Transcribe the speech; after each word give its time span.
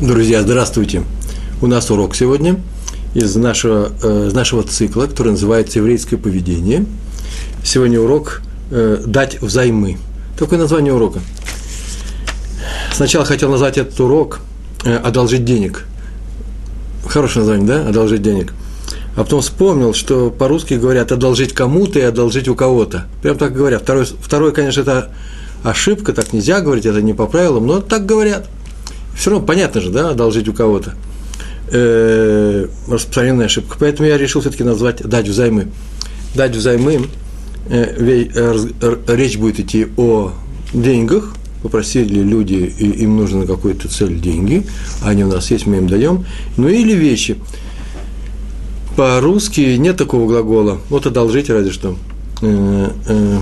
Друзья, 0.00 0.42
здравствуйте! 0.42 1.04
У 1.62 1.66
нас 1.66 1.90
урок 1.90 2.14
сегодня 2.14 2.60
из 3.14 3.34
нашего, 3.34 3.92
э, 4.02 4.26
из 4.28 4.34
нашего 4.34 4.62
цикла, 4.62 5.06
который 5.06 5.30
называется 5.30 5.78
«Еврейское 5.78 6.18
поведение». 6.18 6.84
Сегодня 7.64 7.98
урок 7.98 8.42
э, 8.70 9.02
«Дать 9.06 9.40
взаймы». 9.40 9.96
Такое 10.38 10.58
название 10.58 10.92
урока. 10.92 11.20
Сначала 12.92 13.24
хотел 13.24 13.50
назвать 13.50 13.78
этот 13.78 13.98
урок 13.98 14.40
э, 14.84 14.98
«Одолжить 14.98 15.46
денег». 15.46 15.86
Хорошее 17.08 17.46
название, 17.46 17.66
да? 17.66 17.88
«Одолжить 17.88 18.20
денег». 18.20 18.52
А 19.16 19.24
потом 19.24 19.40
вспомнил, 19.40 19.94
что 19.94 20.30
по-русски 20.30 20.74
говорят 20.74 21.10
«одолжить 21.10 21.54
кому-то» 21.54 21.98
и 21.98 22.02
«одолжить 22.02 22.48
у 22.48 22.54
кого-то». 22.54 23.06
Прям 23.22 23.38
так 23.38 23.54
говорят. 23.54 23.80
Второе, 23.80 24.04
второе, 24.04 24.52
конечно, 24.52 24.82
это 24.82 25.10
ошибка, 25.64 26.12
так 26.12 26.34
нельзя 26.34 26.60
говорить, 26.60 26.84
это 26.84 27.00
не 27.00 27.14
по 27.14 27.26
правилам, 27.26 27.66
но 27.66 27.80
так 27.80 28.04
говорят– 28.04 28.46
все 29.16 29.30
равно 29.30 29.46
понятно 29.46 29.80
же, 29.80 29.90
да, 29.90 30.10
одолжить 30.10 30.48
у 30.48 30.52
кого-то. 30.52 30.94
Э, 31.68 32.66
распространенная 32.86 33.46
ошибка. 33.46 33.76
Поэтому 33.80 34.08
я 34.08 34.18
решил 34.18 34.40
все-таки 34.40 34.62
назвать 34.62 35.02
дать 35.02 35.26
взаймы. 35.26 35.68
Дать 36.34 36.54
взаймы, 36.54 37.06
э, 37.68 38.26
э, 38.34 38.96
речь 39.08 39.38
будет 39.38 39.58
идти 39.58 39.88
о 39.96 40.32
деньгах, 40.72 41.34
попросили 41.62 42.20
люди, 42.20 42.72
и 42.78 42.88
им 43.02 43.16
нужно 43.16 43.40
на 43.40 43.46
какую-то 43.46 43.88
цель 43.88 44.20
деньги, 44.20 44.64
они 45.02 45.24
у 45.24 45.28
нас 45.28 45.50
есть, 45.50 45.66
мы 45.66 45.78
им 45.78 45.88
даем, 45.88 46.26
ну 46.56 46.68
или 46.68 46.92
вещи. 46.92 47.36
По-русски 48.96 49.76
нет 49.76 49.96
такого 49.96 50.28
глагола, 50.28 50.78
вот 50.90 51.06
одолжить 51.06 51.50
разве 51.50 51.72
что. 51.72 51.96
Э, 52.42 52.90
э, 53.08 53.38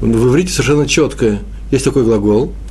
в 0.00 0.28
иврите 0.28 0.52
совершенно 0.52 0.86
четкое. 0.86 1.40
Есть 1.70 1.84
такой 1.84 2.04
глагол– 2.04 2.52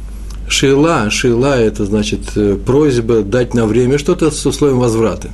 Шейла, 0.50 1.10
шейла– 1.10 1.58
это 1.60 1.86
значит 1.86 2.22
э, 2.36 2.58
просьба 2.66 3.22
дать 3.22 3.54
на 3.54 3.66
время 3.66 3.98
что-то 3.98 4.32
с 4.32 4.46
условием 4.46 4.80
возврата. 4.80 5.30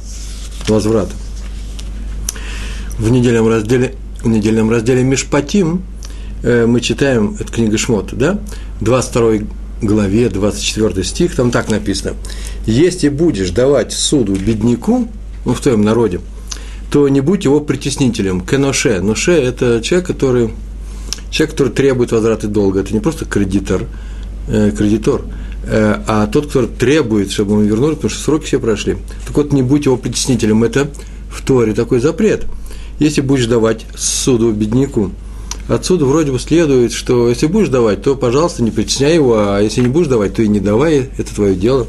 Возврата. 0.68 1.14
В 2.98 3.12
недельном 3.12 3.48
разделе, 3.48 3.94
в 4.24 4.28
недельном 4.28 4.72
разделе 4.72 5.04
Мишпатим 5.04 5.84
э, 6.42 6.66
мы 6.66 6.82
читаем, 6.82 7.38
это 7.40 7.52
книга 7.52 7.78
Шмот, 7.78 8.14
да, 8.14 8.40
22 8.82 9.48
главе, 9.84 10.30
24 10.30 11.04
стих, 11.04 11.36
там 11.36 11.52
так 11.52 11.70
написано. 11.70 12.14
«Если 12.66 13.10
будешь 13.10 13.52
давать 13.52 13.92
суду 13.94 14.34
бедняку, 14.34 15.08
ну, 15.46 15.54
в 15.54 15.60
твоем 15.62 15.84
народе, 15.84 16.22
то 16.90 17.08
не 17.08 17.22
будь 17.22 17.44
его 17.44 17.60
притеснителем, 17.60 18.42
кеноше. 18.42 19.00
Ноше– 19.02 19.32
это 19.34 19.80
человек, 19.84 20.08
который, 20.08 20.54
человек, 21.30 21.52
который 21.52 21.74
требует 21.74 22.12
возврата 22.12 22.48
долга. 22.48 22.80
Это 22.80 22.94
не 22.94 23.00
просто 23.00 23.26
кредитор– 23.26 23.86
Э, 24.46 24.72
кредитор, 24.78 25.24
э, 25.64 26.02
а 26.06 26.28
тот, 26.28 26.48
кто 26.48 26.68
требует, 26.68 27.32
чтобы 27.32 27.56
мы 27.56 27.66
вернули, 27.66 27.96
потому 27.96 28.10
что 28.10 28.22
сроки 28.22 28.46
все 28.46 28.60
прошли. 28.60 28.98
Так 29.26 29.38
вот, 29.38 29.54
не 29.54 29.62
будь 29.62 29.86
его 29.86 29.96
притеснителем, 29.96 30.66
это 30.66 30.90
в 31.30 31.46
Торе 31.46 31.74
такой 31.74 32.02
запрет. 32.02 32.46
Если 33.00 33.22
будешь 33.22 33.46
давать 33.46 33.86
суду 33.96 34.52
бедняку, 34.52 35.12
отсюда 35.70 36.04
вроде 36.04 36.34
бы 36.34 36.40
следует, 36.40 36.92
что 36.92 37.30
если 37.30 37.48
будешь 37.48 37.70
давать, 37.70 38.02
то, 38.02 38.16
пожалуйста, 38.16 38.64
не 38.64 38.72
притесняй 38.72 39.16
его, 39.16 39.36
а 39.38 39.62
если 39.62 39.80
не 39.80 39.88
будешь 39.88 40.08
давать, 40.08 40.36
то 40.36 40.42
и 40.42 40.50
не 40.50 40.60
давай, 40.60 41.10
это 41.18 41.34
твое 41.34 41.56
дело. 41.56 41.88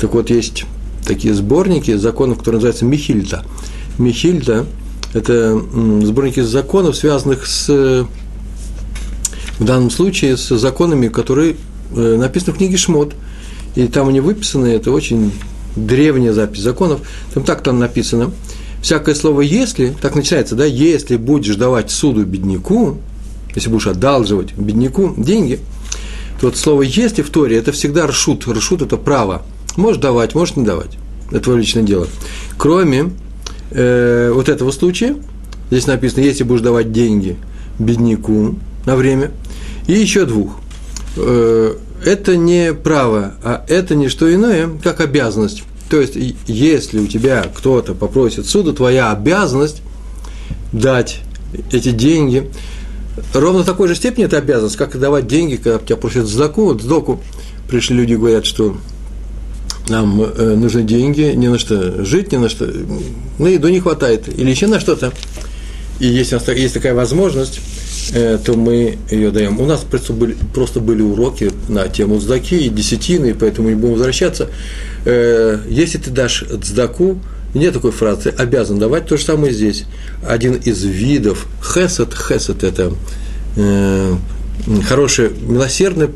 Так 0.00 0.14
вот, 0.14 0.30
есть 0.30 0.64
такие 1.04 1.34
сборники 1.34 1.94
законов, 1.96 2.38
которые 2.38 2.60
называются 2.60 2.86
Михильта. 2.86 3.44
Михильта– 3.98 4.64
это 5.12 5.60
сборники 6.02 6.40
законов, 6.40 6.96
связанных 6.96 7.46
с 7.46 8.06
в 9.58 9.64
данном 9.64 9.90
случае 9.90 10.36
с 10.36 10.56
законами, 10.56 11.08
которые 11.08 11.56
э, 11.94 12.16
написаны 12.16 12.52
в 12.52 12.58
книге 12.58 12.76
Шмот. 12.76 13.14
И 13.74 13.86
там 13.86 14.08
они 14.08 14.20
выписаны, 14.20 14.68
это 14.68 14.90
очень 14.90 15.32
древняя 15.76 16.32
запись 16.32 16.60
законов. 16.62 17.00
Там 17.34 17.42
так 17.42 17.62
там 17.62 17.78
написано. 17.78 18.32
Всякое 18.82 19.14
слово 19.14 19.40
«если», 19.40 19.94
так 20.00 20.14
начинается, 20.14 20.54
да, 20.54 20.64
«если 20.64 21.16
будешь 21.16 21.56
давать 21.56 21.90
суду 21.90 22.24
бедняку», 22.24 22.98
если 23.54 23.70
будешь 23.70 23.88
одалживать 23.88 24.54
бедняку 24.54 25.14
деньги, 25.16 25.58
то 26.40 26.46
вот 26.46 26.56
слово 26.56 26.82
«если» 26.82 27.22
в 27.22 27.30
Торе– 27.30 27.56
это 27.58 27.72
всегда 27.72 28.06
ршут. 28.06 28.46
Ршут– 28.46 28.82
это 28.82 28.96
право. 28.96 29.42
Можешь 29.76 30.00
давать, 30.00 30.36
можешь 30.36 30.54
не 30.54 30.64
давать. 30.64 30.96
Это 31.30 31.40
твое 31.40 31.58
личное 31.58 31.82
дело. 31.82 32.06
Кроме 32.56 33.10
э, 33.72 34.30
вот 34.32 34.48
этого 34.48 34.70
случая, 34.70 35.16
здесь 35.70 35.88
написано, 35.88 36.20
если 36.20 36.44
будешь 36.44 36.62
давать 36.62 36.92
деньги 36.92 37.36
бедняку 37.80 38.54
на 38.86 38.94
время– 38.94 39.32
и 39.88 39.94
еще 39.94 40.24
двух. 40.24 40.60
Э, 41.16 41.74
это 42.04 42.36
не 42.36 42.72
право, 42.72 43.34
а 43.42 43.64
это 43.66 43.96
не 43.96 44.08
что 44.08 44.32
иное, 44.32 44.68
как 44.84 45.00
обязанность. 45.00 45.64
То 45.90 46.00
есть, 46.00 46.14
если 46.46 47.00
у 47.00 47.06
тебя 47.06 47.44
кто-то 47.52 47.94
попросит 47.94 48.46
суду, 48.46 48.72
твоя 48.72 49.10
обязанность 49.10 49.82
дать 50.72 51.22
эти 51.72 51.90
деньги. 51.90 52.50
Ровно 53.34 53.62
в 53.62 53.66
такой 53.66 53.88
же 53.88 53.94
степени 53.96 54.26
это 54.26 54.36
обязанность, 54.36 54.76
как 54.76 54.98
давать 54.98 55.26
деньги, 55.26 55.56
когда 55.56 55.78
тебя 55.78 55.96
просят 55.96 56.26
сдаку. 56.26 56.66
Вот 56.66 56.82
сдаку 56.82 57.20
пришли 57.68 57.96
люди 57.96 58.12
и 58.12 58.16
говорят, 58.16 58.44
что 58.46 58.76
нам 59.88 60.20
э, 60.20 60.54
нужны 60.54 60.82
деньги, 60.82 61.32
не 61.34 61.48
на 61.48 61.58
что 61.58 62.04
жить, 62.04 62.30
не 62.32 62.38
на 62.38 62.48
что, 62.48 62.70
на 63.38 63.46
еду 63.46 63.68
не 63.68 63.80
хватает, 63.80 64.28
или 64.28 64.50
еще 64.50 64.66
на 64.66 64.78
что-то. 64.78 65.12
И 65.98 66.24
нас 66.30 66.48
есть 66.48 66.74
такая 66.74 66.94
возможность, 66.94 67.60
то 68.12 68.54
мы 68.54 68.98
ее 69.10 69.30
даем. 69.30 69.60
У 69.60 69.66
нас 69.66 69.80
просто 69.80 70.12
были, 70.12 70.36
просто 70.54 70.80
были 70.80 71.02
уроки 71.02 71.50
на 71.68 71.88
тему 71.88 72.20
цдаки 72.20 72.56
и 72.56 72.68
десятины, 72.68 73.34
поэтому 73.34 73.68
не 73.68 73.74
будем 73.74 73.94
возвращаться. 73.94 74.48
Э, 75.04 75.60
если 75.68 75.98
ты 75.98 76.10
дашь 76.10 76.44
цдаку, 76.62 77.18
нет 77.54 77.74
такой 77.74 77.92
фразы, 77.92 78.30
обязан 78.30 78.78
давать, 78.78 79.06
то 79.06 79.16
же 79.16 79.24
самое 79.24 79.52
здесь. 79.52 79.84
Один 80.26 80.54
из 80.54 80.84
видов 80.84 81.46
хесед, 81.62 82.14
хесед– 82.14 82.62
это 82.64 82.92
э, 83.56 84.14
хороший, 84.86 85.30
милосердный 85.30 86.10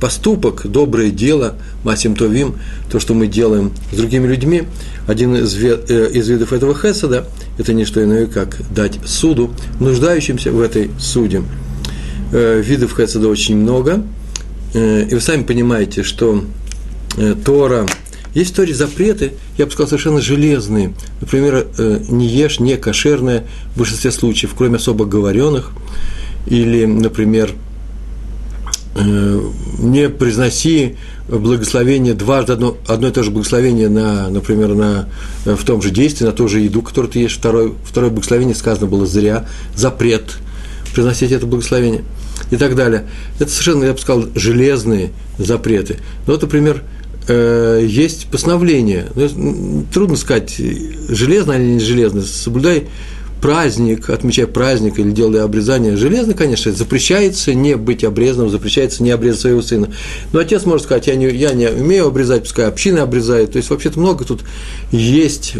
поступок, 0.00 0.66
доброе 0.66 1.10
дело, 1.10 1.56
масим 1.84 2.14
товим, 2.14 2.54
то, 2.90 3.00
что 3.00 3.14
мы 3.14 3.26
делаем 3.26 3.72
с 3.92 3.96
другими 3.96 4.26
людьми, 4.26 4.64
один 5.06 5.34
из, 5.36 5.56
э, 5.56 6.10
из 6.12 6.28
видов 6.28 6.52
этого 6.52 6.74
хесада– 6.74 7.26
это 7.58 7.72
не 7.72 7.84
что 7.84 8.02
иное, 8.02 8.26
как 8.26 8.58
дать 8.72 8.98
суду 9.04 9.50
нуждающимся 9.80 10.52
в 10.52 10.60
этой 10.60 10.90
суде. 10.98 11.42
Э, 12.32 12.60
видов 12.60 12.96
хесада 12.96 13.28
очень 13.28 13.56
много, 13.56 14.02
э, 14.74 15.06
и 15.10 15.14
вы 15.14 15.20
сами 15.20 15.42
понимаете, 15.42 16.02
что 16.02 16.44
Тора, 17.44 17.86
есть 18.34 18.52
в 18.52 18.54
Торе 18.54 18.74
запреты, 18.74 19.32
я 19.56 19.66
бы 19.66 19.72
сказал, 19.72 19.88
совершенно 19.88 20.20
железные. 20.20 20.92
Например, 21.20 21.66
не 22.08 22.28
ешь 22.28 22.60
не 22.60 22.76
кошерное 22.76 23.44
в 23.74 23.78
большинстве 23.78 24.12
случаев, 24.12 24.52
кроме 24.56 24.76
особо 24.76 25.04
говоренных, 25.04 25.72
или, 26.46 26.84
например, 26.84 27.54
не 29.02 30.08
произноси 30.08 30.96
благословение 31.28 32.14
дважды, 32.14 32.52
одно, 32.52 32.76
одно 32.86 33.08
и 33.08 33.10
то 33.10 33.22
же 33.22 33.30
благословение, 33.30 33.88
на, 33.88 34.28
например, 34.30 34.74
на, 34.74 35.08
э, 35.44 35.54
в 35.54 35.64
том 35.64 35.82
же 35.82 35.90
действии, 35.90 36.24
на 36.24 36.32
ту 36.32 36.48
же 36.48 36.60
еду, 36.60 36.82
которую 36.82 37.10
ты 37.12 37.20
ешь. 37.20 37.36
Второе, 37.36 37.72
второе 37.84 38.10
благословение 38.10 38.54
сказано 38.54 38.86
было 38.86 39.06
зря, 39.06 39.46
запрет 39.76 40.38
произносить 40.94 41.32
это 41.32 41.46
благословение 41.46 42.02
и 42.50 42.56
так 42.56 42.74
далее. 42.74 43.06
Это 43.38 43.50
совершенно, 43.50 43.84
я 43.84 43.92
бы 43.92 43.98
сказал, 43.98 44.24
железные 44.34 45.10
запреты. 45.38 45.98
Ну, 46.26 46.32
вот, 46.32 46.42
например, 46.42 46.82
э, 47.28 47.84
есть 47.86 48.26
постановление. 48.30 49.06
Ну, 49.14 49.84
трудно 49.92 50.16
сказать, 50.16 50.56
железное 50.56 51.58
или 51.58 51.72
не 51.72 51.80
железное. 51.80 52.22
Соблюдай 52.22 52.88
праздник, 53.40 54.10
отмечая 54.10 54.46
праздник 54.46 54.98
или 54.98 55.10
делая 55.10 55.44
обрезание, 55.44 55.96
железно, 55.96 56.34
конечно, 56.34 56.72
запрещается 56.72 57.54
не 57.54 57.76
быть 57.76 58.04
обрезанным, 58.04 58.50
запрещается 58.50 59.02
не 59.02 59.10
обрезать 59.10 59.40
своего 59.40 59.62
сына. 59.62 59.92
Но 60.32 60.40
отец 60.40 60.64
может 60.64 60.84
сказать, 60.84 61.06
я 61.06 61.14
не, 61.14 61.28
я 61.30 61.52
не 61.52 61.68
умею 61.68 62.06
обрезать, 62.06 62.42
пускай 62.42 62.66
община 62.66 63.02
обрезает. 63.02 63.52
То 63.52 63.58
есть, 63.58 63.70
вообще-то 63.70 63.98
много 63.98 64.24
тут 64.24 64.40
есть 64.90 65.54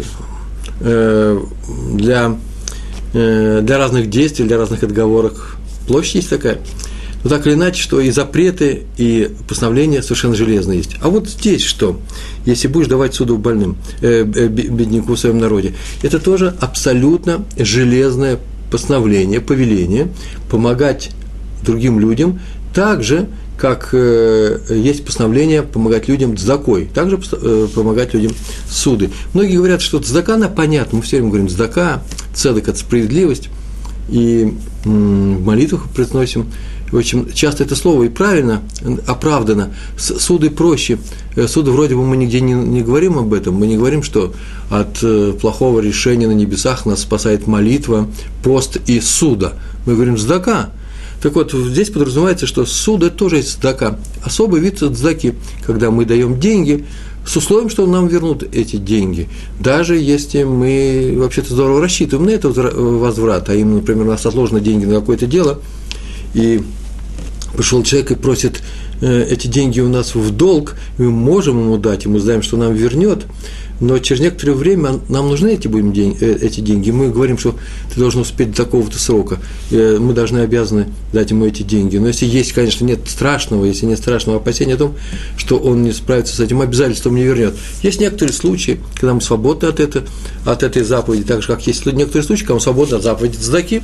э, 0.81 1.39
для, 1.93 2.37
э, 3.13 3.61
для 3.63 3.77
разных 3.77 4.09
действий, 4.09 4.45
для 4.45 4.57
разных 4.57 4.83
отговорок. 4.83 5.55
Площадь 5.87 6.15
есть 6.15 6.29
такая. 6.29 6.59
Но 7.23 7.29
так 7.29 7.45
или 7.47 7.53
иначе, 7.53 7.81
что 7.81 7.99
и 7.99 8.11
запреты, 8.11 8.83
и 8.97 9.29
постановления 9.47 10.01
совершенно 10.01 10.35
железные 10.35 10.77
есть. 10.77 10.95
А 11.01 11.09
вот 11.09 11.27
здесь 11.27 11.63
что? 11.63 11.99
Если 12.45 12.67
будешь 12.67 12.87
давать 12.87 13.13
суду 13.13 13.37
больным, 13.37 13.77
э, 14.01 14.21
э, 14.23 14.47
бедняку 14.47 15.15
в 15.15 15.19
своем 15.19 15.39
народе, 15.39 15.73
это 16.01 16.19
тоже 16.19 16.55
абсолютно 16.59 17.45
железное 17.57 18.39
постановление, 18.71 19.41
повеление, 19.41 20.07
помогать 20.49 21.11
другим 21.63 21.99
людям 21.99 22.39
так 22.73 23.03
же, 23.03 23.27
как 23.57 23.89
э, 23.91 24.59
есть 24.69 25.03
постановление 25.03 25.63
помогать 25.63 26.07
людям 26.07 26.35
дзакой, 26.35 26.85
также 26.85 27.19
э, 27.33 27.67
помогать 27.75 28.13
людям 28.13 28.31
суды. 28.69 29.09
Многие 29.33 29.57
говорят, 29.57 29.81
что 29.81 29.99
дзака, 29.99 30.35
она 30.35 30.47
понятна, 30.47 30.97
мы 30.97 31.03
все 31.03 31.17
время 31.17 31.29
говорим 31.29 31.47
дзака, 31.47 32.01
цедок– 32.33 32.67
это 32.69 32.79
справедливость, 32.79 33.49
и 34.09 34.53
в 34.85 34.89
молитвах 34.89 35.89
произносим 35.93 36.47
очень 36.91 37.31
часто 37.33 37.63
это 37.63 37.75
слово 37.75 38.03
и 38.03 38.09
правильно, 38.09 38.61
оправдано. 39.05 39.73
Суды 39.97 40.49
проще. 40.49 40.97
Э, 41.35 41.47
суды 41.47 41.71
вроде 41.71 41.95
бы 41.95 42.03
мы 42.03 42.17
нигде 42.17 42.41
не, 42.41 42.53
не 42.53 42.81
говорим 42.81 43.17
об 43.17 43.33
этом. 43.33 43.55
Мы 43.55 43.67
не 43.67 43.77
говорим, 43.77 44.03
что 44.03 44.33
от 44.69 44.99
э, 45.03 45.33
плохого 45.39 45.79
решения 45.79 46.27
на 46.27 46.33
небесах 46.33 46.85
нас 46.85 47.01
спасает 47.01 47.47
молитва, 47.47 48.07
пост 48.43 48.77
и 48.87 48.99
суда. 48.99 49.53
Мы 49.85 49.95
говорим 49.95 50.17
«здака». 50.17 50.71
Так 51.21 51.35
вот, 51.35 51.51
здесь 51.51 51.89
подразумевается, 51.89 52.47
что 52.47 52.65
суд– 52.65 53.03
это 53.03 53.15
тоже 53.15 53.37
есть 53.37 53.59
цдака. 53.59 53.99
Особый 54.23 54.61
вид 54.61 54.79
цдаки, 54.79 55.33
когда 55.65 55.91
мы 55.91 56.05
даем 56.05 56.39
деньги 56.39 56.85
с 57.25 57.35
условием, 57.35 57.69
что 57.69 57.85
нам 57.85 58.07
вернут 58.07 58.43
эти 58.55 58.77
деньги. 58.77 59.27
Даже 59.59 59.97
если 59.97 60.43
мы 60.43 61.15
вообще-то 61.17 61.53
здорово 61.53 61.81
рассчитываем 61.81 62.29
на 62.29 62.33
этот 62.33 62.57
возврат, 62.57 63.49
а 63.49 63.53
им, 63.53 63.75
например, 63.75 64.07
у 64.07 64.09
нас 64.11 64.25
отложены 64.25 64.61
деньги 64.61 64.85
на 64.85 64.95
какое-то 64.95 65.27
дело, 65.27 65.59
и 66.33 66.61
пришел 67.59 67.83
человек 67.83 68.11
и 68.11 68.15
просит 68.15 68.61
э, 69.01 69.25
эти 69.29 69.47
деньги 69.47 69.81
у 69.81 69.89
нас 69.89 70.15
в 70.15 70.31
долг, 70.31 70.77
мы 70.97 71.11
можем 71.11 71.59
ему 71.59 71.77
дать, 71.77 72.05
и 72.05 72.07
мы 72.07 72.21
знаем, 72.21 72.41
что 72.41 72.55
нам 72.55 72.73
вернет, 72.73 73.25
но 73.79 73.97
через 73.99 74.21
некоторое 74.21 74.53
время 74.53 74.99
нам 75.09 75.29
нужны 75.29 75.53
эти, 75.53 75.67
будем 75.67 75.93
день, 75.93 76.17
э, 76.19 76.37
эти 76.41 76.59
деньги. 76.59 76.91
Мы 76.91 77.09
говорим, 77.09 77.37
что 77.37 77.55
ты 77.93 77.99
должен 77.99 78.21
успеть 78.21 78.51
до 78.51 78.65
такого-то 78.65 78.99
срока. 78.99 79.39
Э, 79.71 79.97
мы 79.99 80.13
должны 80.13 80.39
обязаны 80.39 80.87
дать 81.13 81.31
ему 81.31 81.45
эти 81.45 81.63
деньги. 81.63 81.97
Но 81.97 82.07
если 82.07 82.25
есть, 82.25 82.53
конечно, 82.53 82.85
нет 82.85 82.99
страшного, 83.07 83.65
если 83.65 83.85
нет 83.85 83.99
страшного 83.99 84.39
опасения 84.39 84.73
о 84.73 84.77
том, 84.77 84.95
что 85.37 85.57
он 85.57 85.83
не 85.83 85.93
справится 85.93 86.35
с 86.35 86.39
этим 86.39 86.61
обязательством, 86.61 87.15
не 87.15 87.23
вернет. 87.23 87.55
Есть 87.81 87.99
некоторые 88.01 88.33
случаи, 88.33 88.79
когда 88.95 89.13
мы 89.13 89.21
свободны 89.21 89.67
от, 89.67 89.79
это, 89.79 90.03
от 90.45 90.63
этой 90.63 90.83
заповеди, 90.83 91.23
так 91.23 91.41
же, 91.41 91.47
как 91.47 91.65
есть 91.65 91.85
некоторые 91.85 92.23
случаи, 92.23 92.43
когда 92.43 92.55
мы 92.55 92.61
свободны 92.61 92.95
от 92.95 93.03
заповеди 93.03 93.37
цдаки. 93.37 93.81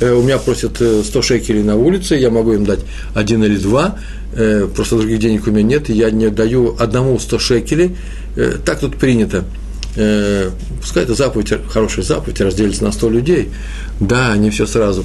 Э, 0.00 0.12
у 0.12 0.22
меня 0.22 0.38
просят 0.38 0.80
100 1.04 1.22
шекелей 1.22 1.62
на 1.62 1.76
улице, 1.76 2.16
я 2.16 2.30
могу 2.30 2.52
им 2.52 2.64
дать 2.64 2.80
один 3.14 3.44
или 3.44 3.56
два, 3.56 3.98
просто 4.74 4.96
других 4.96 5.18
денег 5.18 5.46
у 5.46 5.50
меня 5.50 5.62
нет, 5.62 5.88
и 5.88 5.94
я 5.94 6.10
не 6.10 6.28
даю 6.28 6.76
одному 6.78 7.18
100 7.18 7.38
шекелей, 7.38 7.96
так 8.64 8.80
тут 8.80 8.96
принято. 8.96 9.44
Э, 9.96 10.50
пускай 10.80 11.04
это 11.04 11.14
заповедь, 11.14 11.52
хорошая 11.70 12.04
заповедь, 12.04 12.40
разделится 12.40 12.84
на 12.84 12.92
100 12.92 13.10
людей. 13.10 13.48
Да, 13.98 14.36
не 14.36 14.50
все 14.50 14.66
сразу, 14.66 15.04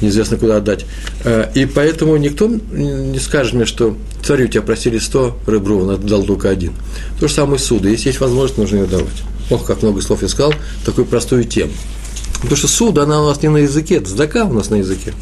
неизвестно 0.00 0.36
куда 0.36 0.56
отдать. 0.56 0.84
Э, 1.24 1.50
и 1.54 1.64
поэтому 1.64 2.16
никто 2.16 2.48
не 2.48 3.18
скажет 3.20 3.54
мне, 3.54 3.66
что 3.66 3.96
царю 4.24 4.48
тебя 4.48 4.62
просили 4.62 4.98
100 4.98 5.38
ребров, 5.46 5.82
он 5.82 6.06
дал 6.06 6.24
только 6.24 6.50
один. 6.50 6.72
То 7.20 7.28
же 7.28 7.34
самое 7.34 7.60
суды. 7.60 7.90
Если 7.90 8.08
есть 8.08 8.20
возможность, 8.20 8.58
нужно 8.58 8.78
ее 8.78 8.86
давать. 8.86 9.22
Ох, 9.50 9.64
как 9.64 9.82
много 9.82 10.00
слов 10.00 10.22
я 10.22 10.28
сказал, 10.28 10.54
такую 10.84 11.06
простую 11.06 11.44
тему. 11.44 11.72
Потому 12.36 12.56
что 12.56 12.66
суд, 12.66 12.98
она 12.98 13.22
у 13.22 13.28
нас 13.28 13.40
не 13.42 13.48
на 13.48 13.58
языке, 13.58 13.96
это 13.96 14.44
у 14.44 14.52
нас 14.52 14.70
на 14.70 14.76
языке. 14.76 15.12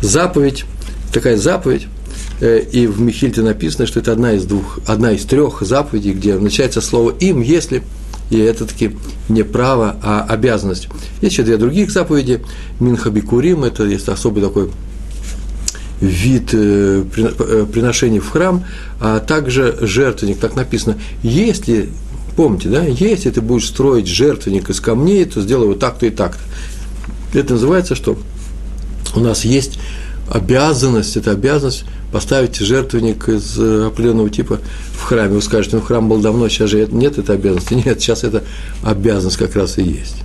Заповедь, 0.00 0.64
такая 1.12 1.36
заповедь, 1.36 1.88
Э, 2.03 2.03
и 2.40 2.86
в 2.86 3.00
Михильте 3.00 3.42
написано, 3.42 3.86
что 3.86 4.00
это 4.00 4.12
одна 4.12 4.32
из 4.32 4.44
двух, 4.44 4.78
одна 4.86 5.12
из 5.12 5.24
трех 5.24 5.62
заповедей, 5.62 6.12
где 6.12 6.34
начинается 6.34 6.80
слово 6.80 7.10
«им», 7.20 7.40
если, 7.40 7.82
и 8.30 8.38
это 8.38 8.66
таки 8.66 8.96
не 9.28 9.42
право, 9.42 9.96
а 10.02 10.26
обязанность. 10.28 10.88
Есть 11.20 11.34
еще 11.34 11.42
две 11.42 11.56
других 11.56 11.90
заповеди. 11.90 12.42
Минхабикурим– 12.80 13.64
это 13.64 13.84
есть 13.84 14.08
особый 14.08 14.42
такой 14.42 14.70
вид 16.00 16.50
э, 16.52 17.04
э, 17.16 17.66
приношений 17.72 18.18
в 18.18 18.28
храм, 18.28 18.64
а 19.00 19.20
также 19.20 19.78
жертвенник, 19.80 20.38
так 20.38 20.56
написано, 20.56 20.98
если, 21.22 21.90
помните, 22.36 22.68
да, 22.68 22.82
если 22.84 23.30
ты 23.30 23.40
будешь 23.40 23.66
строить 23.66 24.06
жертвенник 24.06 24.70
из 24.70 24.80
камней, 24.80 25.24
то 25.24 25.40
сделай 25.40 25.68
вот 25.68 25.78
так-то 25.78 26.06
и 26.06 26.10
так-то. 26.10 26.42
Это 27.38 27.54
называется, 27.54 27.94
что 27.94 28.18
у 29.14 29.20
нас 29.20 29.44
есть 29.44 29.78
обязанность, 30.34 31.16
это 31.16 31.30
обязанность 31.30 31.84
поставить 32.12 32.56
жертвенник 32.56 33.28
из 33.28 33.56
э, 33.56 33.86
определенного 33.86 34.28
типа 34.30 34.58
в 34.92 35.02
храме. 35.04 35.36
Вы 35.36 35.42
скажете, 35.42 35.76
ну 35.76 35.82
храм 35.82 36.08
был 36.08 36.18
давно, 36.18 36.48
сейчас 36.48 36.70
же 36.70 36.88
нет 36.90 37.18
этой 37.18 37.36
обязанности. 37.36 37.74
Нет, 37.86 38.00
сейчас 38.00 38.24
это 38.24 38.42
обязанность 38.82 39.36
как 39.36 39.54
раз 39.54 39.78
и 39.78 39.82
есть. 39.82 40.16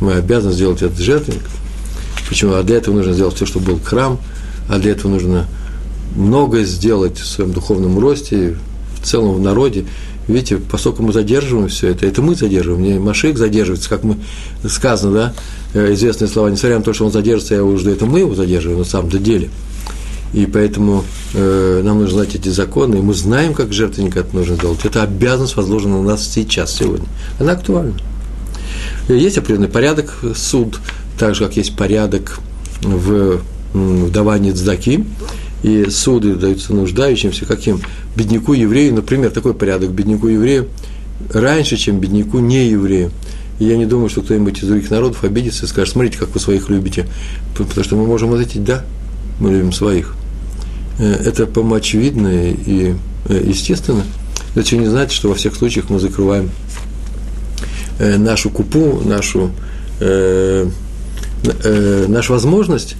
Мы 0.00 0.14
обязаны 0.14 0.54
сделать 0.54 0.80
этот 0.80 0.98
жертвенник. 0.98 1.42
Почему? 2.28 2.54
А 2.54 2.62
для 2.62 2.78
этого 2.78 2.94
нужно 2.94 3.12
сделать 3.12 3.34
все, 3.34 3.44
чтобы 3.44 3.66
был 3.66 3.80
храм, 3.80 4.18
а 4.68 4.78
для 4.78 4.92
этого 4.92 5.10
нужно 5.12 5.46
многое 6.16 6.64
сделать 6.64 7.18
в 7.18 7.26
своем 7.26 7.52
духовном 7.52 7.98
росте, 7.98 8.56
в 8.98 9.06
целом 9.06 9.34
в 9.34 9.40
народе. 9.40 9.84
Видите, 10.28 10.58
поскольку 10.58 11.02
мы 11.02 11.12
задерживаем 11.12 11.68
все 11.68 11.88
это, 11.88 12.06
это 12.06 12.22
мы 12.22 12.34
задерживаем, 12.34 12.82
не 12.82 12.98
Машик 12.98 13.38
задерживается, 13.38 13.88
как 13.88 14.04
мы 14.04 14.16
сказано, 14.68 15.12
да, 15.12 15.34
э, 15.74 15.94
известные 15.94 16.28
слова, 16.28 16.48
несмотря 16.48 16.78
на 16.78 16.84
то, 16.84 16.92
что 16.92 17.06
он 17.06 17.12
задержится, 17.12 17.54
я 17.54 17.64
уже 17.64 17.90
это 17.90 18.06
мы 18.06 18.20
его 18.20 18.34
задерживаем 18.34 18.80
на 18.80 18.84
самом-то 18.84 19.18
деле– 19.18 19.50
и 20.32 20.46
поэтому 20.46 21.04
э, 21.34 21.80
нам 21.82 22.00
нужно 22.00 22.22
знать 22.22 22.34
эти 22.34 22.50
законы, 22.50 22.96
и 22.96 23.00
мы 23.00 23.14
знаем, 23.14 23.54
как 23.54 23.72
жертвенник 23.72 24.16
это 24.16 24.34
нужно 24.36 24.56
сделать. 24.56 24.84
Это 24.84 25.02
обязанность 25.02 25.56
возложена 25.56 26.02
на 26.02 26.10
нас 26.10 26.28
сейчас, 26.28 26.74
сегодня. 26.74 27.06
Она 27.38 27.52
актуальна. 27.52 27.94
Есть 29.08 29.38
определенный 29.38 29.68
порядок 29.68 30.18
суд, 30.34 30.80
так 31.18 31.34
же, 31.34 31.46
как 31.46 31.56
есть 31.56 31.74
порядок 31.76 32.40
в, 32.82 33.40
в 33.72 34.10
давании 34.10 34.52
цдаки, 34.52 35.04
и 35.62 35.90
суды 35.90 36.34
даются 36.34 36.72
нуждающимся, 36.72 37.46
каким? 37.46 37.80
Бедняку 38.14 38.52
еврею, 38.52 38.94
например, 38.94 39.30
такой 39.30 39.54
порядок, 39.54 39.90
бедняку 39.90 40.28
еврею 40.28 40.68
раньше, 41.32 41.76
чем 41.76 41.98
бедняку 42.00 42.38
не 42.38 42.68
еврею. 42.68 43.10
И 43.58 43.64
я 43.64 43.76
не 43.76 43.86
думаю, 43.86 44.08
что 44.08 44.22
кто-нибудь 44.22 44.62
из 44.62 44.68
других 44.68 44.90
народов 44.90 45.24
обидится 45.24 45.64
и 45.64 45.68
скажет, 45.68 45.92
смотрите, 45.92 46.18
как 46.18 46.32
вы 46.32 46.40
своих 46.40 46.68
любите. 46.68 47.06
Потому 47.56 47.84
что 47.84 47.96
мы 47.96 48.06
можем 48.06 48.32
ответить, 48.32 48.64
да, 48.64 48.84
мы 49.40 49.50
любим 49.50 49.72
своих. 49.72 50.14
Э, 50.98 51.12
это, 51.24 51.46
по-моему, 51.46 51.74
очевидно 51.76 52.28
и 52.28 52.94
э, 53.28 53.42
естественно. 53.46 54.04
Это 54.52 54.60
еще 54.60 54.78
не 54.78 54.86
значит, 54.86 55.12
что 55.12 55.28
во 55.28 55.34
всех 55.34 55.56
случаях 55.56 55.90
мы 55.90 55.98
закрываем 55.98 56.50
э, 57.98 58.16
нашу 58.16 58.50
купу, 58.50 59.00
нашу, 59.04 59.50
нашу 62.08 62.32
возможность, 62.32 62.94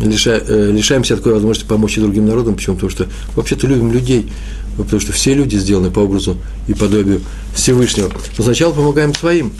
лишаемся 0.00 1.16
такой 1.16 1.34
возможности 1.34 1.68
помочь 1.68 1.98
и 1.98 2.00
другим 2.00 2.26
народам. 2.26 2.54
Почему? 2.54 2.76
Потому 2.76 2.90
что 2.90 3.08
вообще-то 3.34 3.66
любим 3.66 3.92
людей, 3.92 4.30
потому 4.76 5.00
что 5.00 5.12
все 5.12 5.34
люди 5.34 5.56
сделаны 5.56 5.90
по 5.90 6.00
образу 6.00 6.36
и 6.68 6.74
подобию 6.74 7.20
Всевышнего. 7.54 8.10
Но 8.38 8.44
сначала 8.44 8.72
помогаем 8.72 9.14
своим, 9.14 9.52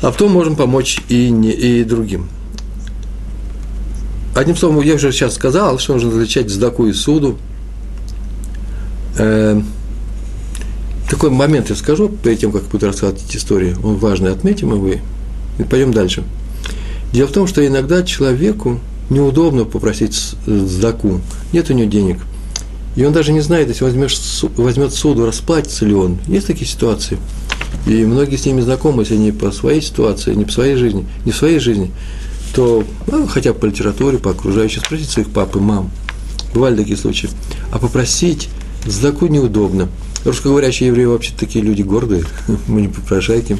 а 0.00 0.10
потом 0.10 0.32
можем 0.32 0.56
помочь 0.56 1.00
и, 1.08 1.30
не, 1.30 1.50
и 1.50 1.84
другим. 1.84 2.28
Одним 4.34 4.56
словом, 4.56 4.82
я 4.82 4.94
уже 4.94 5.12
сейчас 5.12 5.34
сказал, 5.34 5.78
что 5.78 5.92
нужно 5.92 6.10
различать 6.10 6.50
сдаку 6.50 6.86
и 6.86 6.92
суду. 6.92 7.36
Э, 9.18 9.60
такой 11.10 11.28
момент 11.28 11.68
я 11.68 11.76
скажу, 11.76 12.08
перед 12.08 12.40
тем, 12.40 12.50
как 12.50 12.62
буду 12.64 12.86
рассказывать 12.86 13.22
эти 13.28 13.36
истории, 13.36 13.76
он 13.82 13.96
важный, 13.96 14.32
отметим 14.32 14.72
его 14.72 14.88
и 15.58 15.62
пойдем 15.62 15.92
дальше. 15.92 16.24
Дело 17.12 17.28
в 17.28 17.32
том, 17.32 17.46
что 17.46 17.66
иногда 17.66 18.02
человеку 18.02 18.80
неудобно 19.12 19.64
попросить 19.64 20.34
сдаку, 20.46 21.20
нет 21.52 21.70
у 21.70 21.74
него 21.74 21.90
денег. 21.90 22.18
И 22.94 23.04
он 23.04 23.12
даже 23.12 23.32
не 23.32 23.40
знает, 23.40 23.68
если 23.68 23.84
возьмешь, 23.84 24.18
возьмет 24.56 24.92
суду, 24.92 25.24
расплатится 25.24 25.86
ли 25.86 25.94
он. 25.94 26.18
Есть 26.26 26.46
такие 26.46 26.66
ситуации. 26.66 27.18
И 27.86 28.04
многие 28.04 28.36
с 28.36 28.44
ними 28.44 28.60
знакомы, 28.60 29.02
если 29.02 29.16
не 29.16 29.32
по 29.32 29.50
своей 29.50 29.80
ситуации, 29.80 30.34
не 30.34 30.44
по 30.44 30.52
своей 30.52 30.76
жизни, 30.76 31.06
не 31.24 31.32
в 31.32 31.36
своей 31.36 31.58
жизни, 31.58 31.90
то 32.54 32.84
ну, 33.06 33.26
хотя 33.26 33.52
бы 33.52 33.60
по 33.60 33.66
литературе, 33.66 34.18
по 34.18 34.30
окружающим, 34.30 34.82
спросить 34.84 35.08
своих 35.08 35.30
пап 35.30 35.56
и 35.56 35.58
мам. 35.58 35.90
Бывали 36.54 36.76
такие 36.76 36.98
случаи. 36.98 37.30
А 37.70 37.78
попросить 37.78 38.50
сдаку 38.84 39.26
неудобно. 39.26 39.88
Русскоговорящие 40.24 40.88
евреи 40.88 41.06
вообще 41.06 41.32
такие 41.36 41.64
люди 41.64 41.82
гордые, 41.82 42.24
мы 42.66 42.82
не 42.82 42.88
попрошайки. 42.88 43.56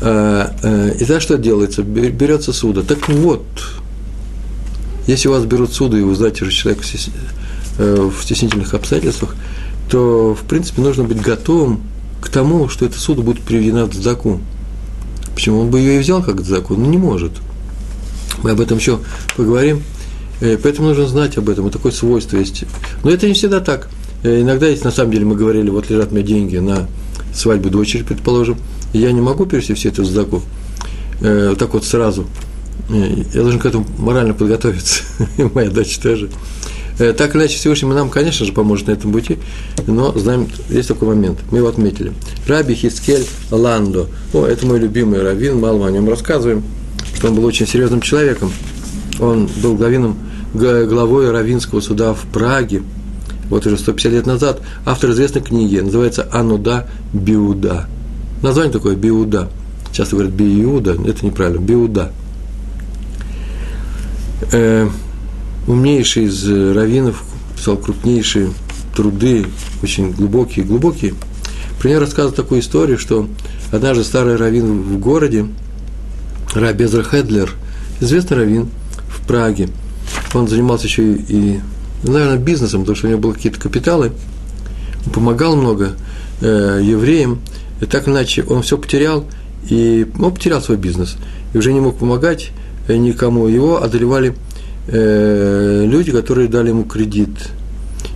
А, 0.00 0.54
а, 0.62 0.90
и 0.90 1.04
за 1.04 1.20
что 1.20 1.38
делается? 1.38 1.82
Берется 1.82 2.52
суда. 2.52 2.82
Так 2.82 3.08
вот, 3.08 3.44
если 5.06 5.28
у 5.28 5.32
вас 5.32 5.44
берут 5.44 5.72
суду, 5.72 5.96
и 5.96 6.02
вы 6.02 6.14
знаете, 6.14 6.44
что 6.44 6.50
человек 6.50 6.82
э, 7.78 8.10
в 8.10 8.22
стеснительных 8.22 8.74
обстоятельствах, 8.74 9.34
то, 9.90 10.34
в 10.34 10.46
принципе, 10.46 10.82
нужно 10.82 11.04
быть 11.04 11.20
готовым 11.20 11.82
к 12.20 12.28
тому, 12.28 12.68
что 12.68 12.86
эта 12.86 12.98
суда 12.98 13.22
будет 13.22 13.40
приведена 13.40 13.86
в 13.86 13.94
заку. 13.94 14.40
Почему? 15.34 15.60
Он 15.60 15.70
бы 15.70 15.80
ее 15.80 15.96
и 15.96 15.98
взял 15.98 16.22
как 16.22 16.40
закон, 16.42 16.80
но 16.80 16.86
не 16.86 16.98
может– 16.98 17.32
мы 18.42 18.50
об 18.50 18.60
этом 18.60 18.78
еще 18.78 19.00
поговорим. 19.36 19.82
Э, 20.40 20.58
поэтому 20.62 20.88
нужно 20.88 21.06
знать 21.06 21.36
об 21.38 21.48
этом, 21.48 21.68
и 21.68 21.70
такое 21.70 21.92
свойство 21.92 22.36
есть. 22.36 22.64
Но 23.04 23.10
это 23.10 23.26
не 23.26 23.34
всегда 23.34 23.60
так. 23.60 23.88
Э, 24.22 24.40
иногда 24.40 24.68
есть, 24.68 24.84
на 24.84 24.90
самом 24.90 25.12
деле, 25.12 25.24
мы 25.24 25.36
говорили, 25.36 25.70
вот 25.70 25.90
лежат 25.90 26.12
меня 26.12 26.24
деньги 26.24 26.56
на 26.56 26.88
свадьбу 27.34 27.70
дочери, 27.70 28.02
предположим, 28.02 28.58
я 28.92 29.12
не 29.12 29.20
могу 29.20 29.46
перевести 29.46 29.74
все 29.74 29.88
это 29.88 30.02
в 30.02 30.06
сдаку, 30.06 30.42
так 31.20 31.72
вот 31.72 31.84
сразу. 31.86 32.26
Я 32.92 33.42
должен 33.42 33.58
к 33.58 33.66
этому 33.66 33.86
морально 33.98 34.34
подготовиться, 34.34 35.02
и 35.36 35.42
моя 35.42 35.70
дочь 35.70 35.98
тоже. 35.98 36.28
Так 36.98 37.34
или 37.34 37.42
иначе, 37.42 37.56
Всевышний 37.56 37.88
нам, 37.88 38.10
конечно 38.10 38.44
же, 38.44 38.52
поможет 38.52 38.86
на 38.86 38.92
этом 38.92 39.12
пути, 39.12 39.38
но 39.86 40.12
знаем, 40.16 40.46
есть 40.68 40.88
такой 40.88 41.08
момент, 41.08 41.38
мы 41.50 41.58
его 41.58 41.68
отметили. 41.68 42.12
Раби 42.46 42.74
Хискель 42.74 43.26
Ландо. 43.50 44.08
О, 44.34 44.44
это 44.44 44.66
мой 44.66 44.78
любимый 44.78 45.22
раввин, 45.22 45.58
мало 45.58 45.78
мы 45.78 45.86
о 45.88 45.90
нем 45.90 46.08
рассказываем– 46.08 46.62
что 47.22 47.28
он 47.28 47.36
был 47.36 47.44
очень 47.44 47.68
серьезным 47.68 48.00
человеком. 48.00 48.50
Он 49.20 49.48
был 49.62 49.76
главином, 49.76 50.18
главой 50.54 51.30
Равинского 51.30 51.80
суда 51.80 52.14
в 52.14 52.22
Праге, 52.32 52.82
вот 53.48 53.64
уже 53.64 53.78
150 53.78 54.12
лет 54.12 54.26
назад, 54.26 54.60
автор 54.84 55.10
известной 55.10 55.40
книги, 55.40 55.78
называется 55.78 56.28
«Ануда 56.32 56.88
Биуда». 57.12 57.86
Название 58.42 58.72
такое 58.72 58.96
«Биуда». 58.96 59.48
Часто 59.92 60.16
говорят 60.16 60.34
«Биуда», 60.34 60.96
это 61.06 61.24
неправильно, 61.24 61.60
«Биуда». 61.60 62.10
Э, 64.52 64.86
умнейший 65.66 66.24
из 66.24 66.46
раввинов 66.46 67.24
писал 67.56 67.78
крупнейшие 67.78 68.50
труды, 68.94 69.46
очень 69.82 70.12
глубокие, 70.12 70.64
глубокие. 70.64 71.14
Него 71.82 72.00
рассказывает 72.00 72.36
такую 72.36 72.60
историю, 72.60 72.98
что 72.98 73.28
однажды 73.72 74.04
старый 74.04 74.36
раввин 74.36 74.82
в 74.82 74.98
городе, 74.98 75.46
Рабезра 76.54 77.02
Хедлер, 77.02 77.50
известный 78.00 78.36
раввин 78.36 78.68
в 79.08 79.26
Праге, 79.26 79.68
он 80.34 80.46
занимался 80.46 80.86
еще 80.86 81.14
и, 81.14 81.60
наверное, 82.04 82.38
бизнесом, 82.38 82.82
потому 82.82 82.96
что 82.96 83.06
у 83.06 83.10
него 83.10 83.20
были 83.20 83.32
какие-то 83.32 83.58
капиталы, 83.58 84.12
он 85.06 85.12
помогал 85.12 85.56
много 85.56 85.96
э, 86.40 86.80
евреям, 86.84 87.40
и 87.80 87.86
так 87.86 88.06
иначе 88.06 88.44
он 88.44 88.62
все 88.62 88.78
потерял, 88.78 89.24
и 89.68 90.06
он 90.20 90.32
потерял 90.32 90.60
свой 90.60 90.76
бизнес, 90.76 91.16
и 91.52 91.58
уже 91.58 91.72
не 91.72 91.80
мог 91.80 91.98
помогать 91.98 92.50
э, 92.50 92.62
никому, 92.98 93.48
его 93.48 93.82
одолевали 93.82 94.34
э, 94.88 95.84
люди, 95.86 96.12
которые 96.12 96.48
дали 96.48 96.68
ему 96.68 96.84
кредит. 96.84 97.30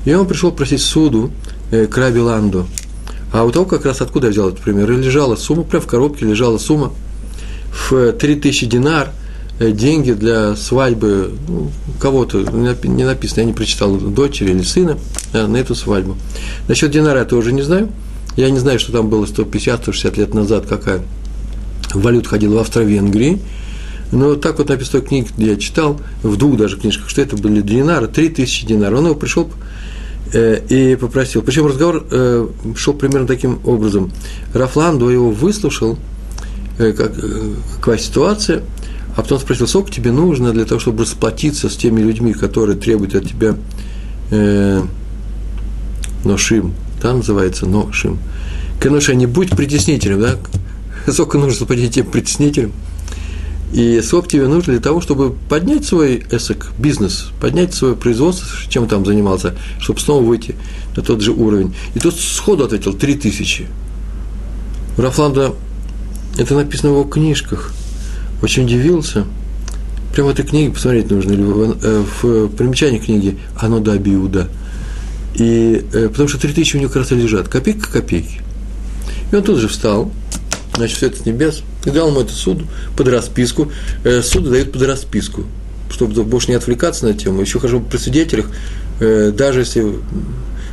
И 0.04 0.14
он 0.14 0.26
пришел 0.26 0.52
просить 0.52 0.80
суду 0.80 1.30
э, 1.70 1.86
к 1.86 1.96
Раби 1.96 2.20
Ланду. 2.20 2.66
А 3.32 3.44
у 3.44 3.50
того 3.50 3.66
как 3.66 3.84
раз 3.84 4.00
откуда 4.00 4.28
я 4.28 4.32
взял 4.32 4.48
этот 4.48 4.60
пример? 4.60 4.90
И 4.90 4.96
лежала 4.96 5.36
сумма, 5.36 5.64
прям 5.64 5.82
в 5.82 5.86
коробке 5.86 6.26
лежала 6.26 6.58
сумма 6.58 6.92
в 7.72 8.12
3000 8.12 8.66
динар, 8.66 9.10
э, 9.58 9.72
деньги 9.72 10.12
для 10.12 10.56
свадьбы 10.56 11.32
ну, 11.48 11.70
кого-то, 12.00 12.38
не 12.38 13.04
написано, 13.04 13.40
я 13.40 13.46
не 13.46 13.52
прочитал, 13.52 13.96
дочери 13.96 14.50
или 14.50 14.62
сына 14.62 14.98
на 15.32 15.56
эту 15.56 15.74
свадьбу. 15.74 16.16
Насчет 16.68 16.90
динара 16.90 17.20
я 17.20 17.24
тоже 17.24 17.52
не 17.52 17.62
знаю. 17.62 17.88
Я 18.36 18.50
не 18.50 18.58
знаю, 18.58 18.78
что 18.78 18.92
там 18.92 19.08
было 19.08 19.24
150-160 19.24 20.18
лет 20.18 20.34
назад, 20.34 20.66
какая 20.66 21.00
валюта 21.94 22.28
ходила 22.28 22.56
в 22.56 22.58
Австро-Венгрии. 22.58 23.40
Но 24.12 24.36
так 24.36 24.58
вот 24.58 24.68
написано 24.68 25.02
в 25.02 25.06
книге, 25.06 25.28
я 25.38 25.56
читал, 25.56 26.00
в 26.22 26.36
двух 26.36 26.56
даже 26.56 26.78
книжках, 26.78 27.08
что 27.08 27.22
это 27.22 27.36
были 27.36 27.60
динары, 27.60 28.06
3000 28.08 28.66
динаров. 28.66 29.00
Он 29.00 29.06
его 29.06 29.14
пришел 29.14 29.50
э, 30.32 30.60
и 30.68 30.96
попросил. 30.96 31.42
Причем 31.42 31.66
разговор 31.66 32.06
э, 32.10 32.48
шел 32.76 32.94
примерно 32.94 33.26
таким 33.26 33.58
образом. 33.64 34.12
Рафландо 34.54 35.10
его 35.10 35.30
выслушал, 35.30 35.98
э, 36.78 36.92
как, 36.92 37.12
какая 37.76 37.98
ситуация, 37.98 38.62
а 39.16 39.22
потом 39.22 39.40
спросил, 39.40 39.66
сколько 39.66 39.90
тебе 39.90 40.12
нужно 40.12 40.52
для 40.52 40.66
того, 40.66 40.78
чтобы 40.78 41.04
расплатиться 41.04 41.70
с 41.70 41.76
теми 41.76 42.00
людьми, 42.00 42.34
которые 42.34 42.76
требуют 42.76 43.14
от 43.14 43.26
тебя 43.26 43.56
э, 44.30 44.82
ношим, 46.22 46.74
да, 47.02 47.14
называется 47.14 47.66
ношим. 47.66 48.18
Конечно, 48.78 49.12
не 49.12 49.26
будь 49.26 49.50
притеснителем, 49.50 50.20
да, 50.20 50.36
сколько 51.12 51.38
нужно 51.38 51.58
заплатить 51.58 51.94
тем 51.94 52.06
притеснителям, 52.06 52.72
и 53.76 54.00
сколько 54.00 54.26
тебе 54.26 54.48
нужно 54.48 54.72
для 54.72 54.80
того, 54.80 55.02
чтобы 55.02 55.34
поднять 55.50 55.84
свой 55.84 56.24
эсок, 56.30 56.72
бизнес, 56.78 57.26
поднять 57.42 57.74
свое 57.74 57.94
производство, 57.94 58.48
чем 58.70 58.88
там 58.88 59.04
занимался, 59.04 59.54
чтобы 59.78 60.00
снова 60.00 60.24
выйти 60.24 60.54
на 60.96 61.02
тот 61.02 61.20
же 61.20 61.32
уровень. 61.32 61.74
И 61.94 62.00
тот 62.00 62.16
сходу 62.18 62.64
ответил, 62.64 62.94
три 62.94 63.16
тысячи. 63.16 63.66
Рафланда, 64.96 65.52
это 66.38 66.54
написано 66.54 66.92
в 66.92 66.94
его 66.94 67.04
книжках, 67.04 67.74
очень 68.40 68.64
удивился. 68.64 69.26
Прямо 70.14 70.30
этой 70.30 70.46
книге 70.46 70.72
посмотреть 70.72 71.10
нужно, 71.10 71.32
или 71.32 71.42
в, 71.42 71.76
э, 71.84 72.04
в 72.22 72.48
примечании 72.48 72.98
книги 72.98 73.38
«Оно 73.58 73.80
да 73.80 73.98
биуда». 73.98 74.48
И, 75.34 75.84
э, 75.92 76.08
потому 76.08 76.30
что 76.30 76.40
три 76.40 76.54
тысячи 76.54 76.76
у 76.76 76.80
него 76.80 76.88
как 76.88 77.02
раз 77.02 77.10
лежат, 77.10 77.48
копейка 77.48 77.92
копейки. 77.92 78.40
И 79.30 79.36
он 79.36 79.42
тут 79.42 79.58
же 79.58 79.68
встал, 79.68 80.10
значит, 80.76 80.96
все 80.96 81.06
это 81.06 81.18
с 81.18 81.26
небес, 81.26 81.62
и 81.84 81.90
дал 81.90 82.08
ему 82.08 82.20
эту 82.20 82.32
суду 82.32 82.66
под 82.96 83.08
расписку. 83.08 83.70
Э, 84.04 84.22
суды 84.22 84.50
дают 84.50 84.72
под 84.72 84.82
расписку, 84.82 85.44
чтобы 85.90 86.22
больше 86.24 86.48
не 86.48 86.54
отвлекаться 86.54 87.06
на 87.06 87.14
тему. 87.14 87.40
Еще 87.40 87.58
хожу 87.58 87.80
при 87.80 87.96
свидетелях, 87.98 88.46
э, 89.00 89.32
даже 89.36 89.60
если, 89.60 89.84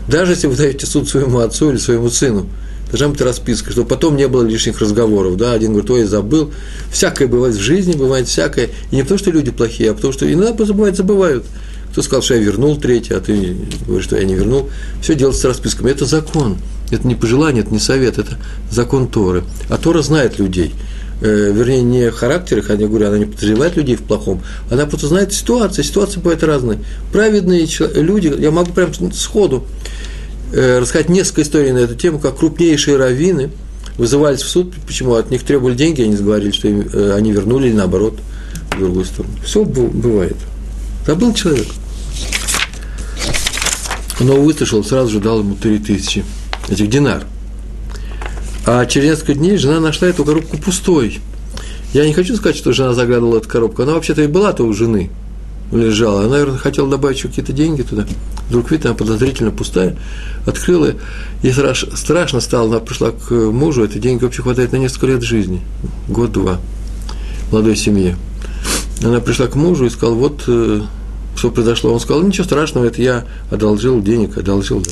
даже 0.08 0.34
если 0.34 0.48
вы 0.48 0.56
даете 0.56 0.86
суд 0.86 1.10
своему 1.10 1.40
отцу 1.40 1.72
или 1.72 1.78
своему 1.78 2.10
сыну, 2.10 2.48
должна 2.90 3.08
быть 3.08 3.22
расписка, 3.22 3.72
чтобы 3.72 3.88
потом 3.88 4.16
не 4.16 4.28
было 4.28 4.44
лишних 4.44 4.80
разговоров. 4.80 5.36
Да? 5.36 5.54
Один 5.54 5.72
говорит, 5.72 5.90
ой, 5.90 6.04
забыл. 6.04 6.52
Всякое 6.92 7.28
бывает 7.28 7.56
в 7.56 7.60
жизни, 7.60 7.94
бывает 7.94 8.28
всякое. 8.28 8.70
И 8.92 8.96
не 8.96 9.02
потому, 9.02 9.18
что 9.18 9.32
люди 9.32 9.50
плохие, 9.50 9.92
а 9.92 9.94
потому, 9.96 10.14
что 10.14 10.32
иногда 10.32 10.54
просто 10.54 10.94
забывают. 10.94 11.44
Кто 11.92 12.02
сказал, 12.02 12.22
что 12.22 12.36
я 12.36 12.42
вернул 12.42 12.78
третий, 12.78 13.14
а 13.14 13.20
ты 13.20 13.56
говоришь, 13.86 14.06
что 14.06 14.18
я 14.18 14.24
не 14.24 14.36
вернул. 14.36 14.70
Все 15.02 15.16
делается 15.16 15.42
с 15.42 15.46
расписками. 15.46 15.90
Это 15.90 16.06
закон. 16.06 16.58
Это 16.94 17.08
не 17.08 17.16
пожелание, 17.16 17.64
это 17.64 17.74
не 17.74 17.80
совет, 17.80 18.18
это 18.18 18.38
закон 18.70 19.08
Торы. 19.08 19.44
А 19.70 19.78
Тора 19.78 20.02
знает 20.02 20.40
людей. 20.40 20.74
Э, 21.22 21.52
вернее, 21.52 21.82
не 21.82 22.12
характер 22.12 22.60
их, 22.60 22.70
я 22.70 22.76
говорю, 22.76 23.08
она 23.08 23.18
не 23.18 23.26
подозревает 23.26 23.78
людей 23.78 23.96
в 23.96 24.04
плохом, 24.04 24.42
она 24.70 24.86
просто 24.86 25.08
знает 25.08 25.32
ситуацию, 25.32 25.84
ситуации 25.84 26.20
бывают 26.20 26.44
разные. 26.44 26.80
Праведные 27.12 27.68
люди, 27.96 28.34
я 28.40 28.52
могу 28.52 28.74
прям 28.74 28.94
сходу 29.14 29.66
э, 30.52 30.80
рассказать 30.80 31.10
несколько 31.10 31.44
историй 31.44 31.72
на 31.72 31.80
эту 31.80 31.96
тему, 31.96 32.20
как 32.20 32.38
крупнейшие 32.38 32.98
раввины 32.98 33.52
вызывались 33.98 34.42
в 34.42 34.50
суд, 34.50 34.74
почему 34.86 35.14
от 35.16 35.32
них 35.32 35.44
требовали 35.44 35.76
деньги, 35.76 36.02
они 36.02 36.16
говорили, 36.16 36.52
что 36.52 36.68
им, 36.68 36.90
э, 36.92 37.14
они 37.16 37.32
вернули 37.32 37.70
или 37.70 37.76
наоборот 37.76 38.20
в 38.72 38.80
другую 38.80 39.06
сторону. 39.06 39.34
Все 39.46 39.64
бывает. 39.64 40.36
Забыл 41.08 41.34
человек. 41.34 41.68
Но 44.20 44.36
выслушал, 44.36 44.84
сразу 44.84 45.10
же 45.10 45.20
дал 45.20 45.40
ему 45.40 45.56
три 45.56 45.80
тысячи 45.80 46.24
этих 46.70 46.90
динар. 46.90 47.26
А 48.66 48.86
через 48.86 49.10
несколько 49.10 49.34
дней 49.34 49.58
жена 49.58 49.80
нашла 49.80 50.08
эту 50.08 50.24
коробку 50.24 50.58
пустой. 50.58 51.20
Я 51.94 52.06
не 52.06 52.14
хочу 52.14 52.36
сказать, 52.36 52.56
что 52.56 52.74
жена 52.74 52.94
заглядывала 52.94 53.38
эту 53.38 53.50
коробку. 53.50 53.84
Она 53.84 53.94
вообще-то 53.94 54.22
и 54.24 54.28
была-то 54.28 54.64
у 54.64 54.74
жены 54.74 55.10
лежала. 55.72 56.22
Она, 56.22 56.30
наверное, 56.30 56.58
хотела 56.58 56.90
добавить 56.90 57.18
еще 57.18 57.28
какие-то 57.28 57.54
деньги 57.54 57.82
туда. 57.82 58.06
Вдруг 58.50 58.72
видит, 58.72 58.86
она 58.86 58.96
подозрительно 58.96 59.52
пустая. 59.52 59.98
Открыла, 60.46 60.94
и 61.42 61.52
страш, 61.52 61.86
страшно 61.96 62.40
стало. 62.40 62.70
Она 62.70 62.80
пришла 62.80 63.12
к 63.12 63.32
мужу, 63.32 63.84
эти 63.84 63.98
деньги 63.98 64.24
вообще 64.24 64.42
хватает 64.42 64.72
на 64.72 64.78
несколько 64.78 65.08
лет 65.08 65.24
жизни. 65.24 65.62
Год-два. 66.08 66.60
Молодой 67.52 67.76
семье. 67.76 68.18
Она 69.04 69.20
пришла 69.20 69.48
к 69.48 69.56
мужу 69.56 69.86
и 69.86 69.90
сказала, 69.90 70.16
вот 70.16 70.44
э, 70.48 70.82
что 71.36 71.52
произошло. 71.52 71.94
Он 71.94 72.00
сказал, 72.00 72.24
ничего 72.24 72.46
страшного, 72.46 72.86
это 72.86 73.02
я 73.02 73.26
одолжил 73.52 74.02
денег, 74.02 74.38
одолжил. 74.38 74.84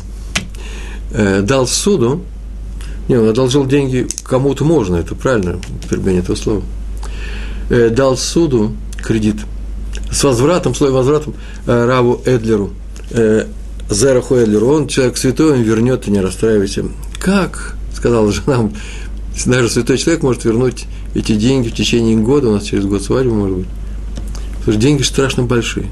Э, 1.14 1.42
дал 1.42 1.68
суду, 1.68 2.22
не, 3.08 3.18
он 3.18 3.30
одолжил 3.30 3.66
деньги 3.66 4.08
кому-то 4.24 4.64
можно, 4.64 4.96
это 4.96 5.16
правильно, 5.16 5.60
употребление 5.80 6.22
этого 6.22 6.36
слова. 6.36 6.62
Э, 7.70 7.90
дал 7.90 8.18
суду 8.18 8.74
кредит 8.98 9.38
с 10.12 10.24
возвратом, 10.24 10.76
слой 10.76 10.92
возвратом 10.92 11.34
э, 11.66 11.86
Раву 11.86 12.22
Эдлеру, 12.26 12.72
э, 13.12 13.48
Зераху 13.90 14.36
Эдлеру. 14.36 14.68
Он 14.68 14.88
человек 14.88 15.18
святой, 15.18 15.54
он 15.54 15.62
вернет, 15.62 16.08
и 16.08 16.12
не 16.12 16.22
расстраивайся. 16.22 16.86
Как? 17.20 17.76
Сказала 17.94 18.32
жена, 18.32 18.70
даже 19.46 19.70
святой 19.70 19.98
человек 19.98 20.24
может 20.24 20.46
вернуть 20.46 20.86
эти 21.14 21.36
деньги 21.36 21.70
в 21.70 21.74
течение 21.74 22.18
года, 22.18 22.50
у 22.50 22.54
нас 22.54 22.64
через 22.64 22.86
год 22.86 23.04
свадьба 23.04 23.34
может 23.34 23.58
быть. 23.58 23.68
Потому 24.60 24.74
что 24.74 24.82
деньги 24.82 25.04
страшно 25.04 25.44
большие. 25.44 25.88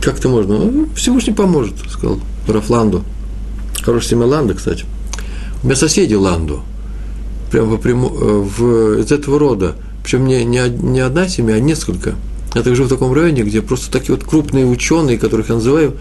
Как 0.00 0.18
это 0.18 0.28
можно? 0.28 0.58
Ну, 0.58 0.88
Всевышний 0.94 1.34
поможет, 1.34 1.74
сказал 1.88 2.20
Рафланду. 2.46 3.04
Хорошее 3.82 4.10
семя 4.10 4.26
Ланда, 4.26 4.54
кстати. 4.54 4.84
У 5.62 5.66
меня 5.66 5.76
соседи 5.76 6.14
Ланду, 6.14 6.62
прямо 7.50 7.76
прямо 7.76 8.08
э, 8.08 8.10
в, 8.10 9.00
из 9.00 9.12
этого 9.12 9.38
рода. 9.38 9.74
Причем 10.02 10.26
не, 10.26 10.44
не, 10.44 10.68
не 10.68 11.00
одна 11.00 11.28
семья, 11.28 11.56
а 11.56 11.60
несколько. 11.60 12.14
Я 12.54 12.62
так 12.62 12.74
живу 12.74 12.86
в 12.86 12.90
таком 12.90 13.12
районе, 13.12 13.42
где 13.42 13.62
просто 13.62 13.90
такие 13.90 14.14
вот 14.16 14.24
крупные 14.24 14.66
ученые, 14.66 15.18
которых 15.18 15.50
я 15.50 15.56
называю, 15.56 15.96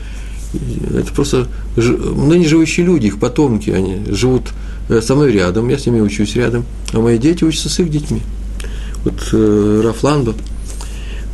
это 0.96 1.14
просто 1.14 1.48
ныне 1.76 2.48
живущие 2.48 2.86
люди, 2.86 3.08
их 3.08 3.20
потомки, 3.20 3.70
они 3.70 4.02
живут 4.08 4.50
э, 4.90 5.00
со 5.02 5.14
мной 5.16 5.32
рядом, 5.32 5.70
я 5.70 5.78
с 5.78 5.86
ними 5.86 6.02
учусь 6.02 6.36
рядом, 6.36 6.66
а 6.92 7.00
мои 7.00 7.20
дети 7.20 7.44
учатся 7.44 7.70
с 7.70 7.80
их 7.80 7.92
детьми. 7.92 8.22
Вот 9.04 9.30
э, 9.32 9.82
Рафланду, 9.84 10.34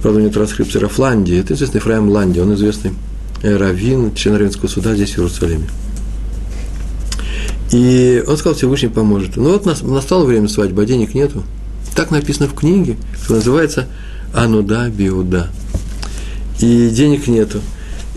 правда, 0.01 0.21
нет 0.21 0.33
транскрипции 0.33 0.79
Рафландии, 0.79 1.39
это 1.39 1.53
известный 1.53 1.79
Фраим 1.79 2.09
Ланди, 2.09 2.39
он 2.39 2.53
известный 2.55 2.91
э, 3.41 3.55
раввин, 3.55 4.13
член 4.15 4.35
Равинского 4.35 4.67
суда 4.67 4.95
здесь, 4.95 5.13
в 5.13 5.19
Иерусалиме. 5.19 5.69
И 7.71 8.23
он 8.27 8.37
сказал, 8.37 8.55
Всевышний 8.55 8.89
поможет. 8.89 9.37
Ну 9.37 9.53
вот 9.53 9.65
настало 9.83 10.25
время 10.25 10.47
свадьбы, 10.47 10.83
а 10.83 10.85
денег 10.85 11.13
нету. 11.13 11.43
Так 11.95 12.11
написано 12.11 12.47
в 12.47 12.53
книге, 12.53 12.97
что 13.23 13.35
называется 13.35 13.87
«Ануда 14.33 14.89
биуда». 14.89 15.49
И 16.59 16.89
денег 16.89 17.27
нету. 17.27 17.61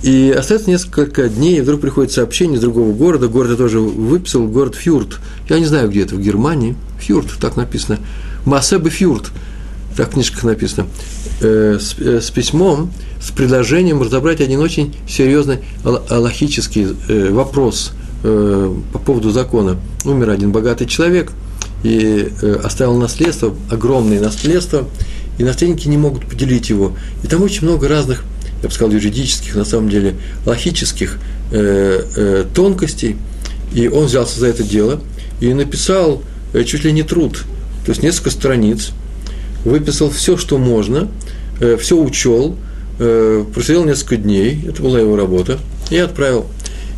И 0.03 0.35
остается 0.37 0.71
несколько 0.71 1.29
дней, 1.29 1.59
и 1.59 1.61
вдруг 1.61 1.81
приходит 1.81 2.13
сообщение 2.13 2.57
из 2.57 2.61
другого 2.61 2.93
города. 2.93 3.29
Город 3.29 3.51
я 3.51 3.57
тоже 3.57 3.81
выписал, 3.81 4.47
город 4.47 4.77
Фюрт. 4.77 5.19
Я 5.49 5.59
не 5.59 5.65
знаю, 5.67 5.91
где 5.91 6.03
это, 6.03 6.15
в 6.15 6.21
Германии. 6.21 6.77
Фюрт, 7.01 7.27
так 7.41 7.57
написано. 7.57 7.99
Массебе 8.45 8.91
Фюрт, 8.91 9.31
так 9.97 10.11
в 10.11 10.13
книжках 10.13 10.45
написано. 10.45 10.87
э, 11.41 11.79
с, 11.81 11.97
э, 11.99 12.21
с 12.21 12.31
письмом, 12.31 12.93
с 13.21 13.31
предложением 13.31 14.03
разобрать 14.03 14.41
один 14.41 14.61
очень 14.61 14.95
серьезный 15.09 15.59
аллахический 15.85 16.87
э, 17.09 17.31
вопрос 17.31 17.93
э, 18.23 18.75
по 18.93 18.99
поводу 18.99 19.31
закона. 19.31 19.77
Умер 20.05 20.31
один 20.31 20.53
богатый 20.53 20.87
человек 20.87 21.33
и 21.83 22.33
э, 22.43 22.61
оставил 22.65 22.97
наследство, 22.97 23.55
огромное 23.71 24.21
наследство, 24.21 24.89
и 25.39 25.45
наследники 25.45 25.89
не 25.89 25.97
могут 25.97 26.27
поделить 26.27 26.69
его. 26.69 26.97
И 27.23 27.27
там 27.27 27.43
очень 27.43 27.65
много 27.65 27.89
разных, 27.89 28.25
я 28.63 28.69
бы 28.69 28.75
сказал, 28.75 28.93
юридических, 28.93 29.55
на 29.55 29.65
самом 29.65 29.89
деле, 29.89 30.17
логических 30.45 31.19
э, 31.53 32.03
э, 32.17 32.45
тонкостей. 32.55 33.17
И 33.73 33.89
он 33.89 34.07
взялся 34.07 34.41
за 34.41 34.49
это 34.49 34.63
дело 34.63 35.01
и 35.41 35.53
написал 35.55 36.23
э, 36.53 36.65
чуть 36.65 36.85
ли 36.85 36.93
не 36.93 37.03
труд, 37.03 37.45
то 37.85 37.91
есть 37.91 38.03
несколько 38.03 38.31
страниц, 38.31 38.91
выписал 39.65 40.11
все, 40.11 40.37
что 40.37 40.59
можно, 40.59 41.09
э, 41.61 41.77
все 41.77 41.97
учел, 41.97 42.57
э, 42.99 43.45
просидел 43.55 43.85
несколько 43.85 44.17
дней, 44.17 44.65
это 44.67 44.83
была 44.83 44.99
его 44.99 45.17
работа, 45.17 45.59
и 45.91 45.97
отправил. 45.97 46.47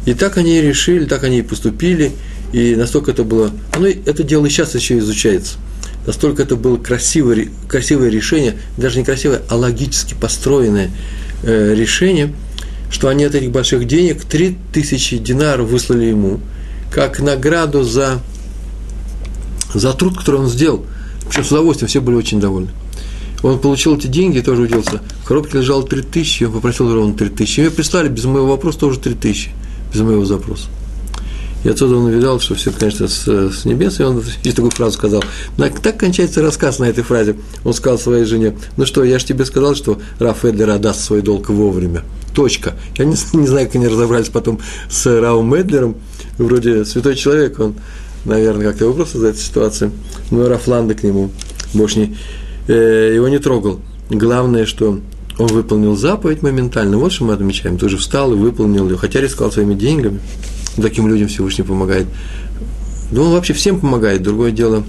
И 0.06 0.14
так 0.14 0.38
они 0.38 0.58
и 0.58 0.62
решили, 0.62 1.04
так 1.04 1.24
они 1.24 1.40
и 1.40 1.42
поступили, 1.42 2.12
и 2.52 2.74
настолько 2.74 3.10
это 3.10 3.24
было, 3.24 3.50
оно, 3.72 3.86
это 3.86 4.22
дело 4.22 4.46
и 4.46 4.48
сейчас 4.48 4.74
еще 4.74 4.98
изучается, 4.98 5.58
настолько 6.06 6.42
это 6.42 6.56
было 6.56 6.76
красивое, 6.78 7.48
красивое 7.68 8.08
решение, 8.08 8.56
даже 8.76 8.98
не 8.98 9.04
красивое, 9.04 9.42
а 9.48 9.56
логически 9.56 10.14
построенное 10.14 10.90
э, 11.42 11.74
решение, 11.74 12.34
что 12.90 13.08
они 13.08 13.24
от 13.24 13.34
этих 13.34 13.50
больших 13.50 13.86
денег 13.86 14.24
3000 14.24 15.18
динаров 15.18 15.68
выслали 15.68 16.06
ему, 16.06 16.40
как 16.90 17.20
награду 17.20 17.84
за, 17.84 18.20
за 19.74 19.92
труд, 19.92 20.18
который 20.18 20.40
он 20.40 20.48
сделал. 20.48 20.84
Причем 21.28 21.44
с 21.44 21.52
удовольствием, 21.52 21.88
все 21.88 22.00
были 22.00 22.16
очень 22.16 22.40
довольны. 22.40 22.70
Он 23.42 23.58
получил 23.58 23.96
эти 23.96 24.06
деньги, 24.06 24.40
тоже 24.40 24.62
удивился. 24.62 25.00
В 25.22 25.26
коробке 25.26 25.58
лежало 25.58 25.86
3 25.86 26.02
тысячи, 26.02 26.44
он 26.44 26.52
попросил 26.52 26.92
ровно 26.92 27.14
3 27.14 27.28
тысячи. 27.30 27.60
Мне 27.60 27.70
прислали 27.70 28.08
без 28.08 28.24
моего 28.24 28.48
вопроса 28.48 28.80
тоже 28.80 28.98
3 28.98 29.14
без 29.92 30.00
моего 30.00 30.24
запроса. 30.24 30.68
И 31.62 31.68
отсюда 31.68 31.96
он 31.96 32.06
увидал, 32.06 32.40
что 32.40 32.54
все, 32.54 32.70
конечно, 32.70 33.06
с, 33.06 33.26
с 33.26 33.64
небес, 33.64 34.00
и 34.00 34.02
он 34.02 34.22
здесь 34.40 34.54
такую 34.54 34.70
фразу 34.70 34.96
сказал. 34.96 35.22
Так 35.56 35.98
кончается 35.98 36.42
рассказ 36.42 36.78
на 36.78 36.84
этой 36.84 37.04
фразе. 37.04 37.36
Он 37.64 37.74
сказал 37.74 37.98
своей 37.98 38.24
жене, 38.24 38.56
ну 38.76 38.86
что, 38.86 39.04
я 39.04 39.18
же 39.18 39.26
тебе 39.26 39.44
сказал, 39.44 39.74
что 39.74 40.00
Раф 40.18 40.44
Эдлер 40.44 40.70
отдаст 40.70 41.02
свой 41.02 41.22
долг 41.22 41.50
вовремя. 41.50 42.02
Точка. 42.34 42.74
Я 42.96 43.04
не, 43.04 43.16
не 43.34 43.46
знаю, 43.46 43.66
как 43.66 43.76
они 43.76 43.88
разобрались 43.88 44.28
потом 44.28 44.60
с 44.88 45.06
Раум 45.20 45.52
Эдлером, 45.54 45.96
вроде 46.38 46.84
святой 46.84 47.14
человек, 47.14 47.60
он, 47.60 47.74
наверное, 48.24 48.68
как-то 48.68 48.84
его 48.84 48.94
просто 48.94 49.18
за 49.18 49.28
эту 49.28 49.38
ситуацию. 49.38 49.92
Но 50.30 50.48
Раф 50.48 50.66
Ланда 50.66 50.94
к 50.94 51.02
нему 51.02 51.30
больше 51.74 51.98
не, 51.98 52.16
э, 52.68 53.12
его 53.14 53.28
не 53.28 53.38
трогал. 53.38 53.80
Главное, 54.08 54.64
что 54.64 55.00
он 55.40 55.46
выполнил 55.46 55.96
заповедь 55.96 56.42
моментально. 56.42 56.98
Вот 56.98 57.12
что 57.12 57.24
мы 57.24 57.32
отмечаем. 57.32 57.78
Тоже 57.78 57.96
встал 57.96 58.32
и 58.32 58.36
выполнил 58.36 58.88
ее, 58.88 58.98
хотя 58.98 59.20
рисковал 59.20 59.50
своими 59.50 59.74
деньгами. 59.74 60.20
Таким 60.76 61.08
людям 61.08 61.28
Всевышний 61.28 61.64
помогает. 61.64 62.06
Да 63.10 63.22
он 63.22 63.32
вообще 63.32 63.54
всем 63.54 63.80
помогает. 63.80 64.22
Другое 64.22 64.50
дело, 64.50 64.84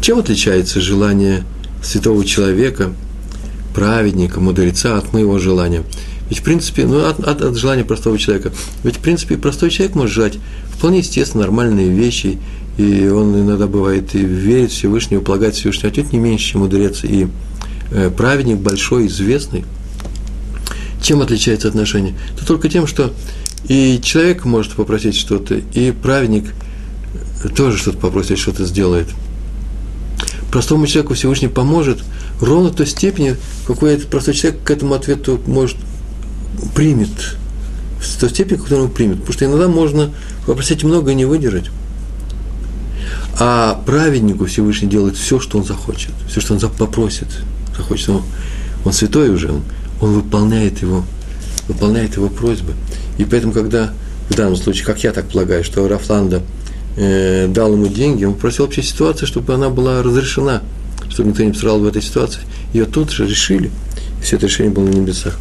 чем 0.00 0.18
отличается 0.18 0.80
желание 0.80 1.44
святого 1.82 2.24
человека, 2.24 2.92
праведника, 3.74 4.40
мудреца 4.40 4.96
от 4.96 5.12
моего 5.12 5.38
желания? 5.38 5.82
Ведь, 6.30 6.38
в 6.38 6.42
принципе, 6.42 6.86
ну, 6.86 7.04
от, 7.04 7.20
от, 7.20 7.42
от 7.42 7.56
желания 7.56 7.84
простого 7.84 8.16
человека. 8.16 8.50
Ведь, 8.82 8.96
в 8.96 9.00
принципе, 9.00 9.36
простой 9.36 9.68
человек 9.68 9.94
может 9.94 10.14
желать 10.14 10.38
вполне 10.70 10.98
естественно 10.98 11.42
нормальные 11.42 11.90
вещи, 11.90 12.38
и 12.78 13.06
он 13.08 13.38
иногда 13.38 13.66
бывает 13.66 14.14
и 14.14 14.20
верит 14.20 14.70
в 14.70 14.74
Всевышнего, 14.74 15.20
полагает 15.20 15.54
Всевышнего, 15.54 15.88
отнюдь 15.88 16.12
не 16.14 16.18
меньше, 16.18 16.52
чем 16.52 16.62
мудрец 16.62 17.04
и 17.04 17.28
праведник 18.16 18.58
большой, 18.58 19.06
известный. 19.06 19.64
Чем 21.02 21.20
отличается 21.20 21.68
отношение? 21.68 22.14
Это 22.34 22.46
только 22.46 22.68
тем, 22.68 22.86
что 22.86 23.12
и 23.68 24.00
человек 24.02 24.44
может 24.44 24.72
попросить 24.72 25.16
что-то, 25.16 25.54
и 25.54 25.92
праведник 25.92 26.54
тоже 27.56 27.78
что-то 27.78 27.98
попросит, 27.98 28.38
что-то 28.38 28.64
сделает. 28.64 29.08
Простому 30.50 30.86
человеку 30.86 31.14
Всевышний 31.14 31.48
поможет 31.48 31.98
ровно 32.40 32.70
в 32.70 32.74
той 32.76 32.86
степени, 32.86 33.36
какой 33.66 33.94
этот 33.94 34.08
простой 34.08 34.34
человек 34.34 34.62
к 34.62 34.70
этому 34.70 34.94
ответу 34.94 35.40
может 35.46 35.76
примет, 36.74 37.36
в 38.00 38.20
той 38.20 38.30
степени, 38.30 38.58
которую 38.58 38.88
он 38.88 38.90
примет. 38.90 39.18
Потому 39.18 39.32
что 39.32 39.44
иногда 39.46 39.68
можно 39.68 40.10
попросить 40.46 40.84
много 40.84 41.10
и 41.10 41.14
не 41.14 41.24
выдержать. 41.24 41.70
А 43.38 43.82
праведнику 43.84 44.46
Всевышний 44.46 44.88
делает 44.88 45.16
все, 45.16 45.40
что 45.40 45.58
он 45.58 45.64
захочет, 45.64 46.12
все, 46.28 46.40
что 46.40 46.54
он 46.54 46.60
попросит, 46.60 47.28
захочет. 47.76 48.08
Он, 48.10 48.22
он 48.84 48.92
святой 48.92 49.30
уже, 49.30 49.50
он, 49.50 49.62
он 50.00 50.12
выполняет 50.14 50.82
его, 50.82 51.04
выполняет 51.68 52.16
его 52.16 52.28
просьбы. 52.28 52.72
И 53.18 53.24
поэтому, 53.24 53.52
когда 53.52 53.92
в 54.28 54.34
данном 54.34 54.56
случае, 54.56 54.84
как 54.84 55.02
я 55.04 55.12
так 55.12 55.26
полагаю, 55.28 55.64
что 55.64 55.86
Рафланда 55.86 56.42
э, 56.96 57.46
дал 57.48 57.72
ему 57.72 57.86
деньги, 57.86 58.24
он 58.24 58.34
просил 58.34 58.64
вообще 58.64 58.82
ситуацию, 58.82 59.28
чтобы 59.28 59.54
она 59.54 59.68
была 59.70 60.02
разрешена, 60.02 60.62
чтобы 61.10 61.30
никто 61.30 61.42
не 61.42 61.52
пострадал 61.52 61.80
в 61.80 61.86
этой 61.86 62.02
ситуации. 62.02 62.40
Ее 62.72 62.86
тут 62.86 63.10
же 63.10 63.26
решили, 63.26 63.70
и 64.20 64.22
все 64.22 64.36
это 64.36 64.46
решение 64.46 64.72
было 64.72 64.84
на 64.84 64.90
небесах. 64.90 65.38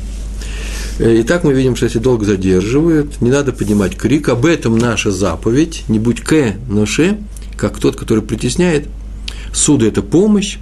Э, 0.99 1.21
итак, 1.21 1.43
мы 1.43 1.53
видим, 1.53 1.75
что 1.75 1.85
если 1.85 1.99
долг 1.99 2.23
задерживают, 2.23 3.21
не 3.21 3.31
надо 3.31 3.51
поднимать 3.51 3.95
крик, 3.95 4.29
об 4.29 4.45
этом 4.45 4.77
наша 4.77 5.11
заповедь, 5.11 5.83
не 5.87 5.99
будь 5.99 6.21
к, 6.21 6.53
но 6.69 6.85
ше, 6.85 7.17
как 7.57 7.79
тот, 7.79 7.95
который 7.95 8.23
притесняет. 8.23 8.87
Суды– 9.53 9.87
это 9.87 10.01
помощь, 10.01 10.57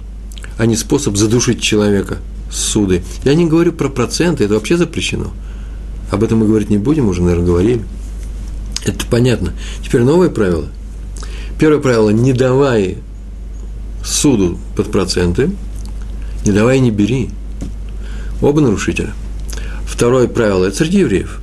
а 0.58 0.66
не 0.66 0.76
способ 0.76 1.16
задушить 1.16 1.60
человека 1.60 2.18
суды. 2.50 3.02
Я 3.24 3.34
не 3.34 3.46
говорю 3.46 3.72
про 3.72 3.88
проценты, 3.88 4.44
это 4.44 4.54
вообще 4.54 4.76
запрещено. 4.76 5.32
Об 6.10 6.22
этом 6.22 6.38
мы 6.38 6.46
говорить 6.46 6.70
не 6.70 6.78
будем, 6.78 7.08
уже, 7.08 7.22
наверное, 7.22 7.46
говорили. 7.46 7.84
Это 8.84 9.06
понятно. 9.06 9.52
Теперь 9.82 10.02
новое 10.02 10.28
правило. 10.28 10.66
Первое 11.58 11.80
правило– 11.80 12.10
не 12.10 12.32
давай 12.32 12.98
суду 14.04 14.58
под 14.76 14.90
проценты, 14.90 15.50
не 16.44 16.52
давай 16.52 16.78
и 16.78 16.80
не 16.80 16.90
бери. 16.90 17.30
Оба 18.40 18.60
нарушителя. 18.60 19.12
Второе 19.86 20.26
правило– 20.26 20.64
это 20.66 20.76
среди 20.78 20.98
евреев. 20.98 21.40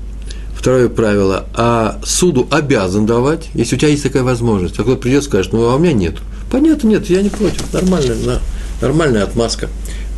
Второе 0.53 0.89
правило, 0.89 1.47
а 1.53 2.01
суду 2.03 2.45
обязан 2.51 3.05
давать, 3.05 3.49
если 3.53 3.77
у 3.77 3.79
тебя 3.79 3.91
есть 3.91 4.03
такая 4.03 4.23
возможность. 4.23 4.77
А 4.77 4.83
кто 4.83 4.97
придет 4.97 5.23
скажет, 5.23 5.53
ну, 5.53 5.69
а 5.69 5.75
у 5.77 5.79
меня 5.79 5.93
нет. 5.93 6.17
Понятно, 6.51 6.89
нет, 6.89 7.09
я 7.09 7.21
не 7.21 7.29
против, 7.29 7.71
нормальная, 7.71 8.17
на, 8.25 8.41
нормальная 8.81 9.23
отмазка, 9.23 9.69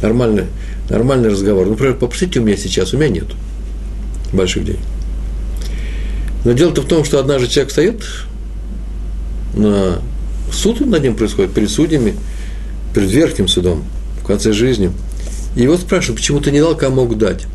нормальный, 0.02 0.45
нормальный 0.89 1.30
разговор. 1.30 1.67
Например, 1.67 1.95
попросите 1.95 2.39
у 2.39 2.43
меня 2.43 2.58
сейчас, 2.58 2.93
у 2.93 2.97
меня 2.97 3.10
нет 3.10 3.28
больших 4.34 4.65
денег. 4.65 4.80
Но 6.43 6.54
дело-то 6.54 6.82
в 6.82 6.86
том, 6.86 7.04
что 7.04 7.19
однажды 7.19 7.47
человек 7.47 7.69
встает 7.69 8.04
на 9.54 10.02
суд 10.52 10.80
над 10.82 11.04
ним 11.04 11.15
происходит, 11.15 11.54
перед 11.54 11.69
судьями, 11.69 12.15
перед 12.93 13.10
верхним 13.10 13.47
судом, 13.47 13.84
в 14.21 14.26
конце 14.26 14.54
жизни. 14.54 14.91
И 15.56 15.63
его 15.63 15.78
спрашивают, 15.78 16.19
почему 16.19 16.39
ты 16.39 16.52
не 16.52 16.60
дал, 16.60 16.76
кому 16.76 16.97
мог 16.97 17.17
дать. 17.17 17.45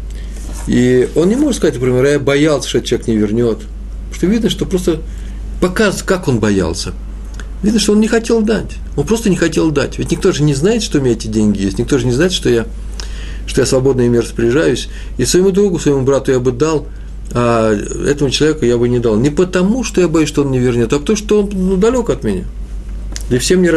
И 0.66 1.09
он 1.14 1.29
не 1.29 1.37
может 1.37 1.57
сказать, 1.57 1.75
например, 1.75 2.05
я 2.05 2.19
боялся, 2.19 2.69
что 2.69 2.81
человек 2.81 3.09
не 3.09 3.16
вернет. 3.16 3.59
Потому 3.59 4.14
что 4.14 4.27
видно, 4.27 4.51
что 4.51 4.66
просто 4.66 5.01
показывает, 5.61 6.03
как 6.03 6.29
он 6.29 6.40
боялся. 6.40 6.92
Видно, 7.66 7.81
что 7.81 7.94
он 7.94 8.00
не 8.00 8.07
хотел 8.07 8.42
дать. 8.42 8.76
Он 8.94 9.05
просто 9.05 9.29
не 9.29 9.35
хотел 9.35 9.72
дать. 9.72 9.98
Ведь 9.98 10.12
никто 10.12 10.31
же 10.31 10.44
не 10.44 10.55
знает, 10.55 10.85
что 10.85 10.98
у 10.98 11.00
меня 11.00 11.14
эти 11.14 11.26
деньги 11.26 11.62
есть. 11.62 11.81
Никто 11.81 11.98
же 11.98 12.07
не 12.07 12.12
знает, 12.12 12.31
что 12.31 12.48
я, 12.48 12.64
что 13.44 13.61
я 13.61 13.66
свободно 13.66 14.02
ими 14.02 14.18
распоряжаюсь. 14.18 14.88
И 15.18 15.24
своему 15.24 15.50
другу, 15.50 15.81
своему 15.81 16.02
брату 16.02 16.31
я 16.31 16.38
бы 16.38 16.52
дал, 16.52 16.87
а 17.33 17.74
этому 18.09 18.31
человеку 18.31 18.64
я 18.64 18.79
бы 18.79 18.88
не 18.88 19.00
дал. 19.00 19.16
Не 19.16 19.31
потому, 19.31 19.83
что 19.83 20.00
я 20.00 20.07
боюсь, 20.07 20.29
что 20.29 20.42
он 20.42 20.52
не 20.52 20.61
вернет, 20.61 20.92
а 20.92 21.00
потому, 21.00 21.16
что 21.16 21.42
он 21.42 21.50
ну, 21.52 21.76
далек 21.76 22.09
от 22.09 22.22
меня. 22.22 22.44
Да 23.31 23.35
и 23.35 23.40
всем 23.40 23.62
не, 23.62 23.68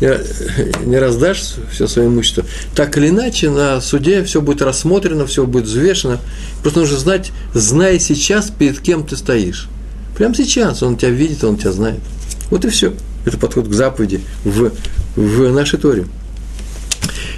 не, 0.00 0.84
не 0.84 0.98
раздашь 0.98 1.54
все 1.70 1.86
свое 1.86 2.08
имущество. 2.08 2.44
Так 2.74 2.98
или 2.98 3.10
иначе, 3.10 3.50
на 3.50 3.80
суде 3.80 4.24
все 4.24 4.40
будет 4.40 4.62
рассмотрено, 4.62 5.26
все 5.26 5.46
будет 5.46 5.66
взвешено. 5.66 6.18
Просто 6.62 6.80
нужно 6.80 6.98
знать, 6.98 7.30
знай 7.54 8.00
сейчас, 8.00 8.50
перед 8.50 8.80
кем 8.80 9.06
ты 9.06 9.16
стоишь. 9.16 9.68
Прямо 10.18 10.34
сейчас 10.34 10.82
он 10.82 10.96
тебя 10.96 11.10
видит, 11.10 11.44
он 11.44 11.56
тебя 11.56 11.70
знает. 11.70 12.00
Вот 12.54 12.64
и 12.64 12.68
все. 12.68 12.94
Это 13.26 13.36
подход 13.36 13.68
к 13.68 13.72
заповеди 13.72 14.20
в, 14.44 14.70
в 15.16 15.52
нашей 15.52 15.78
Торе. 15.78 16.06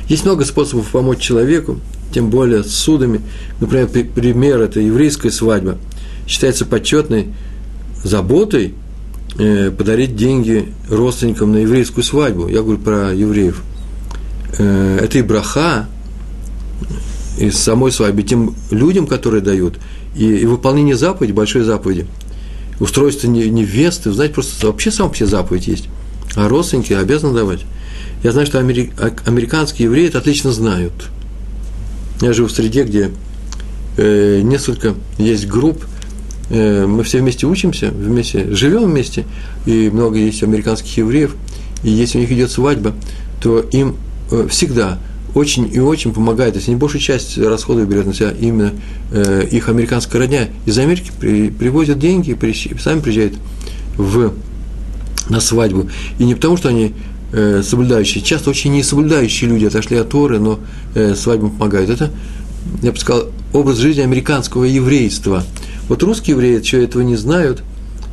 Есть 0.08 0.24
много 0.24 0.44
способов 0.44 0.90
помочь 0.90 1.18
человеку, 1.18 1.80
тем 2.12 2.30
более 2.30 2.62
с 2.62 2.70
судами. 2.70 3.22
Например, 3.58 3.88
пример– 3.88 4.60
это 4.62 4.78
еврейская 4.78 5.30
свадьба. 5.30 5.78
Считается 6.28 6.64
почетной 6.66 7.28
заботой– 8.04 8.74
Э, 9.38 9.70
подарить 9.70 10.16
деньги 10.16 10.72
родственникам 10.88 11.52
на 11.52 11.58
еврейскую 11.58 12.02
свадьбу. 12.02 12.48
Я 12.48 12.62
говорю 12.62 12.78
про 12.78 13.12
евреев. 13.12 13.62
Э, 14.56 14.98
это 15.02 15.18
и 15.18 15.22
браха 15.22 15.86
из 17.38 17.58
самой 17.58 17.92
свадьбы 17.92 18.22
тем 18.22 18.54
людям, 18.70 19.06
которые 19.06 19.42
дают, 19.42 19.78
и, 20.16 20.24
и 20.24 20.46
выполнение 20.46 20.96
заповеди, 20.96 21.32
большой 21.32 21.64
заповеди. 21.64 22.06
Устройство 22.78 23.28
невесты, 23.28 24.12
знаете, 24.12 24.34
просто 24.34 24.66
вообще 24.66 24.90
сам 24.90 25.10
все 25.12 25.26
заповедь 25.26 25.66
есть. 25.66 25.88
А 26.34 26.48
родственники 26.48 26.92
обязаны 26.92 27.34
давать. 27.34 27.64
Я 28.22 28.32
знаю, 28.32 28.46
что 28.46 28.58
американские 28.58 29.86
евреи 29.86 30.08
это 30.08 30.18
отлично 30.18 30.52
знают. 30.52 30.92
Я 32.20 32.32
живу 32.32 32.48
в 32.48 32.52
среде, 32.52 32.84
где 32.84 33.10
э, 33.96 34.40
несколько 34.42 34.94
есть 35.18 35.46
групп, 35.46 35.84
э, 36.50 36.86
мы 36.86 37.02
все 37.04 37.20
вместе 37.20 37.46
учимся, 37.46 37.90
вместе 37.90 38.54
живем 38.54 38.84
вместе, 38.84 39.24
и 39.66 39.90
много 39.90 40.18
есть 40.18 40.42
американских 40.42 40.96
евреев, 40.96 41.34
и 41.82 41.90
если 41.90 42.18
у 42.18 42.20
них 42.22 42.32
идет 42.32 42.50
свадьба, 42.50 42.94
то 43.42 43.60
им 43.60 43.96
э, 44.30 44.46
всегда 44.50 44.98
очень 45.36 45.70
и 45.70 45.78
очень 45.78 46.14
помогает, 46.14 46.56
если 46.56 46.70
не 46.70 46.76
большую 46.76 47.02
часть 47.02 47.36
расходов 47.36 47.86
берет 47.86 48.06
на 48.06 48.14
себя 48.14 48.30
именно 48.30 48.72
э, 49.12 49.46
их 49.50 49.68
американская 49.68 50.18
родня. 50.18 50.48
Из 50.64 50.78
Америки 50.78 51.12
при, 51.20 51.50
привозят 51.50 51.98
деньги, 51.98 52.32
при, 52.32 52.54
сами 52.78 53.00
приезжают 53.00 53.34
в, 53.98 54.32
на 55.28 55.40
свадьбу. 55.40 55.90
И 56.18 56.24
не 56.24 56.34
потому, 56.34 56.56
что 56.56 56.70
они 56.70 56.94
э, 57.32 57.62
соблюдающие, 57.62 58.24
часто 58.24 58.48
очень 58.48 58.72
не 58.72 58.82
соблюдающие 58.82 59.50
люди 59.50 59.66
отошли 59.66 59.98
от 59.98 60.08
Торы, 60.08 60.38
но 60.38 60.58
э, 60.94 61.14
свадьбам 61.14 61.50
помогают. 61.50 61.90
Это, 61.90 62.10
я 62.80 62.92
бы 62.92 62.98
сказал, 62.98 63.26
образ 63.52 63.76
жизни 63.76 64.00
американского 64.00 64.64
еврейства. 64.64 65.44
Вот 65.90 66.02
русские 66.02 66.34
евреи 66.34 66.58
еще 66.58 66.82
этого 66.82 67.02
не 67.02 67.16
знают, 67.16 67.62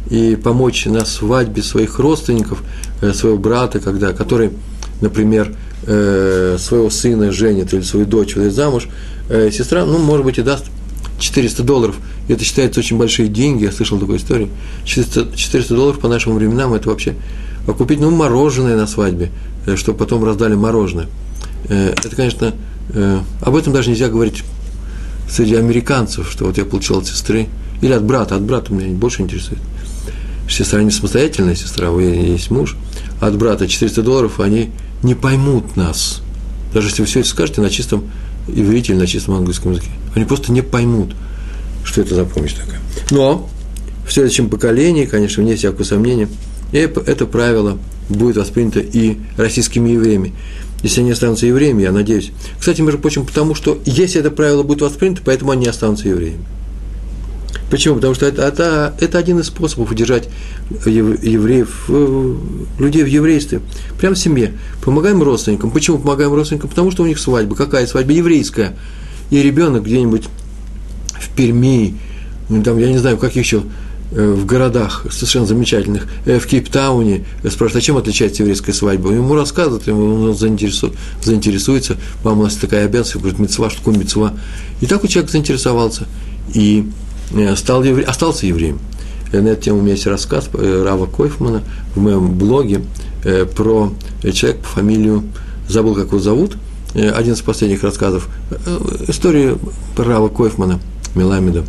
и 0.10 0.36
помочь 0.36 0.88
на 0.88 1.06
свадьбе 1.06 1.64
своих 1.64 2.00
родственников, 2.00 2.64
э, 3.02 3.14
своего 3.14 3.38
брата, 3.38 3.80
когда, 3.80 4.12
который, 4.12 4.50
например, 5.00 5.56
э, 5.86 6.58
своего 6.60 6.90
сына 6.90 7.32
женит 7.32 7.74
или 7.74 7.82
свою 7.82 8.06
дочь 8.06 8.36
выдает 8.36 8.54
замуж, 8.54 8.88
э, 9.30 9.52
сестра, 9.52 9.86
ну, 9.86 9.98
может 10.00 10.26
быть, 10.26 10.38
и 10.38 10.42
даст 10.42 10.66
400 11.20 11.64
долларов. 11.64 11.96
Это 12.28 12.44
считается 12.44 12.80
очень 12.80 12.98
большие 12.98 13.28
деньги, 13.28 13.64
я 13.64 13.72
слышал 13.72 14.00
такую 14.00 14.18
историю. 14.18 14.50
400, 14.86 15.36
400 15.36 15.76
долларов 15.76 16.00
по 16.00 16.08
нашим 16.08 16.36
временам– 16.36 16.74
это 16.76 16.90
вообще 16.90 17.16
купить, 17.66 18.00
ну, 18.00 18.12
мороженое 18.12 18.76
на 18.76 18.88
свадьбе, 18.88 19.32
э, 19.66 19.76
чтобы 19.76 19.98
потом 19.98 20.24
раздали 20.24 20.56
мороженое. 20.56 21.08
Это, 21.70 22.14
конечно, 22.14 22.54
об 23.40 23.56
этом 23.56 23.72
даже 23.72 23.90
нельзя 23.90 24.10
говорить 24.10 24.44
среди 25.30 25.56
американцев, 25.56 26.30
что 26.30 26.44
вот 26.44 26.58
я 26.58 26.66
получил 26.66 26.98
от 26.98 27.08
сестры, 27.08 27.48
или 27.82 27.94
от 27.94 28.04
брата, 28.04 28.36
от 28.36 28.44
брата 28.44 28.74
меня 28.74 28.94
больше 28.94 29.22
интересует. 29.22 29.60
Сестра 30.50 30.84
не 30.84 30.92
самостоятельная 30.92 31.56
сестра, 31.56 31.90
у 31.90 32.00
нее 32.00 32.34
есть 32.34 32.52
муж, 32.52 32.76
от 33.22 33.38
брата 33.38 33.68
400 33.68 34.04
долларов, 34.04 34.40
они 34.40 34.72
не 35.04 35.16
поймут 35.16 35.76
нас. 35.76 36.22
Даже 36.74 36.88
если 36.88 37.02
вы 37.04 37.08
все 37.08 37.20
это 37.20 37.30
скажете 37.30 37.62
на 37.62 37.70
чистом 37.70 38.10
иврите 38.48 38.94
или 38.94 39.00
на 39.00 39.08
чистом 39.08 39.36
английском 39.36 39.72
языке. 39.72 39.90
Они 40.16 40.26
просто 40.26 40.52
не 40.52 40.62
поймут, 40.62 41.16
что 41.84 42.02
это 42.02 42.16
за 42.16 42.26
помощь 42.26 42.54
такая. 42.54 42.80
Но 43.12 43.50
в 44.08 44.12
следующем 44.12 44.50
поколении, 44.50 45.06
конечно, 45.06 45.44
вне 45.44 45.56
всякого 45.56 45.84
сомнения, 45.84 46.28
это 46.72 47.26
правило 47.26 47.78
будет 48.10 48.38
воспринято 48.38 48.80
и 48.80 49.18
российскими 49.38 49.92
евреями. 49.92 50.34
Если 50.82 51.00
они 51.00 51.12
останутся 51.12 51.46
евреями, 51.46 51.84
я 51.84 51.92
надеюсь. 51.92 52.32
Кстати, 52.60 52.82
между 52.82 53.00
прочим, 53.00 53.26
потому 53.26 53.56
что 53.56 53.80
если 53.86 54.20
это 54.20 54.32
правило 54.32 54.64
будет 54.64 54.82
воспринято, 54.82 55.22
поэтому 55.24 55.52
они 55.52 55.68
останутся 55.68 56.10
евреями. 56.10 56.44
Почему? 57.70 57.96
Потому 57.96 58.14
что 58.14 58.26
это, 58.26 58.44
это, 58.44 58.94
это 59.00 59.18
один 59.18 59.40
из 59.40 59.48
способов 59.48 59.92
удержать 59.92 60.30
евреев, 60.86 61.86
э, 61.90 62.36
людей 62.80 63.04
в 63.04 63.08
еврействе, 63.08 63.62
прямо 64.00 64.16
в 64.16 64.20
семье. 64.20 64.54
Помогаем 64.84 65.22
родственникам. 65.24 65.72
Почему 65.72 65.98
помогаем 65.98 66.34
родственникам? 66.34 66.70
Потому 66.70 66.92
что 66.92 67.04
у 67.04 67.08
них 67.08 67.20
свадьба. 67.20 67.56
Какая 67.56 67.88
свадьба? 67.88 68.12
Еврейская. 68.12 68.76
И 69.32 69.42
ребенок 69.42 69.86
где-нибудь 69.86 70.26
в 71.20 71.30
Перми, 71.36 71.96
ну, 72.50 72.62
там, 72.62 72.78
я 72.78 72.92
не 72.92 72.98
знаю, 72.98 73.18
как 73.18 73.36
еще, 73.36 73.64
э, 74.12 74.32
в 74.32 74.46
городах 74.46 75.08
совершенно 75.10 75.48
замечательных, 75.48 76.08
э, 76.26 76.38
в 76.38 76.46
Кейптауне, 76.46 77.26
спрашивают, 77.40 77.76
а 77.78 77.82
чем 77.82 77.98
отличается 77.98 78.44
еврейская 78.44 78.74
свадьба? 78.74 79.12
Ему 79.12 79.34
рассказывают, 79.34 79.88
ему 79.88 80.26
он 80.26 80.36
заинтересуется, 80.36 81.98
мама, 82.24 82.42
у 82.42 82.44
нас 82.44 82.56
такая 82.56 82.86
обязанность, 82.86 83.16
говорит, 83.16 83.40
мецва, 83.40 83.70
что 83.70 83.80
такое 83.80 83.98
мецва. 83.98 84.34
И 84.82 84.86
так 84.86 85.04
у 85.04 85.08
человека 85.08 85.32
заинтересовался. 85.32 86.06
И 86.54 86.86
стал 87.56 87.84
евре... 87.84 88.04
остался 88.04 88.46
евреем. 88.46 88.80
Э, 89.32 89.42
на 89.42 89.50
эту 89.50 89.64
тему 89.64 89.80
у 89.80 89.82
меня 89.82 89.94
есть 89.94 90.08
рассказ 90.08 90.50
э, 90.54 90.84
Рава 90.84 91.06
Койфмана 91.08 91.64
в 91.96 92.00
моем 92.00 92.32
блоге 92.32 92.82
про 93.56 93.90
человека 94.34 94.64
по 94.64 94.68
фамилию, 94.68 95.24
забыл, 95.70 95.96
как 95.96 96.08
его 96.08 96.20
зовут, 96.20 96.58
один 96.94 97.36
из 97.36 97.42
последних 97.42 97.82
рассказов, 97.82 98.28
история 99.08 99.56
Рава 99.96 100.28
Койфмана, 100.28 100.82
Меламеда, 101.16 101.64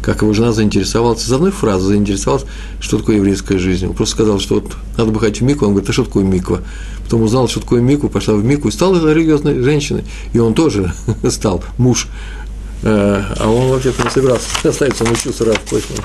как 0.00 0.22
его 0.22 0.32
жена 0.32 0.52
заинтересовалась, 0.52 1.26
из 1.26 1.30
одной 1.30 1.50
фразы 1.50 1.88
заинтересовалась, 1.88 2.46
что 2.80 2.96
такое 2.96 3.16
еврейская 3.16 3.58
жизнь. 3.58 3.88
Он 3.88 3.92
просто 3.92 4.14
сказал, 4.14 4.40
что 4.40 4.54
вот 4.54 4.72
надо 4.96 5.10
бы 5.10 5.20
ходить 5.20 5.42
в 5.42 5.44
мику, 5.44 5.66
он 5.66 5.72
говорит, 5.72 5.90
а 5.90 5.92
что 5.92 6.04
такое 6.04 6.24
миква? 6.24 6.62
Потом 7.02 7.20
узнал, 7.20 7.46
что 7.46 7.60
такое 7.60 7.82
мику, 7.82 8.08
пошла 8.08 8.36
в 8.36 8.42
мику 8.42 8.68
и 8.68 8.70
стала 8.70 8.96
религиозной 9.12 9.60
женщиной. 9.60 10.04
И 10.32 10.38
он 10.38 10.54
тоже 10.54 10.94
стал 11.28 11.62
муж 11.76 12.08
Э, 12.08 12.43
а 12.86 13.48
он 13.48 13.70
вообще-то 13.70 14.04
не 14.04 14.10
собирался 14.10 14.46
остается, 14.62 15.04
он 15.04 15.12
учился 15.12 15.44
Рав 15.44 15.58
Койфман. 15.68 16.04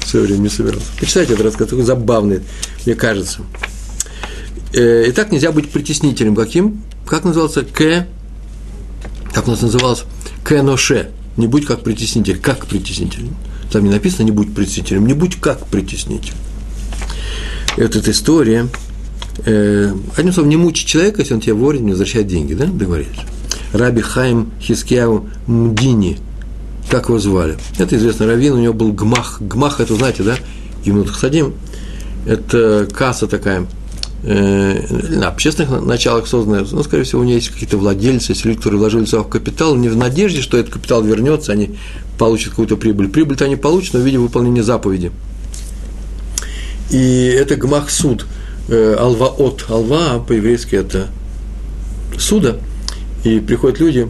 В 0.00 0.08
свое 0.08 0.26
время 0.26 0.40
не 0.40 0.48
собирался. 0.48 0.86
Почитайте 0.98 1.34
этот 1.34 1.46
рассказ, 1.46 1.68
такой 1.68 1.84
забавный, 1.84 2.40
мне 2.86 2.94
кажется. 2.94 3.40
Э, 4.72 5.06
и 5.08 5.12
так 5.12 5.32
нельзя 5.32 5.52
быть 5.52 5.70
притеснителем. 5.70 6.34
Каким? 6.34 6.82
Как 7.06 7.24
назывался? 7.24 7.62
К. 7.62 8.06
Как 9.32 9.46
у 9.48 9.50
нас 9.50 9.62
называлось? 9.62 10.04
Кэноше. 10.44 11.10
Не 11.36 11.46
будь 11.46 11.66
как 11.66 11.82
притеснитель. 11.82 12.38
Как 12.38 12.66
притеснитель. 12.66 13.28
Там 13.70 13.84
не 13.84 13.90
написано 13.90 14.24
«не 14.24 14.30
будь 14.30 14.54
притеснителем», 14.54 15.06
не 15.06 15.12
будь 15.12 15.40
как 15.40 15.66
притеснитель. 15.66 16.34
И 17.76 17.82
вот 17.82 17.96
эта 17.96 18.10
история. 18.10 18.68
Э, 19.44 19.92
одним 20.16 20.32
словом, 20.32 20.50
не 20.50 20.56
мучить 20.56 20.86
человека, 20.86 21.20
если 21.20 21.34
он 21.34 21.40
тебе 21.40 21.54
ворит, 21.54 21.82
не 21.82 21.90
возвращает 21.90 22.26
деньги, 22.26 22.54
да, 22.54 22.66
договорились? 22.66 23.18
Раби 23.76 24.00
Хайм 24.00 24.52
Хискяу 24.60 25.28
Мдини, 25.46 26.18
как 26.90 27.08
его 27.08 27.18
звали. 27.18 27.56
Это 27.78 27.96
известный 27.96 28.26
раввин, 28.26 28.54
у 28.54 28.58
него 28.58 28.72
был 28.72 28.92
гмах. 28.92 29.38
Гмах, 29.40 29.80
это 29.80 29.94
знаете, 29.94 30.22
да? 30.22 30.36
Гимнут 30.84 31.10
Хасадим. 31.10 31.54
Это 32.26 32.88
касса 32.92 33.26
такая, 33.28 33.66
э, 34.24 35.14
на 35.16 35.28
общественных 35.28 35.82
началах 35.82 36.26
созданная, 36.26 36.66
ну, 36.68 36.82
скорее 36.82 37.04
всего, 37.04 37.20
у 37.20 37.24
нее 37.24 37.36
есть 37.36 37.50
какие-то 37.50 37.76
владельцы, 37.76 38.32
если 38.32 38.48
люди, 38.48 38.58
которые 38.58 38.80
вложили 38.80 39.04
сюда 39.04 39.22
в 39.22 39.28
капитал, 39.28 39.76
не 39.76 39.88
в 39.88 39.96
надежде, 39.96 40.40
что 40.40 40.56
этот 40.56 40.72
капитал 40.72 41.02
вернется, 41.02 41.52
они 41.52 41.76
получат 42.18 42.50
какую-то 42.50 42.76
прибыль. 42.76 43.08
Прибыль-то 43.08 43.44
они 43.44 43.56
получат, 43.56 43.94
но 43.94 44.00
в 44.00 44.02
виде 44.02 44.18
выполнения 44.18 44.64
заповеди. 44.64 45.12
И 46.90 47.36
это 47.38 47.56
гмах 47.56 47.90
суд, 47.90 48.26
э, 48.68 48.96
алва 48.98 49.26
от, 49.26 49.66
алва 49.68 50.18
по-еврейски 50.18 50.76
это 50.76 51.08
суда– 52.18 52.56
и 53.26 53.40
приходят 53.40 53.80
люди 53.80 54.08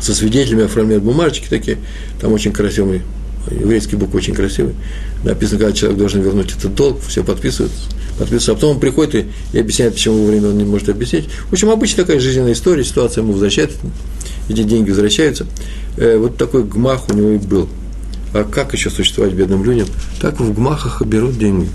со 0.00 0.14
свидетелями, 0.14 0.64
оформляют 0.64 1.02
бумажечки 1.02 1.48
такие, 1.48 1.78
там 2.20 2.32
очень 2.32 2.52
красивый, 2.52 3.02
еврейский 3.50 3.96
букв 3.96 4.14
очень 4.14 4.34
красивый, 4.34 4.74
написано, 5.24 5.60
когда 5.60 5.72
человек 5.72 5.98
должен 5.98 6.22
вернуть 6.22 6.52
этот 6.52 6.74
долг, 6.74 7.00
все 7.06 7.24
подписывают, 7.24 7.72
подписывают, 8.18 8.48
а 8.48 8.54
потом 8.54 8.76
он 8.76 8.80
приходит 8.80 9.14
и, 9.14 9.26
и 9.56 9.60
объясняет, 9.60 9.94
почему 9.94 10.26
время 10.26 10.48
он 10.48 10.58
не 10.58 10.64
может 10.64 10.88
объяснить. 10.88 11.28
В 11.48 11.52
общем, 11.52 11.70
обычная 11.70 12.04
такая 12.04 12.20
жизненная 12.20 12.52
история, 12.52 12.84
ситуация 12.84 13.22
ему 13.22 13.32
возвращается, 13.32 13.78
эти 14.48 14.62
деньги 14.62 14.90
возвращаются. 14.90 15.46
Э, 15.96 16.18
вот 16.18 16.36
такой 16.36 16.64
гмах 16.64 17.08
у 17.08 17.14
него 17.14 17.30
и 17.30 17.38
был. 17.38 17.68
А 18.34 18.44
как 18.44 18.72
еще 18.72 18.90
существовать 18.90 19.34
бедным 19.34 19.62
людям? 19.64 19.86
Так 20.20 20.40
в 20.40 20.54
гмахах 20.54 21.02
берут 21.02 21.38
деньги. 21.38 21.68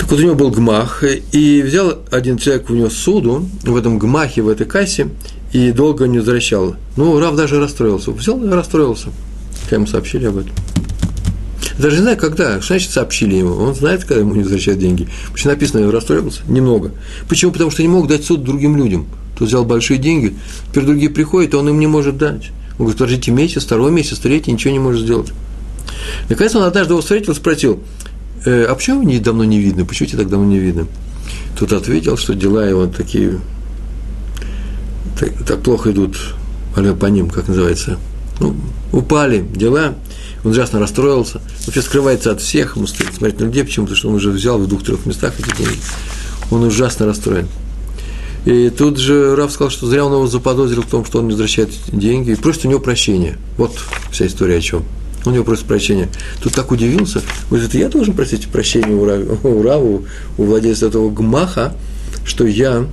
Так 0.00 0.10
вот, 0.10 0.18
у 0.18 0.22
него 0.22 0.34
был 0.34 0.50
гмах, 0.50 1.04
и 1.04 1.60
взял 1.60 1.98
один 2.10 2.38
человек 2.38 2.70
у 2.70 2.74
него 2.74 2.88
суду 2.88 3.46
в 3.62 3.76
этом 3.76 3.98
гмахе, 3.98 4.40
в 4.40 4.48
этой 4.48 4.66
кассе, 4.66 5.08
и 5.52 5.72
долго 5.72 6.06
не 6.08 6.20
возвращал. 6.20 6.74
Ну, 6.96 7.20
Рав 7.20 7.36
даже 7.36 7.60
расстроился. 7.60 8.10
Взял 8.10 8.42
и 8.42 8.48
расстроился. 8.48 9.08
Когда 9.64 9.76
ему 9.76 9.86
сообщили 9.86 10.24
об 10.24 10.38
этом. 10.38 10.52
Даже 11.78 11.96
не 11.96 12.02
знаю, 12.02 12.16
когда. 12.16 12.62
Что 12.62 12.74
значит 12.74 12.92
сообщили 12.92 13.34
ему? 13.36 13.52
Он 13.56 13.74
знает, 13.74 14.04
когда 14.04 14.20
ему 14.20 14.34
не 14.34 14.42
возвращают 14.42 14.80
деньги. 14.80 15.06
Почему 15.32 15.52
написано, 15.52 15.92
расстроился? 15.92 16.40
Немного. 16.48 16.92
Почему? 17.28 17.52
Потому 17.52 17.70
что 17.70 17.82
не 17.82 17.88
мог 17.88 18.08
дать 18.08 18.24
суд 18.24 18.42
другим 18.42 18.78
людям. 18.78 19.06
Тот 19.38 19.48
взял 19.48 19.66
большие 19.66 19.98
деньги, 19.98 20.34
теперь 20.70 20.84
другие 20.84 21.10
приходят, 21.10 21.52
а 21.52 21.58
он 21.58 21.68
им 21.68 21.78
не 21.78 21.86
может 21.86 22.16
дать. 22.16 22.52
Он 22.78 22.86
говорит, 22.86 22.96
подождите 22.96 23.32
месяц, 23.32 23.64
второй 23.64 23.90
месяц, 23.90 24.18
третий, 24.18 24.50
ничего 24.50 24.72
не 24.72 24.78
может 24.78 25.02
сделать. 25.02 25.28
Наконец 26.30 26.54
он 26.54 26.62
однажды 26.62 26.94
его 26.94 27.02
встретил, 27.02 27.34
спросил, 27.34 27.82
э, 28.44 28.64
а 28.64 28.74
почему 28.74 29.02
его 29.02 29.22
давно 29.22 29.44
не 29.44 29.58
видно? 29.58 29.84
Почему 29.84 30.08
тебя 30.08 30.18
так 30.18 30.28
давно 30.28 30.46
не 30.46 30.58
видно? 30.58 30.86
Тут 31.58 31.72
ответил, 31.72 32.16
что 32.16 32.34
дела 32.34 32.66
его 32.66 32.86
такие, 32.86 33.40
так, 35.18 35.32
так 35.44 35.62
плохо 35.62 35.90
идут, 35.90 36.16
по 36.74 37.06
ним, 37.06 37.28
как 37.28 37.48
называется, 37.48 37.98
ну, 38.38 38.56
упали 38.92 39.40
дела, 39.54 39.94
он 40.44 40.52
ужасно 40.52 40.80
расстроился, 40.80 41.40
вообще 41.66 41.82
скрывается 41.82 42.30
от 42.30 42.40
всех, 42.40 42.76
ему 42.76 42.86
стоит 42.86 43.14
смотреть 43.14 43.40
на 43.40 43.44
людей, 43.44 43.64
почему? 43.64 43.86
Потому 43.86 43.96
что 43.96 44.08
он 44.08 44.14
уже 44.14 44.30
взял 44.30 44.58
в 44.58 44.66
двух-трех 44.66 45.04
местах 45.06 45.34
эти 45.38 45.54
деньги. 45.56 45.78
Он 46.50 46.62
ужасно 46.64 47.06
расстроен. 47.06 47.46
И 48.46 48.70
тут 48.70 48.98
же 48.98 49.36
Раф 49.36 49.52
сказал, 49.52 49.70
что 49.70 49.86
зря 49.86 50.04
он 50.04 50.12
его 50.12 50.26
заподозрил 50.26 50.82
в 50.82 50.86
том, 50.86 51.04
что 51.04 51.18
он 51.18 51.26
не 51.26 51.32
возвращает 51.32 51.70
деньги, 51.92 52.30
и 52.30 52.34
просит 52.36 52.64
у 52.64 52.68
него 52.68 52.80
прощения. 52.80 53.36
Вот 53.58 53.72
вся 54.10 54.26
история 54.26 54.56
о 54.56 54.60
чем. 54.60 54.84
У 55.24 55.30
него 55.30 55.44
просит 55.44 55.64
прощения. 55.64 56.08
Тут 56.42 56.54
так 56.54 56.70
удивился, 56.70 57.22
говорит, 57.50 57.74
я 57.74 57.88
должен 57.88 58.14
просить 58.14 58.48
прощения 58.48 58.94
у, 58.94 59.04
Рав, 59.04 59.44
у 59.44 59.62
Раву, 59.62 60.04
у 60.38 60.44
владельца 60.44 60.86
этого 60.86 61.10
гмаха, 61.10 61.74
что 62.24 62.46
я 62.46 62.86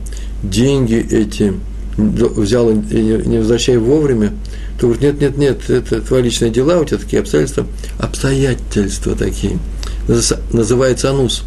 деньги 0.44 0.96
эти 0.96 1.54
взял 1.98 2.70
и 2.70 2.74
не 2.76 3.40
возвращаю 3.40 3.84
вовремя, 3.84 4.34
то 4.80 4.88
говорит, 4.88 5.02
нет, 5.02 5.22
нет, 5.22 5.38
нет, 5.38 5.70
это 5.70 6.02
твои 6.02 6.22
личные 6.22 6.52
дела, 6.52 6.80
у 6.80 6.86
тебя 6.86 7.00
такие 7.00 7.22
обстоятельства, 7.22 7.66
обстоятельства 8.00 9.16
такие. 9.16 9.58
Называется 10.08 11.10
анус. 11.10 11.44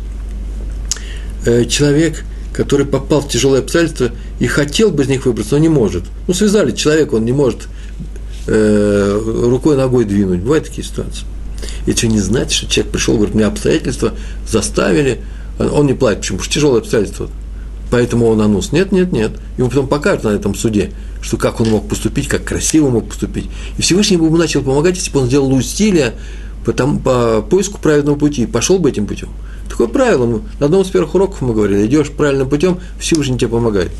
Э, 1.46 1.64
человек, 1.64 2.24
который 2.52 2.84
попал 2.84 3.20
в 3.20 3.28
тяжелые 3.28 3.60
обстоятельства 3.60 4.10
и 4.40 4.46
хотел 4.46 4.90
бы 4.90 5.04
из 5.04 5.08
них 5.08 5.24
выбраться, 5.24 5.54
но 5.54 5.60
не 5.60 5.68
может. 5.68 6.04
Ну, 6.26 6.34
связали 6.34 6.72
человека, 6.72 7.14
он 7.14 7.24
не 7.24 7.32
может 7.32 7.68
э, 8.50 9.48
рукой, 9.48 9.76
ногой 9.76 10.04
двинуть. 10.04 10.40
Бывают 10.40 10.66
такие 10.66 10.86
ситуации. 10.86 11.24
И 11.86 11.92
что 11.92 12.08
не 12.08 12.20
значит, 12.20 12.52
что 12.52 12.66
человек 12.66 12.92
пришел, 12.92 13.16
говорит, 13.16 13.34
меня 13.34 13.48
обстоятельства 13.48 14.12
заставили, 14.48 15.20
он 15.58 15.86
не 15.86 15.94
платит. 15.94 16.20
Почему? 16.20 16.38
Потому 16.38 16.44
что 16.44 16.54
тяжелые 16.54 16.80
обстоятельства. 16.80 17.28
Поэтому 17.90 18.26
он 18.26 18.40
анус. 18.40 18.72
Нет, 18.72 18.92
нет, 18.92 19.12
нет. 19.12 19.32
Ему 19.58 19.68
потом 19.68 19.88
покажут 19.88 20.24
на 20.24 20.28
этом 20.28 20.54
суде, 20.54 20.92
что 21.20 21.36
как 21.36 21.60
он 21.60 21.70
мог 21.70 21.88
поступить, 21.88 22.28
как 22.28 22.44
красиво 22.44 22.88
мог 22.88 23.08
поступить. 23.08 23.46
И 23.76 23.82
Всевышний 23.82 24.16
бы 24.16 24.26
ему 24.26 24.36
начал 24.36 24.62
помогать, 24.62 24.96
если 24.96 25.10
бы 25.10 25.20
он 25.20 25.26
сделал 25.26 25.52
усилия 25.52 26.14
по, 26.64 26.72
там, 26.72 27.00
по 27.00 27.42
поиску 27.42 27.80
правильного 27.80 28.16
пути, 28.16 28.46
пошел 28.46 28.78
бы 28.78 28.88
этим 28.90 29.06
путем. 29.06 29.30
Такое 29.68 29.88
правило, 29.88 30.40
на 30.58 30.66
одном 30.66 30.82
из 30.82 30.88
первых 30.88 31.14
уроков 31.14 31.40
мы 31.42 31.52
говорили, 31.52 31.86
идешь 31.86 32.10
правильным 32.10 32.48
путем, 32.48 32.78
Всевышний 32.98 33.38
тебе 33.38 33.48
помогает. 33.48 33.90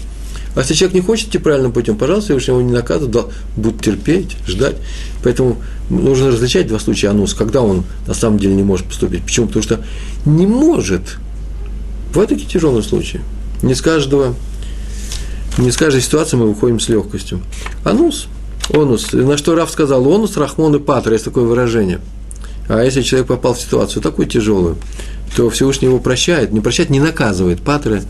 А 0.55 0.61
если 0.61 0.75
человек 0.75 0.95
не 0.95 1.01
хочет 1.01 1.29
идти 1.29 1.39
правильным 1.39 1.73
путем, 1.73 1.97
пожалуйста, 1.97 2.29
Всевышний 2.29 2.55
его 2.55 2.63
не 2.63 2.73
наказывает, 2.73 3.13
да, 3.13 3.25
будет 3.57 3.81
терпеть, 3.83 4.37
ждать. 4.47 4.77
Поэтому 5.23 5.59
нужно 5.89 6.29
различать 6.29 6.67
два 6.67 6.79
случая 6.79 7.09
анус, 7.09 7.35
когда 7.35 7.63
он 7.63 7.85
на 8.07 8.15
самом 8.15 8.39
деле 8.39 8.55
не 8.55 8.63
может 8.63 8.87
поступить. 8.87 9.23
Почему? 9.23 9.47
Потому 9.47 9.63
что 9.63 9.85
не 10.25 10.47
может. 10.47 11.19
Бывают 12.09 12.31
такие 12.31 12.49
тяжелые 12.49 12.83
случаи. 12.83 13.21
Не 13.63 13.75
с 13.75 13.81
каждого, 13.81 14.35
не 15.59 15.71
с 15.71 15.77
каждой 15.77 16.03
ситуации 16.03 16.37
мы 16.37 16.49
выходим 16.49 16.81
с 16.81 16.89
легкостью. 16.89 17.41
Анус, 17.85 18.27
онус, 18.73 19.13
на 19.13 19.37
что 19.37 19.55
Раф 19.55 19.71
сказал, 19.71 20.07
онус, 20.09 20.37
рахмон 20.37 20.75
и 20.75 20.79
патра, 20.81 21.13
есть 21.13 21.25
такое 21.25 21.45
выражение. 21.45 22.01
А 22.69 22.83
если 22.83 23.03
человек 23.03 23.29
попал 23.29 23.55
в 23.55 23.61
ситуацию 23.61 24.03
такую 24.03 24.27
тяжелую, 24.27 24.77
то 25.37 25.49
Всевышний 25.51 25.89
его 25.89 25.99
прощает, 25.99 26.53
не 26.53 26.61
прощает, 26.61 26.91
не 26.91 27.01
наказывает. 27.01 27.61
Патры 27.61 28.03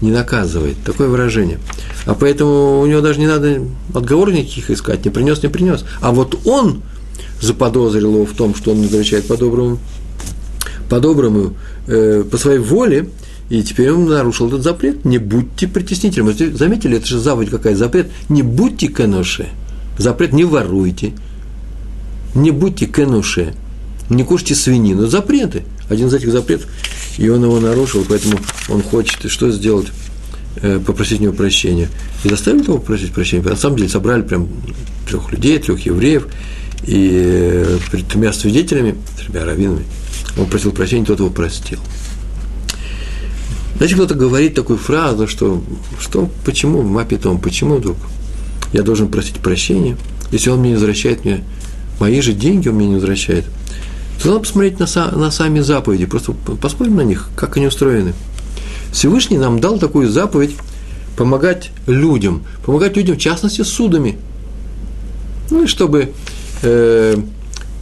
не 0.00 0.10
наказывает. 0.10 0.76
Такое 0.84 1.08
выражение. 1.08 1.58
А 2.04 2.14
поэтому 2.14 2.80
у 2.80 2.86
него 2.86 3.00
даже 3.00 3.18
не 3.18 3.26
надо 3.26 3.62
отговорок 3.94 4.34
никаких 4.34 4.70
искать, 4.70 5.04
не 5.04 5.10
принес, 5.10 5.42
не 5.42 5.48
принес. 5.48 5.84
А 6.00 6.12
вот 6.12 6.46
он 6.46 6.82
заподозрил 7.40 8.14
его 8.14 8.26
в 8.26 8.32
том, 8.32 8.54
что 8.54 8.72
он 8.72 8.82
возвращает 8.82 9.26
по-доброму, 9.26 9.78
по-доброму, 10.88 11.54
э, 11.86 12.24
по 12.30 12.36
своей 12.36 12.58
воле, 12.58 13.08
и 13.48 13.62
теперь 13.62 13.90
он 13.90 14.06
нарушил 14.06 14.48
этот 14.48 14.62
запрет. 14.62 15.04
Не 15.04 15.18
будьте 15.18 15.68
притеснителем. 15.68 16.32
Заметили, 16.56 16.96
это 16.96 17.06
же 17.06 17.18
заповедь 17.18 17.50
какая 17.50 17.76
запрет. 17.76 18.10
Не 18.28 18.42
будьте 18.42 18.88
кенуше. 18.88 19.48
Запрет 19.98 20.32
не 20.32 20.44
воруйте. 20.44 21.12
Не 22.34 22.50
будьте 22.50 22.86
кенуше. 22.86 23.54
Не 24.10 24.24
кушайте 24.24 24.56
свинину. 24.56 25.06
Запреты. 25.06 25.62
Один 25.88 26.08
из 26.08 26.14
этих 26.14 26.32
запретов. 26.32 26.68
И 27.18 27.28
он 27.28 27.42
его 27.42 27.60
нарушил, 27.60 28.04
поэтому 28.08 28.38
он 28.68 28.82
хочет 28.82 29.30
что 29.30 29.50
сделать? 29.50 29.88
Э, 30.62 30.80
попросить 30.84 31.20
у 31.20 31.24
него 31.24 31.32
прощения. 31.32 31.88
И 32.24 32.28
заставили 32.28 32.62
его 32.62 32.78
попросить 32.78 33.12
прощения. 33.12 33.42
На 33.42 33.56
самом 33.56 33.76
деле 33.76 33.88
собрали 33.88 34.22
прям 34.22 34.48
трех 35.06 35.30
людей, 35.30 35.58
трех 35.58 35.80
евреев, 35.80 36.28
и 36.86 37.10
э, 37.12 37.78
перед 37.90 38.06
тремя 38.08 38.32
свидетелями, 38.32 38.96
тремя 39.18 39.44
раввинами, 39.44 39.84
он 40.38 40.46
просил 40.46 40.72
прощения, 40.72 41.04
тот 41.04 41.18
его 41.18 41.30
простил. 41.30 41.78
Знаете, 43.76 43.94
кто-то 43.94 44.14
говорит 44.14 44.54
такую 44.54 44.78
фразу, 44.78 45.26
что, 45.28 45.62
что 46.00 46.30
почему, 46.44 46.82
мапитом, 46.82 47.38
почему 47.38 47.76
вдруг 47.76 47.96
я 48.72 48.82
должен 48.82 49.08
просить 49.08 49.36
прощения, 49.36 49.98
если 50.32 50.48
он 50.48 50.60
мне 50.60 50.70
не 50.70 50.74
возвращает 50.76 51.24
мне 51.24 51.44
мои 52.00 52.20
же 52.22 52.32
деньги, 52.32 52.68
он 52.68 52.76
мне 52.76 52.88
не 52.88 52.94
возвращает, 52.94 53.44
то 54.22 54.38
посмотреть 54.40 54.78
на, 54.78 54.86
на 55.12 55.30
сами 55.30 55.60
заповеди, 55.60 56.06
просто 56.06 56.32
посмотрим 56.60 56.96
на 56.96 57.02
них, 57.02 57.28
как 57.36 57.56
они 57.56 57.66
устроены. 57.66 58.14
Всевышний 58.92 59.38
нам 59.38 59.60
дал 59.60 59.78
такую 59.78 60.10
заповедь 60.10 60.56
помогать 61.16 61.70
людям, 61.86 62.44
помогать 62.64 62.96
людям, 62.96 63.16
в 63.16 63.20
частности, 63.20 63.62
судами. 63.62 64.18
Ну 65.50 65.64
и 65.64 65.66
чтобы 65.66 66.12
э, 66.62 67.16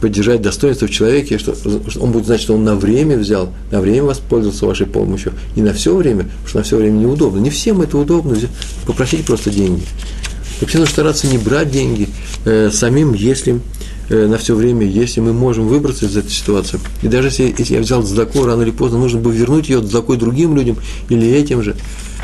поддержать 0.01 0.41
достоинство 0.41 0.87
в 0.87 0.91
человеке, 0.91 1.37
что 1.37 1.55
он 1.99 2.11
будет 2.11 2.25
знать, 2.25 2.41
что 2.41 2.53
он 2.53 2.63
на 2.63 2.75
время 2.75 3.17
взял, 3.17 3.51
на 3.71 3.81
время 3.81 4.03
воспользовался 4.03 4.65
вашей 4.65 4.85
помощью, 4.85 5.33
не 5.55 5.63
на 5.63 5.73
все 5.73 5.95
время, 5.95 6.23
потому 6.23 6.47
что 6.47 6.57
на 6.57 6.63
все 6.63 6.77
время 6.77 6.97
неудобно. 6.97 7.39
Не 7.39 7.49
всем 7.49 7.81
это 7.81 7.97
удобно, 7.97 8.37
попросите 8.85 9.23
просто 9.23 9.49
деньги. 9.49 9.83
Вообще 10.61 10.77
нужно 10.77 10.93
стараться 10.93 11.27
не 11.27 11.37
брать 11.37 11.71
деньги 11.71 12.09
э, 12.45 12.69
самим, 12.71 13.13
если 13.13 13.59
на 14.09 14.37
все 14.37 14.55
время, 14.55 14.85
если 14.85 15.19
мы 15.19 15.33
можем 15.33 15.67
выбраться 15.67 16.05
из 16.05 16.15
этой 16.15 16.31
ситуации. 16.31 16.79
И 17.01 17.07
даже 17.07 17.29
если, 17.29 17.55
если 17.57 17.75
я 17.75 17.81
взял 17.81 18.03
задаку, 18.03 18.45
рано 18.45 18.61
или 18.61 18.71
поздно 18.71 18.99
нужно 18.99 19.19
бы 19.19 19.33
вернуть 19.33 19.69
ее 19.69 19.81
задакой 19.81 20.17
другим 20.17 20.55
людям 20.55 20.77
или 21.09 21.27
этим 21.27 21.63
же. 21.63 21.75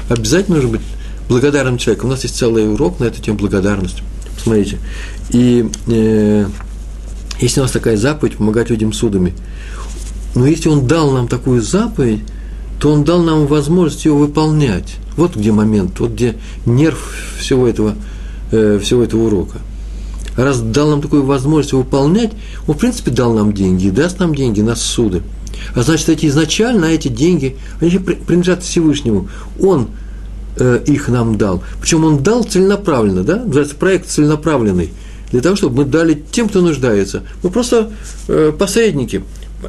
Обязательно 0.09 0.57
нужно 0.57 0.71
быть 0.71 0.81
благодарным 1.29 1.77
человеком. 1.77 2.09
У 2.09 2.11
нас 2.11 2.23
есть 2.23 2.35
целый 2.35 2.71
урок 2.71 2.99
на 2.99 3.05
эту 3.05 3.21
тему 3.21 3.37
благодарность. 3.37 4.03
Посмотрите. 4.35 4.79
И 5.29 5.69
э, 5.87 6.45
если 7.39 7.59
у 7.59 7.63
нас 7.63 7.71
такая 7.71 7.97
заповедь, 7.97 8.37
помогать 8.37 8.69
людям 8.69 8.93
судами. 8.93 9.33
Но 10.35 10.45
если 10.45 10.69
он 10.69 10.87
дал 10.87 11.11
нам 11.11 11.27
такую 11.27 11.61
заповедь, 11.61 12.21
то 12.79 12.91
он 12.91 13.03
дал 13.03 13.21
нам 13.21 13.47
возможность 13.47 14.05
ее 14.05 14.13
выполнять. 14.13 14.97
Вот 15.15 15.35
где 15.35 15.51
момент, 15.51 15.99
вот 15.99 16.11
где 16.11 16.35
нерв 16.65 17.15
всего 17.39 17.67
этого, 17.67 17.95
э, 18.51 18.79
всего 18.81 19.03
этого 19.03 19.23
урока. 19.23 19.59
Раз 20.37 20.61
дал 20.61 20.89
нам 20.89 21.01
такую 21.01 21.23
возможность 21.23 21.73
выполнять, 21.73 22.31
он, 22.67 22.75
в 22.75 22.77
принципе, 22.77 23.11
дал 23.11 23.33
нам 23.33 23.53
деньги, 23.53 23.87
и 23.87 23.91
даст 23.91 24.19
нам 24.19 24.33
деньги 24.33 24.61
на 24.61 24.75
суды. 24.75 25.23
А 25.75 25.83
значит, 25.83 26.09
эти 26.09 26.25
изначально 26.27 26.85
эти 26.85 27.07
деньги, 27.07 27.57
они 27.79 27.97
принадлежат 27.97 28.63
Всевышнему. 28.63 29.29
Он 29.61 29.89
э, 30.57 30.81
их 30.87 31.09
нам 31.09 31.37
дал. 31.37 31.63
Причем 31.81 32.05
он 32.05 32.23
дал 32.23 32.43
целенаправленно, 32.43 33.23
да? 33.23 33.37
Называется 33.37 33.75
проект 33.75 34.09
целенаправленный 34.09 34.91
для 35.31 35.41
того, 35.41 35.55
чтобы 35.55 35.77
мы 35.77 35.85
дали 35.85 36.21
тем, 36.31 36.49
кто 36.49 36.61
нуждается. 36.61 37.23
Мы 37.43 37.49
просто 37.49 37.91
э, 38.27 38.51
посредники, 38.57 39.23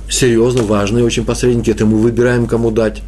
серьезно, 0.09 0.63
важные 0.63 1.05
очень 1.05 1.25
посредники, 1.25 1.71
это 1.71 1.87
мы 1.87 1.99
выбираем, 1.99 2.47
кому 2.47 2.71
дать. 2.71 3.03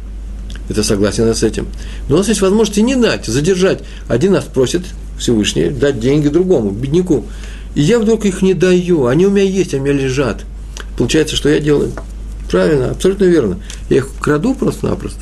Это 0.67 0.83
согласен 0.83 1.33
с 1.33 1.43
этим. 1.43 1.67
Но 2.09 2.15
у 2.15 2.17
нас 2.19 2.27
есть 2.27 2.41
возможность 2.41 2.79
и 2.79 2.81
не 2.81 2.95
дать, 2.95 3.25
задержать. 3.25 3.83
Один 4.07 4.33
нас 4.33 4.45
просит 4.45 4.83
Всевышний 5.17 5.69
дать 5.69 5.99
деньги 5.99 6.27
другому, 6.27 6.71
бедняку. 6.71 7.25
И 7.73 7.81
я 7.81 7.99
вдруг 7.99 8.25
их 8.25 8.41
не 8.41 8.53
даю, 8.53 9.07
они 9.07 9.25
у 9.25 9.31
меня 9.31 9.43
есть, 9.43 9.73
они 9.73 9.83
у 9.83 9.93
меня 9.93 10.03
лежат. 10.03 10.45
Получается, 10.97 11.35
что 11.35 11.49
я 11.49 11.59
делаю? 11.59 11.91
Правильно, 12.49 12.91
абсолютно 12.91 13.25
верно. 13.25 13.59
Я 13.89 13.97
их 13.97 14.09
краду 14.19 14.53
просто-напросто. 14.53 15.21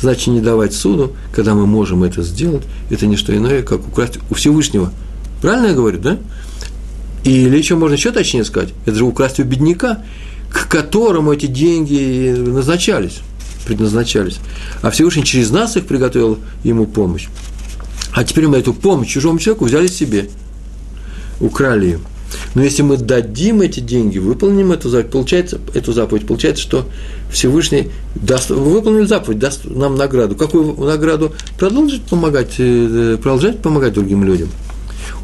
Значит, 0.00 0.28
не 0.28 0.40
давать 0.40 0.72
суду, 0.72 1.12
когда 1.34 1.54
мы 1.54 1.66
можем 1.66 2.04
это 2.04 2.22
сделать, 2.22 2.62
это 2.90 3.06
не 3.06 3.16
что 3.16 3.36
иное, 3.36 3.62
как 3.62 3.86
украсть 3.86 4.18
у 4.30 4.34
Всевышнего. 4.34 4.92
Правильно 5.40 5.68
я 5.68 5.74
говорю, 5.74 5.98
да? 5.98 6.18
Или 7.24 7.56
еще 7.56 7.76
можно 7.76 7.94
еще 7.94 8.12
точнее 8.12 8.44
сказать, 8.44 8.70
это 8.86 8.96
же 8.96 9.04
украсть 9.04 9.40
у 9.40 9.44
бедняка, 9.44 10.02
к 10.50 10.68
которому 10.68 11.32
эти 11.32 11.46
деньги 11.46 12.34
назначались, 12.36 13.20
предназначались. 13.66 14.38
А 14.82 14.90
Всевышний 14.90 15.24
через 15.24 15.50
нас 15.50 15.76
их 15.76 15.86
приготовил 15.86 16.38
ему 16.64 16.86
помощь. 16.86 17.28
А 18.12 18.24
теперь 18.24 18.48
мы 18.48 18.58
эту 18.58 18.72
помощь 18.72 19.08
чужому 19.08 19.38
человеку 19.38 19.66
взяли 19.66 19.86
себе, 19.86 20.30
украли 21.40 21.86
ее. 21.86 22.00
Но 22.54 22.62
если 22.62 22.82
мы 22.82 22.96
дадим 22.96 23.60
эти 23.60 23.80
деньги, 23.80 24.18
выполним 24.18 24.70
эту 24.70 24.88
заповедь, 24.88 25.10
получается, 25.10 25.60
эту 25.74 25.92
заповедь, 25.92 26.26
получается, 26.26 26.62
что 26.62 26.86
Всевышний 27.32 27.90
даст, 28.14 28.50
выполнил 28.50 29.06
заповедь, 29.06 29.40
даст 29.40 29.64
нам 29.64 29.96
награду. 29.96 30.36
Какую 30.36 30.74
награду? 30.74 31.32
Продолжить 31.58 32.02
помогать, 32.02 32.54
э, 32.58 33.16
продолжать 33.20 33.60
помогать 33.60 33.94
другим 33.94 34.24
людям– 34.24 34.48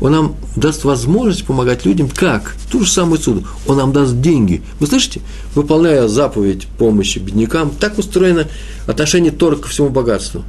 он 0.01 0.13
нам 0.13 0.37
даст 0.57 0.85
возможность 0.85 1.45
помогать 1.45 1.85
людям. 1.85 2.09
Как? 2.09 2.55
Ту 2.71 2.85
же 2.85 2.91
самую 2.91 3.19
суду. 3.19 3.45
Он 3.67 3.77
нам 3.77 3.93
даст 3.93 4.21
деньги. 4.21 4.63
Вы 4.81 4.87
слышите? 4.87 5.21
Выполняя 5.55 6.07
заповедь 6.09 6.67
помощи 6.79 7.19
беднякам, 7.19 7.71
так 7.71 7.99
устроено 7.99 8.47
отношение 8.87 9.33
Тора 9.33 9.57
ко 9.57 9.69
всему 9.69 9.89
богатству. 9.89 10.45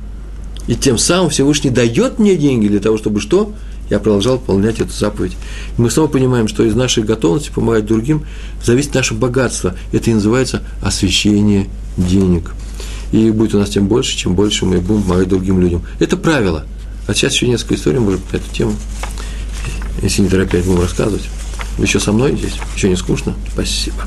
И 0.68 0.76
тем 0.76 0.98
самым 0.98 1.30
Всевышний 1.30 1.70
дает 1.70 2.20
мне 2.20 2.36
деньги 2.36 2.68
для 2.68 2.80
того, 2.80 2.98
чтобы 2.98 3.20
что? 3.22 3.54
Я 3.90 4.00
продолжал 4.00 4.38
выполнять 4.38 4.82
эту 4.82 4.92
заповедь. 4.92 5.38
И 5.78 5.82
мы 5.82 5.90
снова 5.90 6.08
понимаем, 6.08 6.48
что 6.48 6.64
из 6.64 6.76
нашей 6.76 7.04
готовности 7.04 7.52
помогать 7.52 7.86
другим 7.86 8.26
зависит 8.64 8.94
наше 8.94 9.14
богатство. 9.14 9.76
Это 9.94 10.12
и 10.12 10.14
называется 10.14 10.62
освящение 10.82 11.68
денег. 11.96 12.54
И 13.14 13.32
будет 13.32 13.56
у 13.56 13.60
нас 13.60 13.70
тем 13.70 13.88
больше, 13.88 14.18
чем 14.18 14.36
больше 14.36 14.66
мы 14.66 14.80
будем 14.80 15.04
помогать 15.04 15.30
другим 15.30 15.62
людям. 15.62 15.84
Это 16.00 16.18
правило. 16.18 16.66
А 17.08 17.14
сейчас 17.14 17.34
еще 17.34 17.48
несколько 17.48 17.76
историй, 17.76 18.00
может, 18.00 18.20
на 18.34 18.38
эту 18.38 18.54
тему 18.54 18.74
если 20.02 20.22
не 20.22 20.30
торопясь, 20.30 20.66
будем 20.66 20.82
рассказывать. 20.82 21.24
Вы 21.78 21.86
еще 21.86 22.00
со 22.00 22.12
мной 22.12 22.36
здесь? 22.36 22.54
Еще 22.76 22.90
не 22.90 22.96
скучно? 22.96 23.34
Спасибо. 23.52 23.98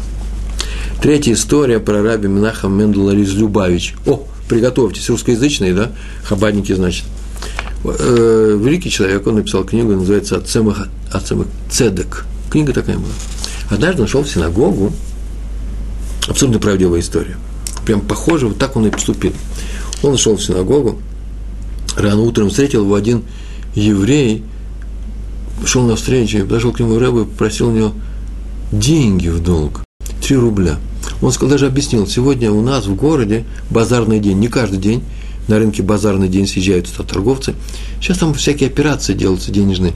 Третья 1.03 1.33
история 1.33 1.81
про 1.81 2.03
раби 2.03 2.29
Минахам 2.29 2.79
Мендела 2.79 3.11
Любавич. 3.11 3.95
О, 4.07 4.27
приготовьтесь, 4.51 5.09
русскоязычные, 5.09 5.73
да? 5.73 5.93
Хабадники, 6.25 6.73
значит. 6.75 7.05
Э, 7.85 8.59
великий 8.61 8.91
человек, 8.91 9.25
он 9.27 9.37
написал 9.37 9.65
книгу, 9.65 9.93
называется 9.93 10.37
«Ацемах, 10.37 10.89
Ацемах 11.13 11.47
Цедек». 11.71 12.27
Книга 12.51 12.73
такая 12.73 12.97
была. 12.97 13.13
Однажды 13.71 14.03
он 14.03 14.09
шел 14.09 14.25
в 14.25 14.29
синагогу, 14.29 14.93
абсолютно 16.29 16.59
правдивая 16.59 16.99
история. 16.99 17.37
Прям 17.87 18.01
похоже, 18.01 18.49
вот 18.49 18.59
так 18.59 18.77
он 18.77 18.89
и 18.89 18.91
поступил. 18.91 19.33
Он 20.03 20.19
шел 20.19 20.37
в 20.37 20.43
синагогу, 20.43 21.01
рано 21.97 22.23
утром 22.23 22.51
встретил 22.51 22.83
его 22.83 22.97
один 22.97 23.23
еврей, 23.77 24.43
шел 25.65 25.87
навстречу, 25.87 26.41
подошел 26.41 26.73
к 26.73 26.81
нему 26.81 26.99
Рэбе, 26.99 27.25
просил 27.25 27.69
у 27.69 27.73
него 27.73 27.93
деньги 28.73 29.29
в 29.29 29.41
долг, 29.41 29.85
3 30.23 30.37
рубля. 30.37 30.77
Он 31.21 31.33
сказал, 31.33 31.51
даже 31.51 31.67
объяснил, 31.67 32.07
сегодня 32.07 32.51
у 32.51 32.63
нас 32.63 32.87
в 32.87 32.95
городе 32.95 33.45
базарный 33.69 34.21
день, 34.21 34.39
не 34.39 34.49
каждый 34.49 34.79
день, 34.79 35.03
на 35.49 35.59
рынке 35.59 35.83
базарный 35.83 36.29
день 36.29 36.47
съезжают 36.47 36.89
туда 36.89 37.07
торговцы. 37.07 37.55
Сейчас 38.01 38.19
там 38.19 38.35
всякие 38.35 38.69
операции 38.69 39.15
делаются 39.15 39.51
денежные. 39.51 39.93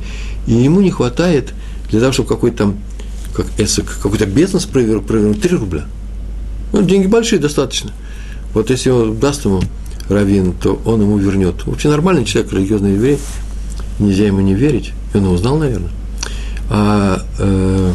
И 0.47 0.53
ему 0.53 0.81
не 0.81 0.91
хватает 0.91 1.55
для 1.91 2.01
того, 2.01 2.13
чтобы 2.13 2.29
какой-то 2.29 2.57
там, 2.57 2.79
как 3.35 3.47
эсок, 3.59 3.99
какой-то 4.03 4.27
бизнес 4.27 4.65
провернуть, 4.65 5.41
3 5.41 5.57
рубля. 5.57 5.85
Ну, 6.73 6.83
деньги 6.83 7.07
большие 7.07 7.39
достаточно. 7.39 7.93
Вот 8.53 8.71
если 8.71 8.91
он 8.91 9.19
даст 9.19 9.45
ему 9.45 9.63
раввин, 10.09 10.53
то 10.53 10.81
он 10.85 11.01
ему 11.01 11.17
вернет. 11.19 11.65
Вообще 11.67 11.89
нормальный 11.89 12.25
человек, 12.25 12.53
религиозный 12.53 12.95
еврей, 12.95 13.19
нельзя 13.99 14.27
ему 14.27 14.41
не 14.41 14.55
верить. 14.55 14.93
И 15.13 15.19
он 15.19 15.25
его 15.25 15.37
знал, 15.37 15.57
наверное. 15.57 15.91
А 16.69 17.23
э, 17.39 17.93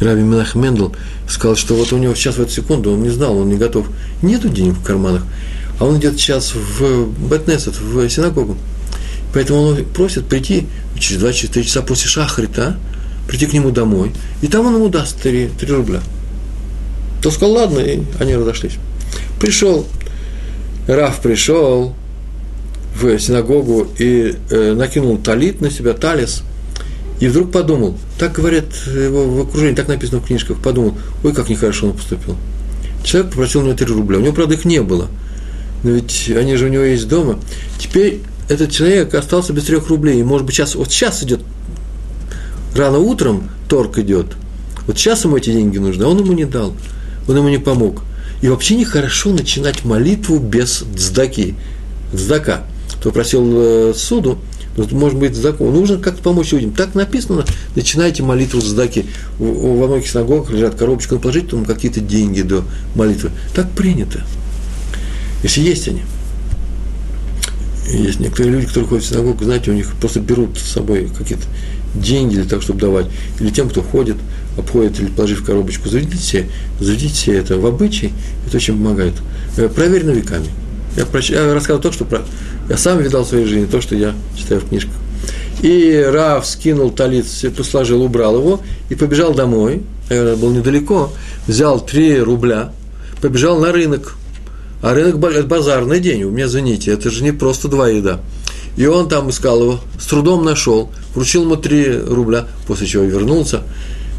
Раби 0.00 0.22
Минах 0.22 0.54
Мендел 0.54 0.94
сказал, 1.28 1.56
что 1.56 1.74
вот 1.74 1.92
у 1.92 1.98
него 1.98 2.14
сейчас 2.14 2.36
в 2.36 2.40
эту 2.40 2.50
секунду, 2.50 2.92
он 2.92 3.02
не 3.02 3.10
знал, 3.10 3.36
он 3.36 3.48
не 3.48 3.56
готов. 3.56 3.86
Нету 4.22 4.48
денег 4.48 4.74
в 4.74 4.82
карманах. 4.82 5.22
А 5.78 5.84
он 5.84 5.98
идет 5.98 6.18
сейчас 6.18 6.54
в 6.54 7.08
Бетнесет, 7.28 7.78
в 7.78 8.08
синагогу. 8.08 8.56
Поэтому 9.32 9.60
он 9.60 9.84
просит 9.84 10.26
прийти 10.26 10.66
через 10.98 11.22
2-3 11.22 11.62
часа 11.62 11.82
после 11.82 12.08
шахрита, 12.08 12.78
прийти 13.28 13.46
к 13.46 13.52
нему 13.52 13.70
домой, 13.70 14.12
и 14.40 14.48
там 14.48 14.66
он 14.66 14.76
ему 14.76 14.88
даст 14.88 15.20
3, 15.20 15.50
3 15.58 15.72
рубля. 15.72 16.00
То 17.22 17.30
сказал, 17.30 17.52
ладно, 17.52 17.80
и 17.80 18.00
они 18.18 18.34
разошлись. 18.34 18.78
Пришел, 19.38 19.86
Раф 20.86 21.20
пришел 21.20 21.94
в 23.00 23.18
синагогу 23.18 23.86
и 23.98 24.34
э, 24.50 24.72
накинул 24.74 25.18
талит 25.18 25.60
на 25.60 25.70
себя, 25.70 25.92
талис, 25.92 26.42
и 27.20 27.26
вдруг 27.26 27.50
подумал, 27.50 27.96
так 28.18 28.32
говорят 28.32 28.66
его 28.86 29.28
в 29.28 29.40
окружении, 29.40 29.74
так 29.74 29.88
написано 29.88 30.20
в 30.20 30.26
книжках, 30.26 30.58
подумал, 30.58 30.96
ой, 31.24 31.32
как 31.32 31.48
нехорошо 31.48 31.86
он 31.88 31.92
поступил. 31.94 32.36
Человек 33.04 33.30
попросил 33.30 33.60
у 33.60 33.64
него 33.64 33.74
3 33.74 33.86
рубля, 33.86 34.18
у 34.18 34.20
него, 34.20 34.32
правда, 34.32 34.54
их 34.54 34.64
не 34.64 34.82
было, 34.82 35.08
но 35.82 35.90
ведь 35.90 36.30
они 36.30 36.56
же 36.56 36.66
у 36.66 36.68
него 36.68 36.84
есть 36.84 37.08
дома. 37.08 37.40
Теперь 37.78 38.20
этот 38.48 38.70
человек 38.70 39.14
остался 39.14 39.52
без 39.52 39.64
трех 39.64 39.88
рублей, 39.88 40.20
и, 40.20 40.22
может 40.22 40.46
быть, 40.46 40.54
сейчас, 40.54 40.74
вот 40.74 40.92
сейчас 40.92 41.22
идет, 41.22 41.40
рано 42.76 42.98
утром 42.98 43.50
торг 43.68 43.98
идет, 43.98 44.26
вот 44.86 44.96
сейчас 44.96 45.24
ему 45.24 45.36
эти 45.36 45.50
деньги 45.50 45.78
нужны, 45.78 46.04
а 46.04 46.08
он 46.08 46.18
ему 46.18 46.32
не 46.32 46.44
дал, 46.44 46.74
он 47.26 47.36
ему 47.36 47.48
не 47.48 47.58
помог. 47.58 48.02
И 48.40 48.48
вообще 48.48 48.76
нехорошо 48.76 49.30
начинать 49.30 49.84
молитву 49.84 50.38
без 50.38 50.84
цдаки, 50.96 51.56
цдака. 52.14 52.62
Кто 53.00 53.10
просил 53.10 53.44
э, 53.54 53.92
суду, 53.94 54.38
ну, 54.78 54.98
может 54.98 55.18
быть, 55.18 55.34
закон. 55.34 55.72
Нужно 55.72 55.98
как-то 55.98 56.22
помочь 56.22 56.52
людям. 56.52 56.72
Так 56.72 56.94
написано, 56.94 57.44
начинайте 57.74 58.22
молитву 58.22 58.60
с 58.60 58.72
даки. 58.72 59.06
Во 59.38 59.86
многих 59.86 60.08
синагогах 60.08 60.50
лежат 60.50 60.74
коробочки, 60.74 61.14
ну, 61.14 61.18
положите 61.18 61.48
там 61.48 61.64
какие-то 61.64 62.00
деньги 62.00 62.42
до 62.42 62.64
молитвы. 62.94 63.30
Так 63.54 63.70
принято. 63.72 64.22
Если 65.42 65.60
есть 65.60 65.88
они. 65.88 66.02
Есть 67.90 68.20
некоторые 68.20 68.52
люди, 68.52 68.66
которые 68.66 68.88
ходят 68.88 69.04
в 69.04 69.08
синагогу, 69.08 69.44
знаете, 69.44 69.70
у 69.70 69.74
них 69.74 69.90
просто 69.94 70.20
берут 70.20 70.58
с 70.58 70.72
собой 70.72 71.08
какие-то 71.16 71.44
деньги 71.94 72.34
для 72.34 72.44
того, 72.44 72.60
чтобы 72.60 72.80
давать. 72.80 73.06
Или 73.40 73.50
тем, 73.50 73.70
кто 73.70 73.82
ходит, 73.82 74.16
обходит 74.58 75.00
или 75.00 75.08
положив 75.08 75.44
коробочку, 75.44 75.88
заведите 75.88 76.22
себе, 76.22 76.46
заведите 76.80 77.14
себе 77.14 77.38
это 77.38 77.58
в 77.58 77.66
обычай, 77.66 78.12
это 78.46 78.56
очень 78.56 78.74
помогает. 78.74 79.14
Э, 79.56 79.68
проверено 79.68 80.10
веками. 80.10 80.48
Я, 80.98 81.06
проч... 81.06 81.30
я 81.30 81.54
рассказывал 81.54 81.80
то, 81.80 81.92
что 81.92 82.04
про... 82.04 82.22
я 82.68 82.76
сам 82.76 82.98
видал 82.98 83.24
в 83.24 83.28
своей 83.28 83.46
жизни, 83.46 83.66
то, 83.66 83.80
что 83.80 83.94
я 83.94 84.14
читаю 84.36 84.60
в 84.60 84.68
книжках. 84.68 84.94
И 85.62 86.04
Рав 86.12 86.44
скинул 86.44 86.90
талит, 86.90 87.26
сложил, 87.28 88.02
убрал 88.02 88.36
его 88.36 88.60
и 88.90 88.96
побежал 88.96 89.32
домой. 89.32 89.82
Я 90.10 90.34
был 90.34 90.50
недалеко, 90.50 91.12
взял 91.46 91.80
3 91.80 92.20
рубля, 92.20 92.72
побежал 93.20 93.60
на 93.60 93.70
рынок. 93.72 94.16
А 94.82 94.92
рынок– 94.92 95.22
это 95.32 95.46
базарный 95.46 96.00
день, 96.00 96.24
у 96.24 96.30
меня, 96.30 96.46
извините, 96.46 96.92
это 96.92 97.10
же 97.10 97.22
не 97.22 97.32
просто 97.32 97.68
два 97.68 97.88
еда. 97.88 98.20
И 98.76 98.86
он 98.86 99.08
там 99.08 99.30
искал 99.30 99.60
его, 99.60 99.80
с 100.00 100.06
трудом 100.06 100.44
нашел, 100.44 100.90
вручил 101.14 101.42
ему 101.42 101.56
3 101.56 101.98
рубля, 102.08 102.46
после 102.66 102.86
чего 102.88 103.04
вернулся 103.04 103.62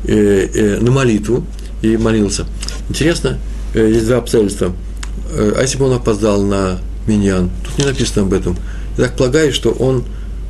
э, 0.06 0.48
э, 0.54 0.78
на 0.80 0.92
молитву 0.92 1.46
и 1.82 1.98
молился. 1.98 2.46
Интересно, 2.90 3.38
э, 3.74 3.90
есть 3.90 4.08
два 4.08 4.18
обстоятельства. 4.18 4.74
Э, 5.32 5.54
а 5.58 5.62
если 5.62 5.78
бы 5.78 5.86
он 5.86 5.94
опоздал 5.94 6.42
на 6.42 6.80
миньян, 7.08 7.50
тут 7.64 7.78
не 7.78 7.86
написано 7.86 8.26
об 8.26 8.34
этом. 8.34 8.58
Я 8.98 9.06
так 9.06 9.16
полагаю, 9.16 9.54
что 9.54 9.72
он 9.72 10.04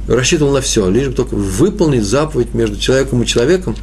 рассчитывал 0.08 0.52
на 0.54 0.62
все, 0.62 0.90
лишь 0.90 1.08
бы 1.08 1.14
только 1.14 1.36
выполнить 1.36 2.04
заповедь 2.04 2.54
между 2.54 2.78
человеком 2.78 3.22
и 3.22 3.26
человеком, 3.26 3.76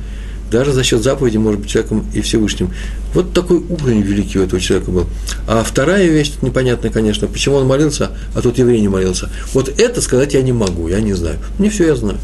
даже 0.51 0.72
за 0.72 0.85
счет 0.85 1.03
заповеди, 1.03 1.38
может 1.38 1.61
быть, 1.61 1.70
человеком 1.70 2.07
и 2.14 2.20
Всевышним. 2.20 2.70
Вот 3.14 3.33
такой 3.33 3.59
уровень 3.59 4.03
великий 4.03 4.38
у 4.38 4.42
этого 4.42 4.61
человека 4.61 4.90
был. 4.90 5.07
А 5.49 5.64
вторая 5.64 6.07
вещь, 6.07 6.33
тут 6.40 6.92
конечно, 6.92 7.27
почему 7.27 7.57
он 7.57 7.66
молился, 7.66 8.11
а 8.35 8.42
тот 8.42 8.59
еврей 8.59 8.81
не 8.81 8.88
молился. 8.88 9.29
Вот 9.53 9.68
это 9.68 10.01
сказать 10.01 10.35
я 10.35 10.42
не 10.42 10.53
могу, 10.53 10.88
я 10.88 11.01
не 11.01 11.14
знаю. 11.14 11.38
Не 11.59 11.68
все 11.68 11.87
я 11.87 11.96
знаю. 11.96 12.18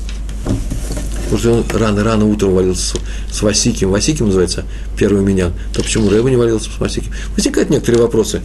Потому 1.33 1.65
что 1.65 1.77
он 1.77 1.81
рано-рано 1.81 2.27
утром 2.27 2.53
молился 2.57 2.99
с, 3.31 3.41
Васиким. 3.41 3.89
Васиким 3.89 4.27
называется 4.27 4.65
первый 4.99 5.23
меня. 5.23 5.51
То 5.73 5.83
почему 5.83 6.11
Рэба 6.11 6.29
не 6.29 6.37
молился 6.37 6.69
с 6.71 6.79
Васиким? 6.79 7.11
Возникают 7.35 7.71
некоторые 7.71 8.03
вопросы. 8.03 8.43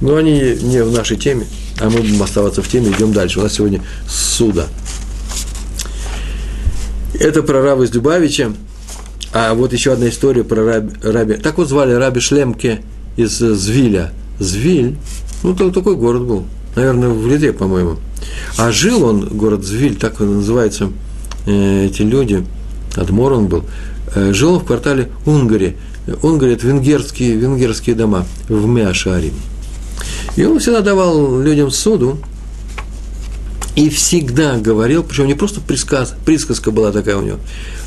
Но 0.00 0.14
они 0.14 0.56
не 0.62 0.84
в 0.84 0.92
нашей 0.92 1.16
теме, 1.16 1.46
а 1.80 1.90
мы 1.90 1.98
будем 1.98 2.22
оставаться 2.22 2.62
в 2.62 2.68
теме, 2.68 2.92
идем 2.92 3.12
дальше. 3.12 3.40
У 3.40 3.42
нас 3.42 3.54
сегодня 3.54 3.82
суда. 4.08 4.66
Это 7.18 7.42
про 7.42 7.60
раба 7.60 7.82
из 7.82 7.90
Дубавича. 7.90 8.52
А 9.32 9.54
вот 9.54 9.72
еще 9.72 9.92
одна 9.92 10.08
история 10.08 10.44
про 10.44 10.64
раби, 10.64 10.94
раби. 11.02 11.34
Так 11.34 11.58
вот 11.58 11.68
звали 11.68 11.92
раби 11.94 12.20
Шлемке 12.20 12.82
из 13.16 13.36
Звиля. 13.36 14.12
Звиль, 14.38 14.96
ну, 15.42 15.56
то, 15.56 15.72
такой 15.72 15.96
город 15.96 16.22
был. 16.22 16.46
Наверное, 16.76 17.08
в 17.08 17.26
Литве, 17.26 17.52
по-моему. 17.52 17.96
А 18.56 18.70
жил 18.70 19.02
он, 19.02 19.26
город 19.26 19.64
Звиль, 19.64 19.96
так 19.96 20.20
он 20.20 20.36
называется, 20.36 20.92
эти 21.48 22.02
люди, 22.02 22.44
Адмор 22.94 23.32
он 23.32 23.46
был, 23.46 23.64
э, 24.14 24.32
жил 24.32 24.58
в 24.58 24.64
квартале 24.64 25.08
Унгари. 25.26 25.76
Унгари– 26.22 26.52
это 26.54 26.66
венгерские, 26.66 27.36
венгерские 27.36 27.94
дома 27.94 28.26
в 28.48 28.66
Меашаре. 28.66 29.32
И 30.36 30.44
он 30.44 30.58
всегда 30.58 30.80
давал 30.80 31.40
людям 31.40 31.70
суду, 31.70 32.18
и 33.78 33.90
всегда 33.90 34.58
говорил, 34.58 35.04
причем 35.04 35.28
не 35.28 35.34
просто 35.34 35.60
присказ, 35.60 36.12
присказка 36.24 36.72
была 36.72 36.90
такая 36.90 37.16
у 37.16 37.22
него, 37.22 37.38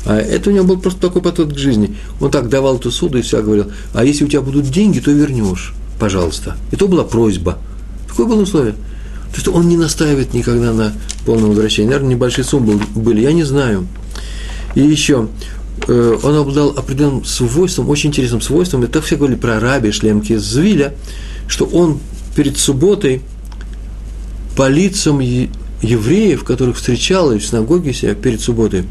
а 0.06 0.16
это 0.16 0.48
у 0.48 0.52
него 0.52 0.64
был 0.64 0.78
просто 0.78 0.98
такой 0.98 1.20
подход 1.20 1.52
к 1.52 1.58
жизни. 1.58 1.96
Он 2.18 2.30
так 2.30 2.48
давал 2.48 2.76
эту 2.76 2.90
суду 2.90 3.18
и 3.18 3.20
всегда 3.22 3.42
говорил, 3.42 3.72
а 3.92 4.02
если 4.02 4.24
у 4.24 4.28
тебя 4.28 4.40
будут 4.40 4.70
деньги, 4.70 5.00
то 5.00 5.10
вернешь, 5.10 5.74
пожалуйста. 6.00 6.56
И 6.70 6.76
то 6.76 6.88
была 6.88 7.04
просьба. 7.04 7.58
Такое 8.08 8.24
было 8.24 8.40
условие. 8.40 8.74
То 9.32 9.36
есть 9.36 9.48
он 9.48 9.68
не 9.68 9.76
настаивает 9.76 10.34
никогда 10.34 10.72
на 10.72 10.92
полном 11.24 11.50
возвращении. 11.50 11.88
Наверное, 11.88 12.14
небольшие 12.14 12.44
суммы 12.44 12.78
были, 12.94 13.22
я 13.22 13.32
не 13.32 13.44
знаю. 13.44 13.86
И 14.74 14.80
еще, 14.80 15.28
э, 15.88 16.18
он 16.22 16.36
обладал 16.36 16.70
определенным 16.70 17.24
свойством, 17.24 17.88
очень 17.88 18.10
интересным 18.10 18.42
свойством, 18.42 18.84
и 18.84 18.86
так 18.86 19.04
все 19.04 19.16
говорили 19.16 19.38
про 19.38 19.58
раби 19.58 19.90
Шлемки 19.90 20.36
Звиля, 20.36 20.94
что 21.48 21.64
он 21.64 21.98
перед 22.36 22.58
субботой 22.58 23.22
по 24.54 24.68
лицам 24.68 25.20
евреев, 25.20 26.44
которых 26.44 26.76
встречал 26.76 27.30
в 27.30 27.40
синагоге 27.40 27.94
себя 27.94 28.14
перед 28.14 28.40
субботой, 28.40 28.84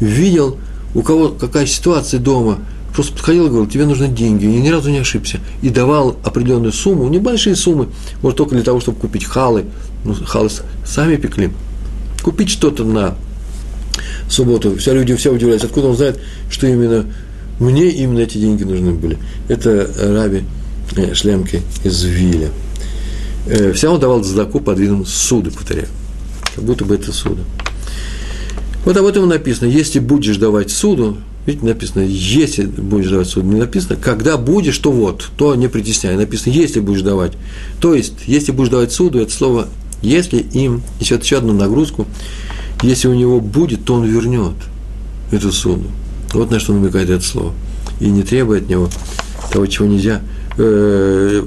видел, 0.00 0.58
у 0.94 1.02
кого 1.02 1.30
какая 1.30 1.66
ситуация 1.66 2.20
дома, 2.20 2.60
просто 2.92 3.12
подходил 3.12 3.46
и 3.46 3.48
говорил, 3.48 3.68
тебе 3.68 3.86
нужны 3.86 4.08
деньги, 4.08 4.44
и 4.44 4.60
ни 4.60 4.68
разу 4.68 4.90
не 4.90 4.98
ошибся, 4.98 5.40
и 5.62 5.70
давал 5.70 6.16
определенную 6.24 6.72
сумму, 6.72 7.08
небольшие 7.08 7.56
суммы, 7.56 7.88
может, 8.20 8.36
только 8.36 8.54
для 8.54 8.64
того, 8.64 8.80
чтобы 8.80 8.98
купить 8.98 9.24
халы, 9.24 9.64
ну, 10.04 10.14
халы 10.14 10.50
сами 10.84 11.16
пекли, 11.16 11.50
купить 12.22 12.50
что-то 12.50 12.84
на 12.84 13.14
субботу. 14.28 14.76
Все 14.76 14.92
люди 14.94 15.14
все 15.16 15.32
удивляются, 15.32 15.66
откуда 15.66 15.88
он 15.88 15.96
знает, 15.96 16.20
что 16.50 16.66
именно 16.66 17.06
мне 17.58 17.88
именно 17.90 18.20
эти 18.20 18.38
деньги 18.38 18.64
нужны 18.64 18.92
были. 18.92 19.18
Это 19.48 19.88
раби 19.98 20.42
э, 20.96 21.14
Шлемки 21.14 21.62
из 21.84 22.02
Виля. 22.02 22.48
Э, 23.46 23.72
Вся 23.72 23.90
он 23.90 24.00
давал 24.00 24.22
задаку 24.24 24.60
под 24.60 24.78
видом 24.78 25.06
суды, 25.06 25.50
повторяю. 25.50 25.88
Как 26.54 26.64
будто 26.64 26.84
бы 26.84 26.94
это 26.94 27.12
суды. 27.12 27.42
Вот 28.84 28.96
об 28.96 29.06
этом 29.06 29.28
написано. 29.28 29.68
Если 29.68 30.00
будешь 30.00 30.38
давать 30.38 30.70
суду, 30.70 31.18
Видите, 31.44 31.66
написано, 31.66 32.02
если 32.02 32.66
будешь 32.66 33.10
давать 33.10 33.26
суд, 33.26 33.44
не 33.44 33.56
написано, 33.56 33.96
когда 33.96 34.36
будешь, 34.36 34.78
то 34.78 34.92
вот, 34.92 35.30
то 35.36 35.54
не 35.54 35.68
притесняй. 35.68 36.16
Написано, 36.16 36.52
если 36.52 36.80
будешь 36.80 37.02
давать. 37.02 37.32
То 37.80 37.94
есть, 37.94 38.14
если 38.26 38.52
будешь 38.52 38.70
давать 38.70 38.92
суду, 38.92 39.18
это 39.18 39.32
слово 39.32 39.68
если 40.02 40.38
им 40.52 40.82
несет 41.00 41.22
еще 41.22 41.38
одну 41.38 41.52
нагрузку, 41.52 42.06
если 42.82 43.06
у 43.06 43.14
него 43.14 43.40
будет, 43.40 43.84
то 43.84 43.94
он 43.94 44.04
вернет 44.04 44.54
эту 45.30 45.52
суду. 45.52 45.86
Вот 46.34 46.50
на 46.50 46.58
что 46.58 46.72
намекает 46.72 47.08
это 47.08 47.24
слово. 47.24 47.54
И 48.00 48.06
не 48.06 48.22
требует 48.22 48.64
от 48.64 48.68
него 48.68 48.90
того, 49.52 49.66
чего 49.66 49.86
нельзя 49.86 50.20
э, 50.56 51.42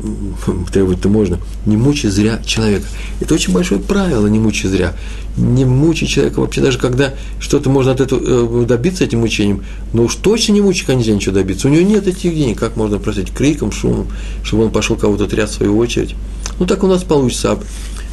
требовать-то 0.72 1.10
можно. 1.10 1.39
Не 1.66 1.78
мучай 1.78 2.10
зря 2.10 2.41
человека. 2.45 2.86
Это 3.20 3.34
очень 3.34 3.53
большое 3.53 3.80
правило, 3.80 4.28
не 4.28 4.39
мучай 4.39 4.68
зря. 4.68 4.93
Не 5.38 5.66
мучай 5.66 6.08
человека 6.08 6.39
вообще, 6.39 6.62
даже 6.62 6.78
когда 6.78 7.14
что-то 7.39 7.70
можно 7.70 7.91
от 7.91 8.01
этого 8.01 8.64
э, 8.64 8.66
добиться 8.66 9.03
этим 9.03 9.20
мучением, 9.20 9.64
но 9.93 10.03
уж 10.03 10.16
точно 10.16 10.53
не 10.53 10.62
мучай, 10.62 10.95
нельзя 10.95 11.14
ничего 11.14 11.36
добиться. 11.36 11.68
У 11.68 11.72
него 11.72 11.88
нет 11.88 12.08
этих 12.08 12.34
денег, 12.34 12.60
как 12.60 12.78
можно 12.78 12.99
просить 12.99 13.34
криком, 13.34 13.72
шумом, 13.72 14.08
чтобы 14.43 14.66
он 14.66 14.72
пошел 14.72 14.95
кого-то 14.95 15.28
тряс 15.28 15.51
в 15.51 15.53
свою 15.56 15.78
очередь. 15.78 16.16
Ну 16.60 16.66
так 16.66 16.84
у 16.84 16.88
нас 16.88 17.03
получится 17.03 17.60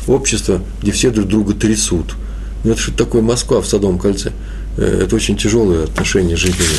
общество, 0.06 0.60
где 0.82 0.92
все 0.92 1.10
друг 1.10 1.28
друга 1.28 1.54
трясут. 1.54 2.16
Ну, 2.64 2.72
это 2.72 2.80
что 2.80 2.92
такое 2.92 3.22
Москва 3.22 3.60
в 3.60 3.66
Садовом 3.66 3.98
кольце. 3.98 4.32
Э, 4.76 5.02
это 5.04 5.16
очень 5.16 5.36
тяжелые 5.36 5.84
отношения 5.84 6.36
жителей. 6.36 6.78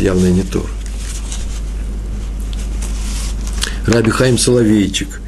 Явно 0.00 0.26
не 0.30 0.42
то. 0.42 0.64
Раби 3.86 4.10
Хайм 4.10 4.38
Соловейчик. 4.38 5.20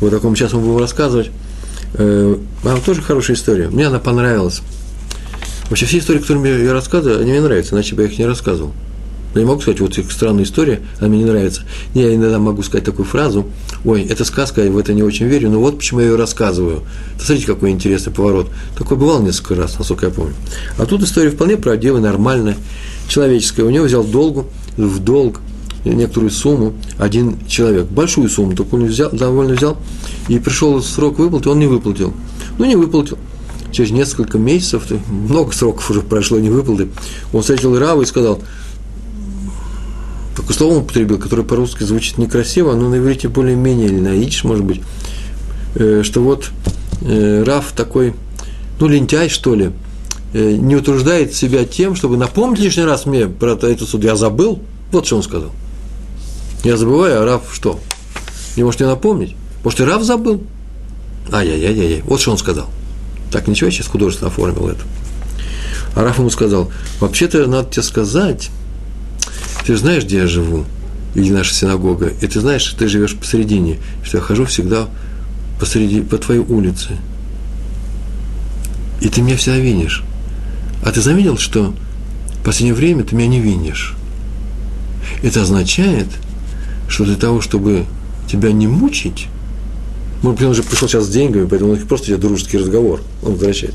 Вот 0.00 0.12
о 0.12 0.20
ком 0.20 0.36
сейчас 0.36 0.52
мы 0.52 0.60
будем 0.60 0.78
рассказывать. 0.78 1.30
Э, 1.94 2.36
вам 2.62 2.80
тоже 2.82 3.02
хорошая 3.02 3.36
история. 3.36 3.68
Мне 3.68 3.86
она 3.86 3.98
понравилась. 3.98 4.62
Вообще 5.70 5.86
все 5.86 5.98
истории, 5.98 6.18
которые 6.18 6.64
я 6.64 6.72
рассказываю, 6.72 7.20
они 7.20 7.30
мне 7.30 7.40
нравятся, 7.40 7.74
иначе 7.74 7.94
бы 7.94 8.02
я 8.02 8.08
их 8.08 8.18
не 8.18 8.26
рассказывал. 8.26 8.72
Я 9.34 9.40
не 9.40 9.46
могу 9.46 9.62
сказать, 9.62 9.80
вот 9.80 9.96
их 9.96 10.12
странная 10.12 10.44
история, 10.44 10.82
она 10.98 11.08
мне 11.08 11.20
не 11.20 11.24
нравится. 11.24 11.62
Я 11.94 12.14
иногда 12.14 12.38
могу 12.38 12.62
сказать 12.62 12.84
такую 12.84 13.06
фразу, 13.06 13.46
ой, 13.84 14.02
это 14.02 14.26
сказка, 14.26 14.62
я 14.62 14.70
в 14.70 14.76
это 14.76 14.92
не 14.92 15.02
очень 15.02 15.26
верю, 15.26 15.48
но 15.48 15.60
вот 15.60 15.78
почему 15.78 16.00
я 16.00 16.08
ее 16.08 16.16
рассказываю. 16.16 16.82
Смотрите, 17.18 17.46
какой 17.46 17.70
интересный 17.70 18.12
поворот. 18.12 18.50
Такой 18.76 18.98
бывал 18.98 19.22
несколько 19.22 19.54
раз, 19.54 19.78
насколько 19.78 20.06
я 20.06 20.12
помню. 20.12 20.34
А 20.76 20.84
тут 20.84 21.02
история 21.02 21.30
вполне 21.30 21.56
правдивая, 21.56 22.02
нормальная, 22.02 22.56
человеческая. 23.08 23.62
У 23.62 23.70
него 23.70 23.86
взял 23.86 24.04
долгу, 24.04 24.48
в 24.76 24.98
долг 24.98 25.40
некоторую 25.84 26.30
сумму 26.30 26.74
один 26.98 27.38
человек. 27.46 27.86
Большую 27.86 28.28
сумму, 28.28 28.54
он 28.70 28.86
взял, 28.86 29.10
довольно 29.10 29.54
взял, 29.54 29.76
и 30.28 30.38
пришел 30.38 30.80
срок 30.82 31.18
выплаты, 31.18 31.50
он 31.50 31.58
не 31.58 31.66
выплатил. 31.66 32.12
Ну, 32.58 32.64
не 32.64 32.76
выплатил. 32.76 33.18
Через 33.72 33.90
несколько 33.90 34.38
месяцев, 34.38 34.84
много 35.08 35.52
сроков 35.52 35.90
уже 35.90 36.02
прошло, 36.02 36.38
не 36.38 36.50
выплаты, 36.50 36.88
он 37.32 37.40
встретил 37.40 37.78
Рава 37.78 38.02
и 38.02 38.06
сказал– 38.06 38.40
такое 40.36 40.56
слово 40.56 40.78
употребил, 40.78 41.18
которое 41.18 41.42
по-русски 41.42 41.84
звучит 41.84 42.18
некрасиво, 42.18 42.74
но 42.74 42.88
на 42.88 42.98
иврите 42.98 43.28
более-менее, 43.28 43.86
или 43.88 44.00
на 44.00 44.14
идиш, 44.14 44.44
может 44.44 44.64
быть, 44.64 44.80
э, 45.74 46.02
что 46.04 46.20
вот 46.20 46.50
э, 47.02 47.44
Раф 47.44 47.72
такой, 47.72 48.14
ну, 48.80 48.88
лентяй, 48.88 49.28
что 49.28 49.54
ли, 49.54 49.70
э, 50.32 50.52
не 50.52 50.76
утруждает 50.76 51.34
себя 51.34 51.64
тем, 51.64 51.94
чтобы 51.94 52.16
напомнить 52.16 52.60
лишний 52.60 52.84
раз 52.84 53.06
мне 53.06 53.26
про 53.26 53.52
эту 53.52 53.86
суд. 53.86 54.04
Я 54.04 54.16
забыл, 54.16 54.60
вот 54.90 55.06
что 55.06 55.16
он 55.16 55.22
сказал. 55.22 55.50
Я 56.64 56.76
забываю, 56.76 57.22
а 57.22 57.24
Раф 57.24 57.42
что? 57.52 57.80
Не 58.56 58.62
может 58.62 58.80
мне 58.80 58.88
напомнить? 58.88 59.34
Может, 59.64 59.80
и 59.80 59.84
Раф 59.84 60.02
забыл? 60.02 60.42
Ай-яй-яй-яй, 61.32 62.02
вот 62.02 62.20
что 62.20 62.32
он 62.32 62.38
сказал. 62.38 62.68
Так, 63.30 63.48
ничего, 63.48 63.66
я 63.66 63.72
сейчас 63.72 63.86
художественно 63.86 64.30
оформил 64.30 64.68
это. 64.68 64.82
А 65.94 66.02
Раф 66.02 66.18
ему 66.18 66.30
сказал, 66.30 66.70
вообще-то 67.00 67.46
надо 67.46 67.70
тебе 67.70 67.82
сказать, 67.82 68.50
ты 69.66 69.76
знаешь, 69.76 70.04
где 70.04 70.18
я 70.18 70.26
живу, 70.26 70.64
или 71.14 71.30
наша 71.30 71.52
синагога, 71.52 72.08
и 72.08 72.26
ты 72.26 72.40
знаешь, 72.40 72.74
ты 72.78 72.88
живешь 72.88 73.16
посередине, 73.16 73.78
что 74.04 74.18
я 74.18 74.22
хожу 74.22 74.44
всегда 74.46 74.88
посреди, 75.58 76.00
по 76.00 76.16
твоей 76.18 76.40
улице. 76.40 76.96
И 79.00 79.08
ты 79.08 79.20
меня 79.20 79.36
всегда 79.36 79.58
винишь. 79.58 80.02
А 80.84 80.92
ты 80.92 81.00
заметил, 81.00 81.38
что 81.38 81.74
в 82.40 82.44
последнее 82.44 82.74
время 82.74 83.04
ты 83.04 83.14
меня 83.14 83.28
не 83.28 83.40
винишь? 83.40 83.94
Это 85.22 85.42
означает, 85.42 86.08
что 86.88 87.04
для 87.04 87.16
того, 87.16 87.40
чтобы 87.40 87.84
тебя 88.30 88.52
не 88.52 88.66
мучить, 88.66 89.28
может 90.22 90.38
быть, 90.38 90.46
он 90.46 90.52
уже 90.52 90.62
пришел 90.62 90.88
сейчас 90.88 91.06
с 91.06 91.08
деньгами, 91.08 91.46
поэтому 91.46 91.72
он 91.72 91.78
просто 91.78 92.08
тебе 92.08 92.16
дружеский 92.16 92.58
разговор, 92.58 93.00
он 93.22 93.32
возвращает. 93.32 93.74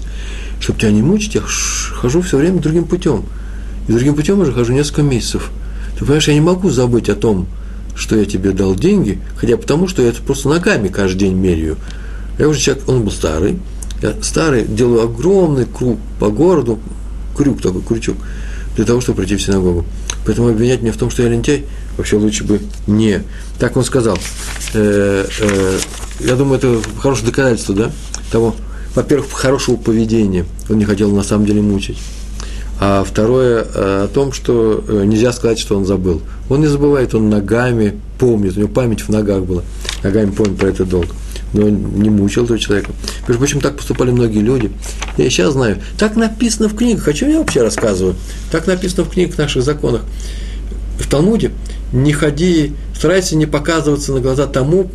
Чтобы 0.59 0.79
тебя 0.79 0.91
не 0.91 1.01
мучить, 1.01 1.35
я 1.35 1.41
хожу 1.41 2.21
все 2.21 2.37
время 2.37 2.59
другим 2.59 2.85
путем. 2.85 3.23
И 3.87 3.91
другим 3.91 4.15
путем 4.15 4.39
уже 4.39 4.53
хожу 4.53 4.73
несколько 4.73 5.01
месяцев– 5.01 5.51
ты 5.97 6.05
понимаешь, 6.05 6.27
я 6.27 6.33
не 6.35 6.41
могу 6.41 6.69
забыть 6.69 7.09
о 7.09 7.15
том, 7.15 7.47
что 7.95 8.15
я 8.15 8.25
тебе 8.25 8.51
дал 8.51 8.75
деньги, 8.75 9.19
хотя 9.35 9.57
потому, 9.57 9.87
что 9.87 10.03
я 10.03 10.09
это 10.09 10.21
просто 10.21 10.47
ногами 10.47 10.89
каждый 10.89 11.19
день 11.19 11.33
меряю. 11.33 11.77
Я 12.37 12.47
уже 12.47 12.59
человек, 12.59 12.87
он 12.87 13.03
был 13.03 13.11
старый, 13.11 13.57
я 14.03 14.13
старый, 14.21 14.65
делаю 14.65 15.05
огромный 15.05 15.65
круг 15.65 15.97
по 16.19 16.29
городу, 16.29 16.77
крюк 17.35 17.63
такой, 17.63 17.81
крючок, 17.81 18.17
для 18.75 18.85
того, 18.85 19.01
чтобы 19.01 19.17
пройти 19.17 19.37
в 19.37 19.41
синагогу. 19.41 19.85
Поэтому 20.23 20.49
обвинять 20.49 20.83
меня 20.83 20.93
в 20.93 20.97
том, 20.97 21.09
что 21.09 21.23
я 21.23 21.29
лентяй, 21.29 21.65
вообще 21.97 22.17
лучше 22.17 22.43
бы 22.43 22.61
не. 22.85 23.23
Так 23.59 23.75
он 23.75 23.83
сказал. 23.83 24.17
Э, 24.73 25.25
э, 25.39 25.79
я 26.19 26.35
думаю, 26.35 26.57
это 26.57 26.79
хорошее 26.99 27.27
доказательство, 27.27 27.75
да, 27.75 27.91
того, 28.31 28.55
во-первых, 28.95 29.31
хорошего 29.31 29.75
поведения. 29.75 30.45
Он 30.69 30.77
не 30.77 30.85
хотел 30.85 31.11
на 31.11 31.23
самом 31.23 31.45
деле 31.45 31.61
мучить. 31.61 31.97
А 32.79 33.03
второе 33.03 33.63
э, 33.63 34.03
о 34.03 34.07
том, 34.07 34.31
что 34.31 34.83
э, 34.87 35.03
нельзя 35.05 35.31
сказать, 35.31 35.57
что 35.57 35.75
он 35.75 35.85
забыл. 35.85 36.21
Он 36.49 36.61
не 36.61 36.67
забывает, 36.67 37.15
он 37.15 37.29
ногами 37.29 37.99
помнит, 38.19 38.55
у 38.55 38.59
него 38.59 38.69
память 38.69 39.01
в 39.01 39.09
ногах 39.09 39.43
была, 39.43 39.63
ногами 40.03 40.29
помнит 40.29 40.57
про 40.57 40.67
этот 40.69 40.89
долг. 40.89 41.07
Но 41.53 41.65
он 41.65 42.01
не 42.01 42.09
мучил 42.09 42.43
этого 42.43 42.59
человека. 42.59 42.91
Между 43.27 43.37
прочим, 43.37 43.61
так 43.61 43.77
поступали 43.77 44.11
многие 44.11 44.39
люди. 44.39 44.69
Я 45.17 45.29
сейчас 45.29 45.53
знаю. 45.53 45.77
Так 45.97 46.15
написано 46.15 46.67
в 46.67 46.75
книгах. 46.75 47.07
О 47.07 47.13
чем 47.13 47.29
я 47.29 47.39
вообще 47.39 47.61
рассказываю? 47.61 48.15
Так 48.51 48.67
написано 48.67 49.05
в 49.05 49.09
книгах, 49.09 49.35
в 49.35 49.37
наших 49.37 49.63
законах. 49.63 50.01
В 50.99 51.07
Талмуде 51.09 51.51
не 51.93 52.11
ходи, 52.11 52.73
старайся 52.95 53.35
не 53.35 53.45
показываться 53.45 54.11
на 54.13 54.19
глаза 54.19 54.47
тому, 54.47 54.89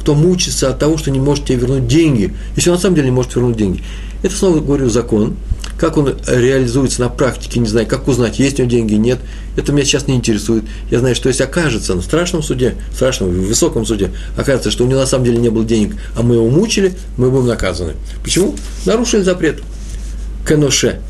кто 0.00 0.14
мучится 0.14 0.70
от 0.70 0.78
того, 0.78 0.96
что 0.96 1.10
не 1.10 1.20
может 1.20 1.44
тебе 1.44 1.58
вернуть 1.58 1.86
деньги, 1.86 2.34
если 2.56 2.70
он 2.70 2.76
на 2.76 2.82
самом 2.82 2.96
деле 2.96 3.08
не 3.08 3.14
может 3.14 3.34
вернуть 3.34 3.56
деньги. 3.56 3.82
Это 4.22 4.34
снова 4.34 4.58
говорю 4.58 4.88
закон, 4.88 5.36
как 5.78 5.96
он 5.96 6.16
реализуется 6.26 7.00
на 7.02 7.08
практике, 7.08 7.60
не 7.60 7.68
знаю, 7.68 7.86
как 7.86 8.08
узнать, 8.08 8.40
есть 8.40 8.58
у 8.58 8.62
него 8.62 8.70
деньги, 8.70 8.94
нет, 8.94 9.20
это 9.56 9.70
меня 9.72 9.84
сейчас 9.84 10.08
не 10.08 10.16
интересует. 10.16 10.64
Я 10.90 10.98
знаю, 10.98 11.14
что 11.14 11.28
если 11.28 11.44
окажется 11.44 11.94
на 11.94 12.02
страшном 12.02 12.42
суде, 12.42 12.74
страшном, 12.92 13.30
высоком 13.30 13.86
суде, 13.86 14.10
окажется, 14.36 14.72
что 14.72 14.84
у 14.84 14.88
него 14.88 14.98
на 14.98 15.06
самом 15.06 15.24
деле 15.24 15.38
не 15.38 15.50
было 15.50 15.64
денег, 15.64 15.94
а 16.16 16.22
мы 16.22 16.34
его 16.34 16.48
мучили, 16.48 16.94
мы 17.16 17.30
будем 17.30 17.46
наказаны. 17.46 17.94
Почему? 18.24 18.56
Нарушили 18.86 19.22
запрет. 19.22 19.62
Кеноше. 20.46 21.00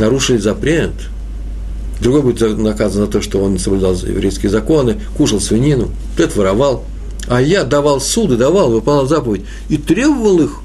Нарушили 0.00 0.38
запрет. 0.38 0.90
Другой 2.00 2.22
будет 2.22 2.58
наказан 2.58 3.06
за 3.06 3.10
то, 3.10 3.20
что 3.20 3.42
он 3.42 3.58
соблюдал 3.58 3.94
еврейские 3.94 4.50
законы, 4.50 5.00
кушал 5.16 5.40
свинину, 5.40 5.90
тот 6.16 6.36
воровал. 6.36 6.84
А 7.26 7.42
я 7.42 7.64
давал 7.64 8.00
суды, 8.00 8.36
давал, 8.36 8.70
выполнял 8.70 9.06
заповедь 9.06 9.42
и 9.68 9.76
требовал 9.76 10.40
их 10.40 10.60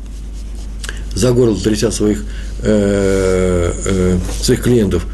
за 1.13 1.31
горло 1.31 1.59
тряся 1.59 1.91
своих 1.91 2.23
э, 2.61 3.73
э, 3.85 4.17
своих 4.41 4.63
клиентов. 4.63 5.05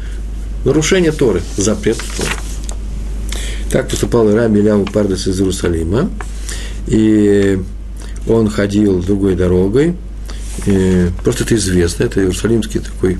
Нарушение 0.64 1.12
Торы, 1.12 1.42
запрет 1.56 1.98
Торы. 2.16 2.30
Так 3.70 3.88
поступал 3.88 4.32
Раби 4.34 4.60
Ильяу 4.60 4.84
Пардес 4.84 5.26
из 5.26 5.38
Иерусалима. 5.40 6.10
И 6.86 7.58
он 8.28 8.50
ходил 8.50 9.02
другой 9.02 9.34
дорогой. 9.34 9.96
И 10.66 11.08
просто 11.22 11.44
это 11.44 11.54
известно, 11.54 12.04
это 12.04 12.20
иерусалимский 12.20 12.80
такой 12.80 13.18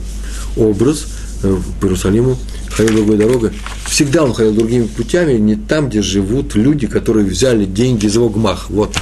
образ 0.56 1.04
э, 1.04 1.19
по 1.40 1.86
Иерусалиму. 1.86 2.36
Ходил 2.70 2.96
другой 2.96 3.16
дорогой. 3.16 3.50
Всегда 3.86 4.24
он 4.24 4.32
ходил 4.32 4.54
другими 4.54 4.84
путями, 4.84 5.34
не 5.38 5.56
там, 5.56 5.88
где 5.88 6.02
живут 6.02 6.54
люди, 6.54 6.86
которые 6.86 7.26
взяли 7.26 7.64
деньги 7.64 8.06
из 8.06 8.14
его. 8.14 8.28
Вот 8.68 8.96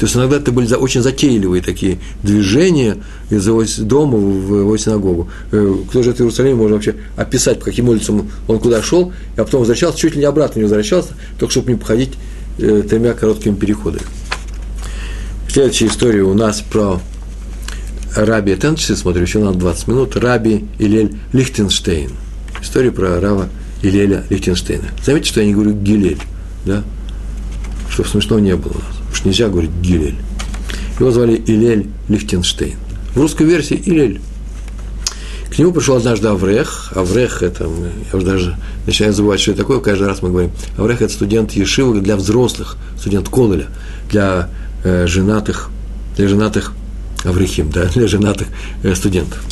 то 0.00 0.06
есть 0.06 0.16
иногда 0.16 0.38
это 0.38 0.50
были 0.50 0.72
очень 0.72 1.02
затейливые 1.02 1.62
такие 1.62 1.98
движения 2.22 2.96
из 3.28 3.46
его 3.46 3.62
дома 3.80 4.16
в 4.16 4.60
его 4.60 4.76
синагогу. 4.78 5.28
Э, 5.52 5.76
кто 5.90 6.02
же 6.02 6.14
в 6.14 6.20
Иерусалиме 6.20 6.54
может 6.54 6.72
вообще 6.72 6.94
описать, 7.16 7.58
по 7.58 7.66
каким 7.66 7.90
улицам 7.90 8.30
он 8.48 8.58
куда 8.60 8.82
шел, 8.82 9.12
а 9.36 9.44
потом 9.44 9.60
возвращался, 9.60 9.98
чуть 9.98 10.14
ли 10.14 10.20
не 10.20 10.24
обратно 10.24 10.60
не 10.60 10.62
возвращался, 10.62 11.10
только 11.38 11.52
чтобы 11.52 11.72
не 11.72 11.78
походить 11.78 12.12
э, 12.56 12.82
тремя 12.88 13.12
короткими 13.12 13.54
переходами. 13.54 14.06
Следующая 15.50 15.88
история 15.88 16.22
у 16.22 16.32
нас 16.32 16.62
про 16.62 16.98
Раби, 18.14 18.58
часы 18.76 18.96
смотрю, 18.96 19.22
еще 19.22 19.38
на 19.38 19.52
20 19.52 19.88
минут, 19.88 20.16
Раби 20.16 20.64
Илель 20.78 21.16
Лихтенштейн. 21.32 22.10
История 22.60 22.90
про 22.90 23.20
Рава 23.20 23.48
Илеля 23.82 24.24
Лихтенштейна. 24.30 24.88
Заметьте, 25.04 25.30
что 25.30 25.40
я 25.40 25.46
не 25.46 25.54
говорю 25.54 25.72
Гилель, 25.72 26.20
да? 26.66 26.82
Чтобы 27.88 28.08
смешного 28.08 28.40
не 28.40 28.56
было 28.56 28.72
у 28.72 28.78
нас. 28.78 28.96
Потому 28.96 29.14
что 29.14 29.28
нельзя 29.28 29.48
говорить 29.48 29.70
Гилель. 29.80 30.16
Его 30.98 31.10
звали 31.12 31.36
Илель 31.46 31.86
Лихтенштейн. 32.08 32.76
В 33.14 33.16
русской 33.16 33.46
версии 33.46 33.80
Илель. 33.84 34.20
К 35.50 35.58
нему 35.58 35.72
пришел 35.72 35.96
однажды 35.96 36.28
Аврех. 36.28 36.92
Аврех– 36.94 37.42
это, 37.44 37.64
я 37.64 38.16
уже 38.16 38.26
даже 38.26 38.56
начинаю 38.86 39.12
забывать, 39.14 39.40
что 39.40 39.52
это 39.52 39.62
такое, 39.62 39.80
каждый 39.80 40.06
раз 40.08 40.22
мы 40.22 40.30
говорим. 40.30 40.50
Аврех– 40.76 41.02
это 41.02 41.12
студент 41.12 41.52
Ешивы 41.52 42.00
для 42.00 42.16
взрослых, 42.16 42.76
студент 42.98 43.28
Кололя, 43.28 43.66
для 44.10 44.48
э, 44.84 45.06
женатых, 45.06 45.70
для 46.16 46.28
женатых 46.28 46.72
Аврехим, 47.24 47.70
да, 47.70 47.86
для 47.86 48.06
женатых 48.06 48.48
э, 48.82 48.94
студентов. 48.94 49.42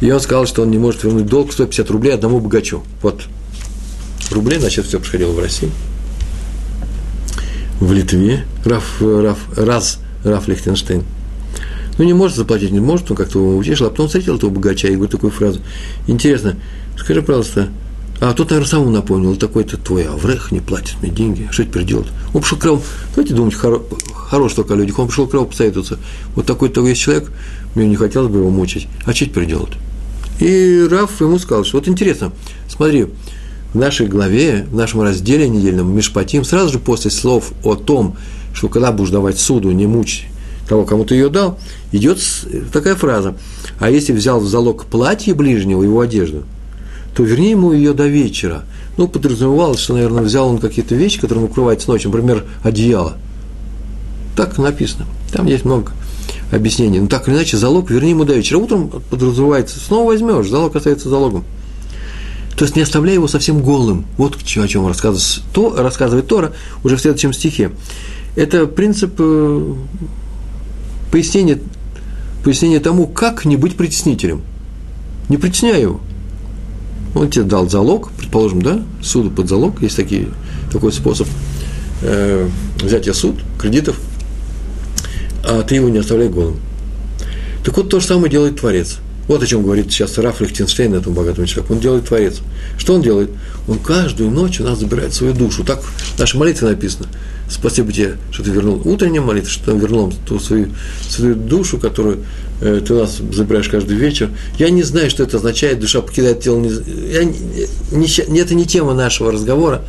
И 0.00 0.10
он 0.10 0.20
сказал, 0.20 0.46
что 0.46 0.62
он 0.62 0.70
не 0.70 0.78
может 0.78 1.04
вернуть 1.04 1.26
долг 1.26 1.52
150 1.52 1.90
рублей 1.90 2.14
одному 2.14 2.40
богачу. 2.40 2.82
Вот 3.02 3.22
рублей, 4.30 4.58
значит, 4.58 4.86
все 4.86 4.98
происходило 4.98 5.32
в 5.32 5.38
России. 5.38 5.70
В 7.80 7.92
Литве 7.92 8.44
Раф, 8.64 9.00
Раф, 9.00 9.38
раз 9.56 9.98
Раф 10.24 10.48
Лихтенштейн– 10.48 11.04
ну, 11.98 12.04
не 12.04 12.12
может 12.12 12.36
заплатить, 12.36 12.72
не 12.72 12.80
может, 12.80 13.10
он 13.10 13.16
как-то 13.16 13.38
его 13.38 13.56
утешил, 13.56 13.86
а 13.86 13.90
потом 13.90 14.06
встретил 14.06 14.36
этого 14.36 14.50
богача 14.50 14.88
и 14.88 14.94
говорит 14.94 15.12
такую 15.12 15.30
фразу. 15.30 15.60
Интересно, 16.06 16.56
скажи, 16.98 17.22
пожалуйста, 17.22 17.68
а 18.20 18.32
тот, 18.32 18.50
наверное, 18.50 18.68
самому 18.68 18.90
напомнил, 18.90 19.36
такой-то 19.36 19.76
твой 19.76 20.04
Аврех 20.04 20.52
не 20.52 20.60
платит 20.60 20.96
мне 21.02 21.10
деньги, 21.10 21.48
что 21.50 21.64
теперь 21.64 21.84
делать? 21.84 22.08
Он 22.32 22.40
пришел 22.40 22.58
к 22.58 22.64
Раву, 22.64 22.82
давайте 23.14 23.34
думать, 23.34 23.54
хоро, 23.54 23.82
хорош 24.14 24.54
только 24.54 24.74
о 24.74 24.76
людях, 24.76 24.98
он 24.98 25.08
пришел 25.08 25.26
к 25.26 25.34
Раву 25.34 25.46
посоветоваться, 25.46 25.98
вот 26.34 26.46
такой-то 26.46 26.86
есть 26.86 27.00
человек, 27.00 27.30
мне 27.74 27.86
не 27.86 27.96
хотелось 27.96 28.30
бы 28.30 28.38
его 28.38 28.50
мучить, 28.50 28.88
а 29.04 29.14
что 29.14 29.26
теперь 29.26 29.46
делать? 29.46 29.72
И 30.40 30.86
Раф 30.90 31.20
ему 31.20 31.38
сказал, 31.38 31.64
что 31.64 31.78
вот 31.78 31.88
интересно, 31.88 32.32
смотри, 32.68 33.06
в 33.72 33.78
нашей 33.78 34.06
главе, 34.06 34.66
в 34.70 34.74
нашем 34.74 35.02
разделе 35.02 35.48
недельном 35.48 35.94
Мишпатим, 35.94 36.44
сразу 36.44 36.72
же 36.72 36.78
после 36.78 37.10
слов 37.10 37.52
о 37.62 37.74
том, 37.74 38.16
что 38.54 38.68
когда 38.68 38.92
будешь 38.92 39.10
давать 39.10 39.38
суду, 39.38 39.70
не 39.70 39.86
мучь 39.86 40.26
того, 40.66 40.84
кому 40.84 41.04
ты 41.04 41.14
ее 41.14 41.28
дал, 41.28 41.58
идет 41.92 42.18
такая 42.72 42.96
фраза. 42.96 43.36
А 43.78 43.90
если 43.90 44.12
взял 44.12 44.40
в 44.40 44.48
залог 44.48 44.86
платье 44.86 45.34
ближнего, 45.34 45.82
его 45.82 46.00
одежду, 46.00 46.44
то 47.16 47.22
верни 47.22 47.50
ему 47.50 47.72
ее 47.72 47.94
до 47.94 48.06
вечера. 48.06 48.64
Ну, 48.98 49.08
подразумевалось, 49.08 49.80
что, 49.80 49.94
наверное, 49.94 50.22
взял 50.22 50.48
он 50.48 50.58
какие-то 50.58 50.94
вещи, 50.94 51.18
которые 51.18 51.46
укрываются 51.46 51.90
ночью, 51.90 52.10
например, 52.10 52.44
одеяло. 52.62 53.16
Так 54.36 54.58
написано. 54.58 55.06
Там 55.32 55.46
есть 55.46 55.64
много 55.64 55.92
объяснений. 56.52 57.00
Но 57.00 57.06
так 57.06 57.26
или 57.26 57.34
иначе, 57.34 57.56
залог 57.56 57.90
верни 57.90 58.10
ему 58.10 58.24
до 58.24 58.34
вечера. 58.34 58.58
Утром 58.58 58.90
подразумевается, 59.08 59.80
снова 59.80 60.08
возьмешь, 60.08 60.50
залог 60.50 60.76
остается 60.76 61.08
залогом. 61.08 61.44
То 62.54 62.64
есть 62.66 62.76
не 62.76 62.82
оставляй 62.82 63.14
его 63.14 63.28
совсем 63.28 63.62
голым. 63.62 64.04
Вот 64.18 64.36
о 64.36 64.68
чем 64.68 64.86
рассказывает, 64.86 65.42
то, 65.54 65.74
рассказывает 65.74 66.26
Тора 66.26 66.52
уже 66.84 66.98
в 66.98 67.00
следующем 67.00 67.32
стихе. 67.32 67.70
Это 68.34 68.66
принцип 68.66 69.14
э, 69.18 69.74
пояснение, 71.10 71.60
пояснение 72.44 72.80
тому, 72.80 73.06
как 73.06 73.46
не 73.46 73.56
быть 73.56 73.74
притеснителем. 73.74 74.42
Не 75.30 75.38
притесняй 75.38 75.80
его. 75.80 76.00
Он 77.16 77.30
тебе 77.30 77.44
дал 77.44 77.68
залог, 77.68 78.10
предположим, 78.12 78.60
да, 78.60 78.82
суду 79.02 79.30
под 79.30 79.48
залог, 79.48 79.80
есть 79.80 79.96
такие, 79.96 80.28
такой 80.70 80.92
способ 80.92 81.26
э, 82.02 82.46
взятия 82.82 83.14
суд, 83.14 83.36
кредитов, 83.58 83.98
а 85.42 85.62
ты 85.62 85.76
его 85.76 85.88
не 85.88 85.98
оставляй 85.98 86.28
голым. 86.28 86.58
Так 87.64 87.74
вот, 87.76 87.88
то 87.88 88.00
же 88.00 88.06
самое 88.06 88.30
делает 88.30 88.60
Творец. 88.60 88.98
Вот 89.28 89.42
о 89.42 89.46
чем 89.46 89.62
говорит 89.62 89.90
сейчас 89.90 90.18
Раф 90.18 90.40
Лихтенштейн, 90.40 90.94
этому 90.94 91.16
богатому 91.16 91.46
человеку. 91.46 91.74
Он 91.74 91.80
делает 91.80 92.06
Творец. 92.06 92.42
Что 92.76 92.94
он 92.94 93.02
делает? 93.02 93.30
Он 93.66 93.78
каждую 93.78 94.30
ночь 94.30 94.60
у 94.60 94.64
нас 94.64 94.78
забирает 94.78 95.14
свою 95.14 95.32
душу. 95.32 95.64
Так 95.64 95.82
в 95.82 96.18
нашей 96.18 96.36
молитве 96.36 96.68
написано– 96.68 97.06
Спасибо 97.48 97.92
тебе, 97.92 98.16
что 98.32 98.42
ты 98.42 98.50
вернул 98.50 98.80
утреннюю 98.84 99.22
молитву, 99.22 99.50
что 99.50 99.72
ты 99.72 99.78
вернул 99.78 100.12
ту 100.26 100.40
свою, 100.40 100.70
свою 101.08 101.36
душу, 101.36 101.78
которую 101.78 102.24
э, 102.60 102.80
ты 102.84 102.94
у 102.94 102.98
нас 102.98 103.18
забираешь 103.18 103.68
каждый 103.68 103.96
вечер. 103.96 104.30
Я 104.58 104.68
не 104.70 104.82
знаю, 104.82 105.10
что 105.10 105.22
это 105.22 105.36
означает, 105.36 105.78
душа 105.78 106.00
покидает 106.00 106.40
тело. 106.40 106.58
Не, 106.58 106.70
я, 107.12 107.24
не, 107.24 108.28
не, 108.28 108.40
это 108.40 108.54
не 108.54 108.66
тема 108.66 108.94
нашего 108.94 109.30
разговора, 109.30 109.82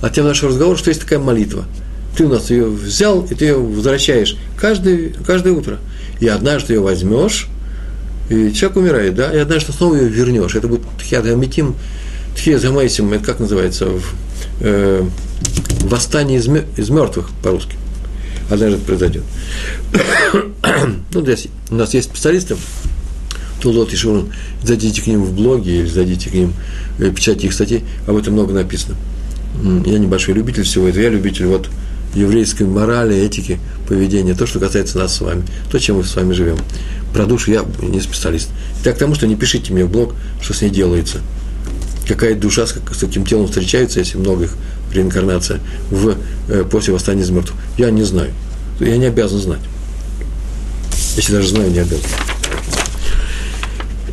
а 0.00 0.08
тема 0.08 0.28
нашего 0.28 0.50
разговора, 0.50 0.78
что 0.78 0.88
есть 0.88 1.02
такая 1.02 1.18
молитва. 1.18 1.66
Ты 2.16 2.24
у 2.24 2.28
нас 2.28 2.50
ее 2.50 2.66
взял, 2.66 3.22
и 3.22 3.34
ты 3.34 3.46
ее 3.46 3.58
возвращаешь 3.58 4.36
каждое, 4.58 5.12
каждое 5.26 5.52
утро. 5.52 5.78
И 6.20 6.28
однажды 6.28 6.74
ее 6.74 6.80
возьмешь, 6.80 7.48
и 8.30 8.52
человек 8.52 8.78
умирает, 8.78 9.14
да, 9.14 9.30
и 9.30 9.36
однажды 9.36 9.72
снова 9.72 9.96
ее 9.96 10.08
вернешь. 10.08 10.54
Это 10.54 10.68
будет 10.68 10.82
тхиат 10.98 11.26
гамитим, 12.34 13.08
тхиат 13.08 13.14
это 13.14 13.24
как 13.24 13.40
называется 13.40 13.86
в, 13.86 14.14
э, 14.60 15.06
восстание 15.82 16.38
из, 16.38 16.48
из 16.76 16.90
мертвых 16.90 17.30
по-русски. 17.42 17.76
Однажды 18.50 18.76
это 18.76 18.84
произойдет. 18.84 19.22
ну, 21.12 21.22
здесь 21.22 21.48
у 21.70 21.76
нас 21.76 21.94
есть 21.94 22.10
специалисты, 22.10 22.56
Тулот 23.60 23.92
и 23.92 23.96
Шурун, 23.96 24.32
зайдите 24.62 25.00
к 25.00 25.06
ним 25.06 25.24
в 25.24 25.32
блоге 25.32 25.80
или 25.80 25.86
зайдите 25.86 26.30
к 26.30 26.34
ним, 26.34 26.52
э, 26.98 27.10
печати 27.10 27.46
их 27.46 27.52
статей, 27.52 27.84
об 28.06 28.16
этом 28.16 28.34
много 28.34 28.52
написано. 28.52 28.96
Я 29.86 29.98
небольшой 29.98 30.34
любитель 30.34 30.64
всего 30.64 30.88
этого, 30.88 31.02
я 31.02 31.10
любитель 31.10 31.46
вот 31.46 31.70
еврейской 32.14 32.64
морали, 32.64 33.16
этики, 33.16 33.58
поведения, 33.88 34.34
то, 34.34 34.46
что 34.46 34.58
касается 34.60 34.98
нас 34.98 35.14
с 35.14 35.20
вами, 35.20 35.44
то, 35.70 35.78
чем 35.78 35.96
мы 35.96 36.04
с 36.04 36.14
вами 36.14 36.32
живем. 36.32 36.58
Про 37.12 37.26
душу 37.26 37.52
я 37.52 37.64
не 37.80 38.00
специалист. 38.00 38.48
Так, 38.82 38.98
тому, 38.98 39.14
что 39.14 39.26
не 39.26 39.36
пишите 39.36 39.72
мне 39.72 39.84
в 39.84 39.90
блог, 39.90 40.14
что 40.42 40.52
с 40.52 40.60
ней 40.60 40.70
делается. 40.70 41.18
Какая 42.06 42.34
душа 42.34 42.66
с, 42.66 42.72
каким 42.72 43.24
телом 43.24 43.46
встречается, 43.46 43.98
если 43.98 44.18
много 44.18 44.44
их 44.44 44.54
реинкарнация 44.92 45.60
в, 45.90 46.16
э, 46.48 46.64
после 46.70 46.92
восстания 46.92 47.22
из 47.22 47.30
мертвых? 47.30 47.58
Я 47.78 47.90
не 47.90 48.02
знаю. 48.02 48.30
Я 48.80 48.96
не 48.96 49.06
обязан 49.06 49.40
знать. 49.40 49.60
Если 51.16 51.32
даже 51.32 51.48
знаю, 51.48 51.70
не 51.70 51.78
обязан. 51.78 52.10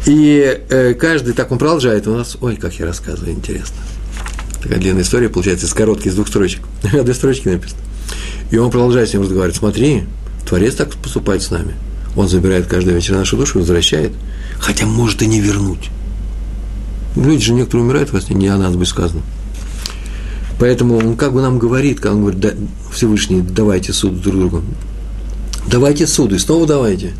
И 0.06 0.62
э, 0.70 0.94
каждый, 0.94 1.34
так 1.34 1.52
он 1.52 1.58
продолжает 1.58 2.08
у 2.08 2.16
нас, 2.16 2.38
ой, 2.42 2.56
как 2.56 2.74
я 2.76 2.86
рассказываю, 2.86 3.34
интересно. 3.34 3.78
Такая 4.62 4.80
длинная 4.80 5.04
история 5.04 5.30
получается, 5.30 5.66
из 5.66 5.74
коротких, 5.74 6.08
из 6.08 6.16
двух 6.16 6.28
строчек. 6.28 6.62
Две 6.92 7.14
строчки 7.14 7.48
написано. 7.48 7.82
И 8.52 8.58
он 8.58 8.72
продолжает 8.72 9.10
с 9.10 9.14
ним 9.14 9.24
разговаривать. 9.24 9.58
Смотри, 9.58 10.04
Творец 10.48 10.76
так 10.76 10.94
поступает 10.96 11.42
с 11.42 11.52
нами. 11.52 11.74
Он 12.16 12.28
забирает 12.28 12.68
каждый 12.68 12.94
вечер 12.94 13.16
нашу 13.16 13.38
душу 13.38 13.60
и 13.60 13.62
возвращает. 13.62 14.12
Хотя 14.60 14.86
может 14.86 15.22
и 15.22 15.28
не 15.28 15.39
вернуть. 15.39 15.89
Люди 17.16 17.45
же 17.45 17.53
некоторые 17.53 17.86
умирают 17.86 18.12
во 18.12 18.22
сне, 18.22 18.36
не 18.36 18.47
о 18.47 18.57
нас 18.57 18.76
бы 18.76 18.86
сказано. 18.86 19.22
Поэтому 20.59 20.97
он 20.97 21.16
как 21.18 21.34
бы 21.34 21.41
нам 21.41 21.59
говорит, 21.59 21.99
когда 21.99 22.16
он 22.16 22.22
говорит, 22.22 22.39
да, 22.39 22.51
Всевышний, 22.93 23.41
давайте 23.41 23.93
суд 23.93 24.22
друг 24.22 24.36
другу. 24.36 24.62
Давайте 25.68 26.07
суд, 26.07 26.32
и 26.34 26.38
снова 26.38 26.68
давайте. 26.68 27.14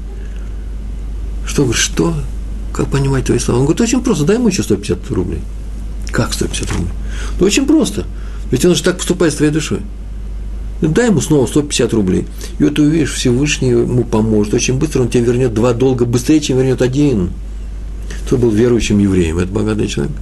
Что, 1.46 1.72
что? 1.74 2.14
Как 2.74 2.88
понимать 2.88 3.26
твои 3.26 3.40
слова? 3.40 3.60
Он 3.60 3.66
говорит, 3.66 3.82
очень 3.82 4.02
просто, 4.02 4.26
дай 4.26 4.38
ему 4.38 4.48
еще 4.48 4.64
150 4.64 5.10
рублей. 5.12 5.42
Как 6.12 6.34
150 6.34 6.72
рублей? 6.72 6.92
Ну, 7.40 7.46
очень 7.46 7.66
просто. 7.66 8.06
Ведь 8.52 8.66
он 8.66 8.76
же 8.76 8.84
так 8.84 8.98
поступает 8.98 9.34
с 9.34 9.38
твоей 9.38 9.52
душой. 9.52 9.80
Дай 10.82 11.08
ему 11.08 11.22
снова 11.22 11.46
150 11.46 11.94
рублей. 11.94 12.26
И 12.60 12.64
вот 12.64 12.76
ты 12.76 12.82
увидишь, 12.82 13.14
Всевышний 13.14 13.70
ему 13.70 14.04
поможет. 14.04 14.54
Очень 14.54 14.76
быстро 14.80 15.02
он 15.02 15.10
тебе 15.10 15.26
вернет 15.26 15.54
два 15.54 15.74
долга, 15.74 16.06
быстрее, 16.06 16.42
чем 16.42 16.58
вернет 16.58 16.82
один. 16.82 17.32
Кто 18.26 18.38
был 18.38 18.50
верующим 18.52 19.00
евреем? 19.00 19.40
Это 19.40 19.52
богатый 19.52 19.88
человек 19.88 20.14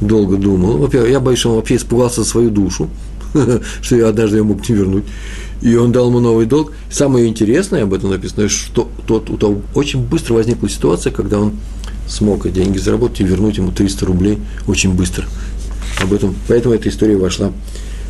долго 0.00 0.36
думал. 0.36 0.78
Во-первых, 0.78 1.10
я 1.10 1.20
боюсь, 1.20 1.38
что 1.38 1.50
он 1.50 1.56
вообще 1.56 1.76
испугался 1.76 2.24
свою 2.24 2.50
душу, 2.50 2.88
что 3.82 3.96
я 3.96 4.08
однажды 4.08 4.38
ее 4.38 4.42
мог 4.42 4.68
не 4.68 4.74
вернуть. 4.74 5.04
И 5.62 5.74
он 5.74 5.90
дал 5.90 6.08
ему 6.08 6.20
новый 6.20 6.46
долг. 6.46 6.72
Самое 6.90 7.26
интересное 7.26 7.84
об 7.84 7.94
этом 7.94 8.10
написано, 8.10 8.48
что 8.48 8.88
тот, 9.06 9.30
у 9.30 9.36
того 9.36 9.62
очень 9.74 10.00
быстро 10.00 10.34
возникла 10.34 10.68
ситуация, 10.68 11.12
когда 11.12 11.38
он 11.38 11.52
смог 12.06 12.50
деньги 12.50 12.78
заработать 12.78 13.20
и 13.20 13.24
вернуть 13.24 13.56
ему 13.56 13.72
300 13.72 14.06
рублей 14.06 14.38
очень 14.66 14.92
быстро. 14.92 15.24
Об 16.02 16.12
этом, 16.12 16.34
поэтому 16.46 16.74
эта 16.74 16.88
история 16.88 17.16
вошла 17.16 17.52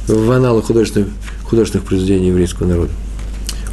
в 0.08 0.30
аналы 0.30 0.62
художественных, 0.62 1.08
художественных 1.44 1.86
произведений 1.86 2.28
еврейского 2.28 2.66
народа. 2.66 2.90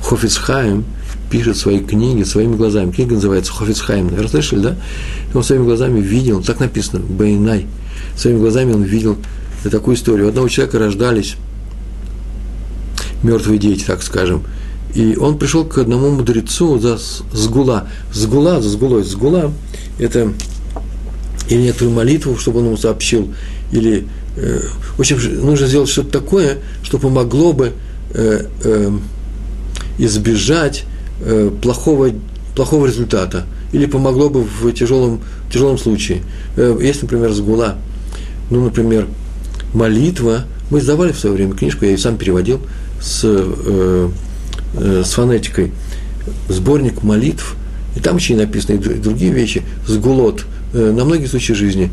Хофицхайм 0.03 0.85
пишет 1.33 1.57
свои 1.57 1.79
книги 1.79 2.21
своими 2.21 2.55
глазами. 2.55 2.91
Книга 2.91 3.15
называется 3.15 3.51
Хофицхайм. 3.51 4.05
Наверное, 4.05 4.29
слышали, 4.29 4.59
да? 4.59 4.77
Он 5.33 5.43
своими 5.43 5.63
глазами 5.63 5.99
видел, 5.99 6.43
так 6.43 6.59
написано, 6.59 6.99
Бейнай– 6.99 7.65
своими 8.15 8.37
глазами 8.37 8.71
он 8.73 8.83
видел 8.83 9.17
такую 9.63 9.95
историю. 9.95 10.27
У 10.27 10.29
одного 10.29 10.47
человека 10.47 10.77
рождались 10.77 11.37
мертвые 13.23 13.57
дети, 13.57 13.83
так 13.83 14.03
скажем. 14.03 14.43
И 14.93 15.15
он 15.15 15.39
пришел 15.39 15.65
к 15.65 15.79
одному 15.79 16.11
мудрецу 16.11 16.77
за 16.77 16.99
сгула. 17.33 17.87
Сгула, 18.13 18.61
за 18.61 18.69
сгулой, 18.69 19.03
сгула– 19.03 19.51
это 19.99 20.31
или 21.49 21.61
некоторую 21.63 21.95
молитву, 21.95 22.37
чтобы 22.37 22.59
он 22.59 22.67
ему 22.67 22.77
сообщил, 22.77 23.33
или, 23.71 24.07
э, 24.37 24.61
в 24.95 24.99
общем, 24.99 25.17
нужно 25.43 25.65
сделать 25.65 25.89
что-то 25.89 26.19
такое, 26.19 26.59
что 26.83 26.99
помогло 26.99 27.53
бы 27.53 27.73
э, 28.13 28.45
э, 28.63 28.91
избежать 29.97 30.85
плохого, 31.61 32.09
плохого 32.55 32.87
результата, 32.87 33.45
или 33.71 33.85
помогло 33.85 34.29
бы 34.29 34.43
в 34.43 34.71
тяжелом, 34.73 35.21
тяжелом 35.51 35.77
случае. 35.77 36.21
Э, 36.57 36.77
есть, 36.81 37.01
например, 37.01 37.31
сгула– 37.31 37.75
ну, 38.49 38.63
например, 38.63 39.07
молитва. 39.73 40.45
Мы 40.69 40.79
издавали 40.79 41.11
в 41.11 41.19
свое 41.19 41.35
время 41.35 41.53
книжку, 41.53 41.85
я 41.85 41.91
ее 41.91 41.97
сам 41.97 42.17
переводил 42.17 42.61
с, 43.01 43.21
э, 43.23 44.09
э, 44.75 45.03
с 45.03 45.13
фонетикой. 45.13 45.71
Сборник 46.49 47.03
молитв. 47.03 47.55
И 47.95 47.99
там 47.99 48.17
еще 48.17 48.33
и 48.33 48.37
написаны 48.37 48.75
и 48.75 48.77
другие 48.77 49.31
вещи. 49.31 49.63
Сгулот 49.87 50.45
э, 50.73 50.91
на 50.91 51.05
многие 51.05 51.27
случаи 51.27 51.53
жизни 51.53 51.91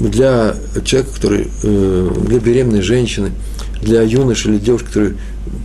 для 0.00 0.56
человека, 0.84 1.14
который, 1.14 1.48
э, 1.62 2.10
для 2.26 2.38
беременной 2.40 2.82
женщины, 2.82 3.30
для 3.82 4.02
юноши 4.02 4.48
или 4.48 4.58
девушки, 4.58 4.86
которые 4.86 5.14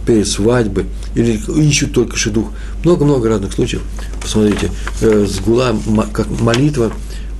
перед 0.06 0.28
свадьбой 0.28 0.86
или 1.16 1.40
ищут 1.62 1.94
только 1.94 2.16
шедух. 2.18 2.50
Много-много 2.84 3.30
разных 3.30 3.54
случаев. 3.54 3.82
Посмотрите, 4.22 4.70
э, 5.02 5.26
сгула, 5.28 5.76
как 6.14 6.28
молитва 6.42 6.92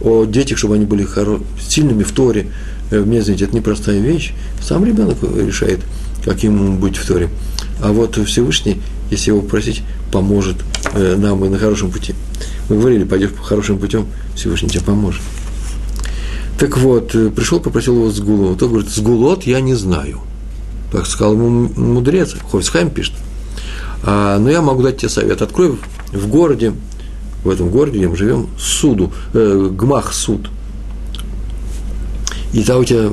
о 0.02 0.26
детях, 0.26 0.58
чтобы 0.58 0.76
они 0.76 0.86
были 0.86 1.06
сильными 1.60 2.04
в 2.04 2.12
Торе. 2.12 2.48
Э, 2.92 3.02
мне, 3.02 3.22
знаете, 3.22 3.46
это 3.46 3.56
непростая 3.56 4.00
вещь. 4.00 4.34
Сам 4.62 4.86
ребенок 4.86 5.18
решает, 5.22 5.80
каким 6.24 6.78
быть 6.78 6.98
в 6.98 7.06
Торе. 7.06 7.30
А 7.82 7.92
вот 7.92 8.18
Всевышний, 8.26 8.82
если 9.12 9.32
его 9.32 9.42
попросить, 9.42 9.84
поможет 10.12 10.58
нам 10.94 11.46
и 11.46 11.50
на 11.50 11.60
хорошем 11.60 11.92
пути. 11.92 12.16
Мы 12.68 12.78
говорили, 12.78 13.04
пойдешь 13.04 13.32
по 13.32 13.44
хорошим 13.44 13.78
путем, 13.78 14.08
Всевышний 14.36 14.70
тебе 14.70 14.82
поможет. 14.82 15.22
Так 16.60 16.78
вот, 16.78 17.16
э, 17.16 17.30
пришел, 17.30 17.62
попросил 17.62 17.96
его 17.96 18.12
сгулу. 18.12 18.56
Тот 18.56 18.70
говорит, 18.70 18.90
сгулот 18.90 19.44
я 19.44 19.62
не 19.62 19.76
знаю. 19.76 20.20
Так 20.92 21.06
сказал 21.06 21.34
ему 21.34 21.70
мудрец, 21.76 22.36
Хойсхайм 22.52 22.90
пишет. 22.90 23.14
А, 24.04 24.38
но 24.40 24.50
я 24.50 24.62
могу 24.62 24.84
дать 24.84 24.98
тебе 24.98 25.10
совет. 25.10 25.42
Открой 25.42 25.78
в 26.12 26.28
городе, 26.28 26.74
в 27.46 27.50
этом 27.50 27.70
городе, 27.70 28.00
где 28.00 28.08
мы 28.10 28.18
живем, 28.18 28.50
суду, 28.60 29.14
э, 29.34 29.70
гмах 29.72 30.12
суд. 30.14 30.50
И 32.52 32.62
там 32.64 32.82
у 32.82 32.84
тебя 32.84 33.10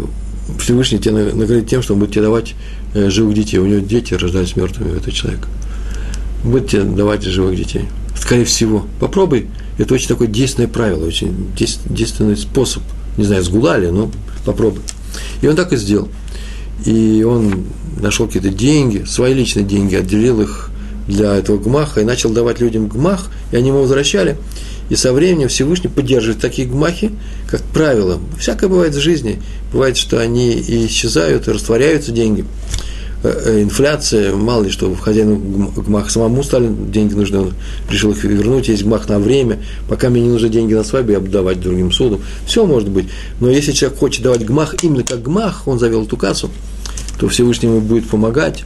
Всевышний 0.59 0.99
тебе 0.99 1.32
наградит 1.32 1.68
тем, 1.68 1.82
что 1.82 1.94
он 1.94 2.01
будет 2.01 2.12
тебе 2.12 2.22
давать 2.22 2.55
э, 2.94 3.11
живых 3.11 3.34
детей. 3.34 3.59
У 3.59 3.66
него 3.66 3.78
дети 3.78 4.14
рождались 4.14 4.57
мертвыми, 4.57 4.90
у 4.90 4.97
этого 4.97 5.12
человека. 5.12 5.47
Будет 6.42 6.70
тебе 6.70 6.82
давать 6.82 7.22
живых 7.22 7.57
детей. 7.57 7.84
Скорее 8.18 8.44
всего. 8.44 8.86
Попробуй. 8.99 9.49
Это 9.78 9.94
очень 9.94 10.09
такое 10.09 10.26
действенное 10.26 10.68
правило, 10.68 11.07
очень 11.07 11.51
действенный 11.55 12.36
способ. 12.36 12.82
Не 13.17 13.25
знаю, 13.25 13.43
сгулали, 13.43 13.89
но 13.89 14.11
попробуй. 14.45 14.83
И 15.43 15.47
он 15.47 15.57
так 15.57 15.73
и 15.73 15.77
сделал. 15.77 16.09
И 16.85 17.25
он 17.27 17.64
нашел 18.01 18.27
какие-то 18.27 18.51
деньги, 18.51 19.05
свои 19.07 19.33
личные 19.33 19.64
деньги, 19.64 19.95
отделил 19.95 20.41
их 20.41 20.71
для 21.09 21.35
этого 21.37 21.57
гмаха 21.57 22.01
и 22.01 22.05
начал 22.05 22.31
давать 22.31 22.61
людям 22.61 22.89
гмах, 22.89 23.31
и 23.53 23.57
они 23.57 23.69
ему 23.69 23.81
возвращали. 23.81 24.37
И 24.89 24.97
со 24.97 25.12
временем 25.12 25.49
Всевышний 25.49 25.89
поддерживает 25.89 26.41
такие 26.41 26.69
гмахи, 26.69 27.12
как 27.51 27.62
правило. 27.62 28.21
Всякое 28.39 28.69
бывает 28.69 28.95
в 28.95 29.01
жизни. 29.01 29.43
Бывает, 29.73 29.97
что 29.97 30.21
они 30.21 30.53
и 30.53 30.87
исчезают, 30.87 31.49
и 31.49 31.53
растворяются 31.53 32.12
деньги. 32.12 32.45
Э, 33.27 33.62
инфляция, 33.62 34.35
мало 34.35 34.64
ли 34.64 34.70
что, 34.70 34.95
хозяину 34.95 35.37
гмах 35.37 36.11
самому 36.11 36.43
стали 36.43 36.68
деньги 36.68 37.14
нужны, 37.14 37.39
он 37.39 37.55
решил 37.91 38.12
их 38.12 38.22
вернуть, 38.24 38.68
есть 38.68 38.85
гмах 38.85 39.09
на 39.09 39.18
время, 39.18 39.59
пока 39.89 40.11
мне 40.11 40.22
не 40.22 40.29
нужны 40.29 40.49
деньги 40.49 40.74
на 40.74 40.85
свадьбу, 40.85 41.12
я 41.12 41.20
буду 41.20 41.33
давать 41.33 41.61
другим 41.61 41.91
суду. 41.93 42.20
Все 42.47 42.64
может 42.66 42.89
быть. 42.89 43.09
Но 43.41 43.51
если 43.51 43.72
человек 43.72 43.99
хочет 43.99 44.22
давать 44.22 44.45
гмах 44.45 44.77
именно 44.83 45.03
как 45.03 45.22
гмах, 45.22 45.66
он 45.66 45.79
завел 45.79 46.05
эту 46.05 46.16
кассу, 46.16 46.51
то 47.18 47.29
Всевышний 47.29 47.68
ему 47.68 47.81
будет 47.81 48.09
помогать, 48.09 48.64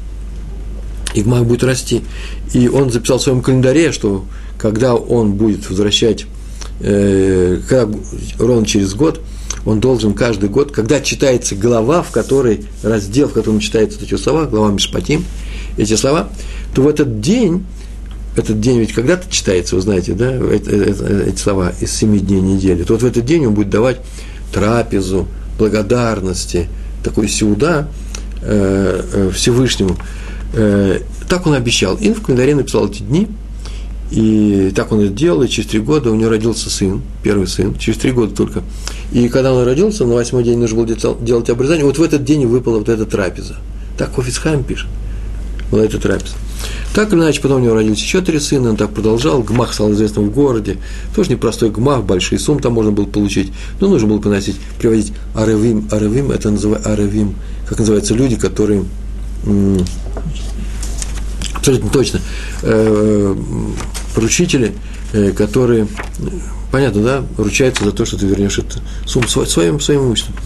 и 1.14 1.22
гмах 1.22 1.44
будет 1.44 1.64
расти. 1.64 2.02
И 2.52 2.68
он 2.68 2.90
записал 2.90 3.18
в 3.18 3.22
своем 3.22 3.42
календаре, 3.42 3.92
что 3.92 4.24
когда 4.58 4.94
он 4.94 5.32
будет 5.32 5.68
возвращать, 5.70 6.26
э, 6.80 7.60
когда, 7.68 7.98
ровно 8.38 8.66
через 8.66 8.94
год, 8.94 9.20
он 9.64 9.80
должен 9.80 10.14
каждый 10.14 10.48
год, 10.48 10.72
когда 10.72 11.00
читается 11.00 11.54
глава, 11.54 12.02
в 12.02 12.10
которой, 12.10 12.64
раздел, 12.82 13.28
в 13.28 13.32
котором 13.32 13.60
читаются 13.60 13.98
эти 14.02 14.16
слова, 14.16 14.46
глава 14.46 14.70
Мишпатим, 14.72 15.24
эти 15.76 15.94
слова, 15.94 16.28
то 16.74 16.82
в 16.82 16.88
этот 16.88 17.20
день, 17.20 17.64
этот 18.36 18.60
день 18.60 18.78
ведь 18.78 18.92
когда-то 18.92 19.30
читается, 19.30 19.76
вы 19.76 19.82
знаете, 19.82 20.14
да, 20.14 20.32
эти, 20.32 21.28
эти 21.28 21.38
слова 21.38 21.72
из 21.80 21.92
семи 21.92 22.18
дней 22.18 22.40
недели, 22.40 22.84
то 22.84 22.94
вот 22.94 23.02
в 23.02 23.06
этот 23.06 23.24
день 23.24 23.46
он 23.46 23.54
будет 23.54 23.70
давать 23.70 23.98
трапезу, 24.52 25.28
благодарности, 25.58 26.68
такой 27.04 27.28
сеуда 27.28 27.88
э, 28.42 29.02
э, 29.12 29.30
Всевышнему. 29.34 29.96
Э, 30.54 31.00
так 31.28 31.46
он 31.46 31.54
обещал. 31.54 31.96
И 31.96 32.12
в 32.12 32.22
календаре 32.22 32.54
написал 32.54 32.88
эти 32.88 33.02
дни– 33.02 33.28
и 34.10 34.72
так 34.74 34.90
он 34.92 35.00
это 35.00 35.12
делал, 35.12 35.42
и 35.42 35.48
через 35.48 35.68
три 35.68 35.80
года 35.80 36.10
у 36.10 36.14
него 36.14 36.30
родился 36.30 36.68
сын, 36.68 37.00
первый 37.22 37.46
сын, 37.46 37.76
через 37.76 37.98
три 37.98 38.10
года 38.10 38.34
только. 38.34 38.62
И 39.12 39.28
когда 39.28 39.52
он 39.52 39.64
родился, 39.64 40.04
на 40.04 40.14
восьмой 40.14 40.42
день 40.42 40.58
нужно 40.58 40.82
было 40.82 40.86
делать 41.20 41.48
обрезание, 41.48 41.84
вот 41.84 41.98
в 41.98 42.02
этот 42.02 42.24
день 42.24 42.46
выпала 42.46 42.78
вот 42.78 42.88
эта 42.88 43.06
трапеза. 43.06 43.56
Так 43.96 44.14
Хофицхайм 44.14 44.64
пишет, 44.64 44.88
была 45.70 45.84
эта 45.84 45.98
трапеза. 45.98 46.34
Так 46.94 47.12
или 47.12 47.20
иначе, 47.20 47.40
потом 47.40 47.62
у 47.62 47.64
него 47.64 47.74
родились 47.74 48.00
еще 48.00 48.20
три 48.20 48.40
сына, 48.40 48.70
он 48.70 48.76
так 48.76 48.90
продолжал, 48.90 49.42
гмах 49.42 49.72
стал 49.72 49.92
известным 49.92 50.30
в 50.30 50.34
городе, 50.34 50.78
тоже 51.14 51.30
непростой 51.30 51.70
гмах, 51.70 52.02
большие 52.02 52.38
суммы 52.38 52.60
там 52.60 52.72
можно 52.72 52.90
было 52.90 53.06
получить, 53.06 53.52
но 53.80 53.88
нужно 53.88 54.08
было 54.08 54.18
приносить, 54.18 54.56
приводить 54.78 55.12
аревим, 55.34 55.88
аревим, 55.92 56.32
это 56.32 56.50
называется 56.50 56.92
аревим, 56.92 57.36
как 57.68 57.78
называются 57.78 58.14
люди, 58.14 58.36
которые 58.36 58.84
абсолютно 61.54 61.90
точно, 61.90 62.20
э, 62.62 63.36
поручители, 64.20 64.74
э, 65.14 65.32
которые, 65.32 65.86
понятно, 66.70 67.02
да, 67.02 67.24
ручаются 67.38 67.84
за 67.84 67.92
то, 67.92 68.04
что 68.04 68.18
ты 68.18 68.26
вернешь 68.26 68.58
это 68.58 68.78
сумму 69.06 69.26
своим, 69.26 69.80
своим 69.80 70.02
имуществом. 70.02 70.36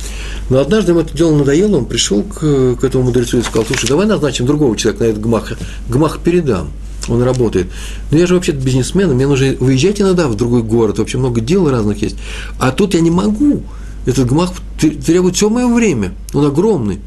Но 0.49 0.61
однажды 0.61 0.93
ему 0.93 1.01
это 1.01 1.17
дело 1.17 1.37
надоело, 1.37 1.79
он 1.79 1.87
пришел 1.87 2.23
к, 2.23 2.77
к 2.77 2.85
этому 2.85 3.05
мудрецу 3.05 3.39
и 3.39 3.43
сказал, 3.43 3.67
слушай, 3.67 3.89
давай 3.89 4.07
назначим 4.07 4.47
другого 4.47 4.77
человека 4.77 5.05
на 5.05 5.09
этот 5.09 5.23
гмах, 5.23 5.53
гмах 5.89 6.21
передам, 6.21 6.71
он 7.09 7.21
работает. 7.25 7.67
Но 8.13 8.19
я 8.19 8.29
же 8.29 8.35
вообще-то 8.35 8.59
бизнесмен, 8.59 9.13
мне 9.13 9.27
нужно 9.27 9.57
выезжать 9.59 10.01
иногда 10.01 10.29
в 10.29 10.37
другой 10.37 10.63
город, 10.63 11.01
вообще 11.01 11.19
много 11.19 11.41
дел 11.41 11.69
разных 11.69 12.01
есть. 12.01 12.17
А 12.61 12.71
тут 12.71 12.95
я 12.95 13.01
не 13.01 13.11
могу. 13.11 13.65
Этот 14.07 14.29
гмах 14.29 14.53
требует 14.79 15.35
все 15.35 15.49
мое 15.49 15.67
время, 15.67 16.15
он 16.33 16.47
огромный 16.47 17.01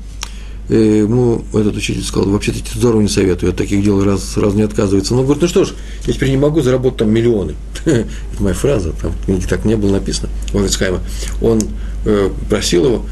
ему 0.70 1.46
этот 1.54 1.78
учитель 1.78 2.04
сказал, 2.04 2.30
вообще-то 2.30 2.60
здорово 2.76 3.02
не 3.02 3.08
советую, 3.08 3.52
от 3.52 3.58
таких 3.58 3.84
дел 3.84 4.04
раз, 4.04 4.24
сразу 4.24 4.56
не 4.56 4.64
отказывается. 4.64 5.14
Но 5.14 5.22
он 5.22 5.26
говорит, 5.26 5.44
ну 5.44 5.48
что 5.48 5.64
ж, 5.64 5.74
я 6.06 6.14
теперь 6.14 6.30
не 6.30 6.38
могу 6.38 6.62
заработать 6.62 7.00
там 7.00 7.10
миллионы. 7.10 7.56
Это 7.86 8.06
моя 8.40 8.56
фраза, 8.56 8.94
там 9.02 9.14
так 9.48 9.66
не 9.66 9.76
было 9.76 9.94
написано, 9.94 10.30
у 10.54 10.60
Вицхайма. 10.60 11.00
Он 11.42 11.62
э, 12.06 12.30
просил 12.50 12.86
его, 12.86 13.06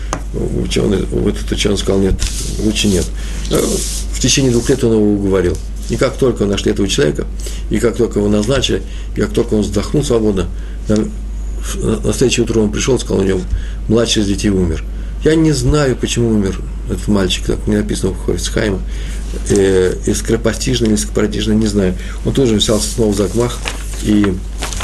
ученый, 0.62 1.06
этот 1.28 1.50
ученый 1.52 1.78
сказал, 1.78 2.02
нет, 2.02 2.16
лучше 2.60 2.88
нет. 2.88 3.06
Э, 3.52 3.58
в 4.12 4.20
течение 4.20 4.52
двух 4.52 4.70
лет 4.70 4.84
он 4.84 4.94
его 4.94 5.14
уговорил. 5.14 5.58
И 5.90 5.96
как 5.96 6.18
только 6.18 6.46
нашли 6.46 6.72
этого 6.72 6.88
человека, 6.88 7.26
и 7.70 7.78
как 7.78 7.96
только 7.96 8.20
его 8.20 8.28
назначили, 8.28 8.82
и 9.16 9.22
как 9.22 9.32
только 9.32 9.54
он 9.54 9.62
вздохнул 9.62 10.04
свободно, 10.04 10.48
на, 10.90 10.98
на 10.98 12.14
следующее 12.14 12.44
утро 12.44 12.60
он 12.60 12.72
пришел 12.72 13.00
сказал, 13.00 13.20
у 13.20 13.26
него 13.26 13.40
младший 13.88 14.24
из 14.24 14.28
детей 14.28 14.50
умер– 14.50 14.84
я 15.26 15.36
не 15.36 15.52
знаю, 15.52 15.96
почему 15.96 16.30
умер 16.30 16.62
этот 16.88 17.08
мальчик, 17.08 17.48
как 17.48 17.66
не 17.66 17.78
написано 17.78 18.14
в 18.14 18.26
Хофицхайма, 18.26 18.80
э, 19.50 19.96
и 20.06 20.14
скоропостижно 20.14 20.86
или 20.86 20.96
скоропостижно, 20.96 21.54
не 21.54 21.66
знаю. 21.66 21.96
Он 22.26 22.34
тоже 22.34 22.56
взялся 22.56 22.88
снова 22.88 23.12
за 23.12 23.28
гмах 23.28 23.58
и 24.04 24.36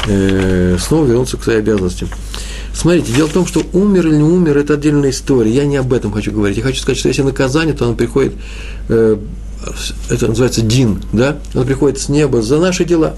э, 0.08 0.76
снова 0.80 1.06
вернулся 1.06 1.36
к 1.36 1.44
своей 1.44 1.60
обязанности. 1.60 2.08
Смотрите, 2.74 3.12
дело 3.12 3.28
в 3.28 3.32
том, 3.32 3.46
что 3.46 3.62
умер 3.72 4.08
или 4.08 4.16
не 4.16 4.24
умер, 4.24 4.58
это 4.58 4.74
отдельная 4.74 5.10
история. 5.10 5.52
Я 5.52 5.64
не 5.64 5.76
об 5.76 5.92
этом 5.92 6.10
хочу 6.10 6.32
говорить. 6.32 6.56
Я 6.56 6.64
хочу 6.64 6.80
сказать, 6.80 6.98
что 6.98 7.08
если 7.08 7.22
наказание, 7.22 7.74
то 7.74 7.84
оно 7.84 7.94
приходит, 7.94 8.32
э, 8.88 9.16
это 10.10 10.26
называется 10.26 10.62
дин, 10.62 11.04
да? 11.12 11.38
Оно 11.54 11.64
приходит 11.64 12.00
с 12.00 12.08
неба 12.08 12.42
за 12.42 12.58
наши 12.58 12.84
дела. 12.84 13.16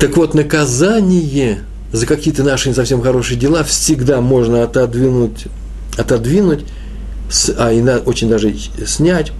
Так 0.00 0.16
вот, 0.16 0.34
наказание– 0.34 1.60
за 1.94 2.06
какие-то 2.06 2.42
наши 2.42 2.68
не 2.68 2.74
совсем 2.74 3.00
хорошие 3.00 3.38
дела 3.38 3.62
всегда 3.62 4.20
можно 4.20 4.64
отодвинуть, 4.64 5.46
отодвинуть 5.96 6.64
а 7.56 7.72
и 7.72 7.80
очень 8.04 8.28
даже 8.28 8.52
снять 8.84 9.32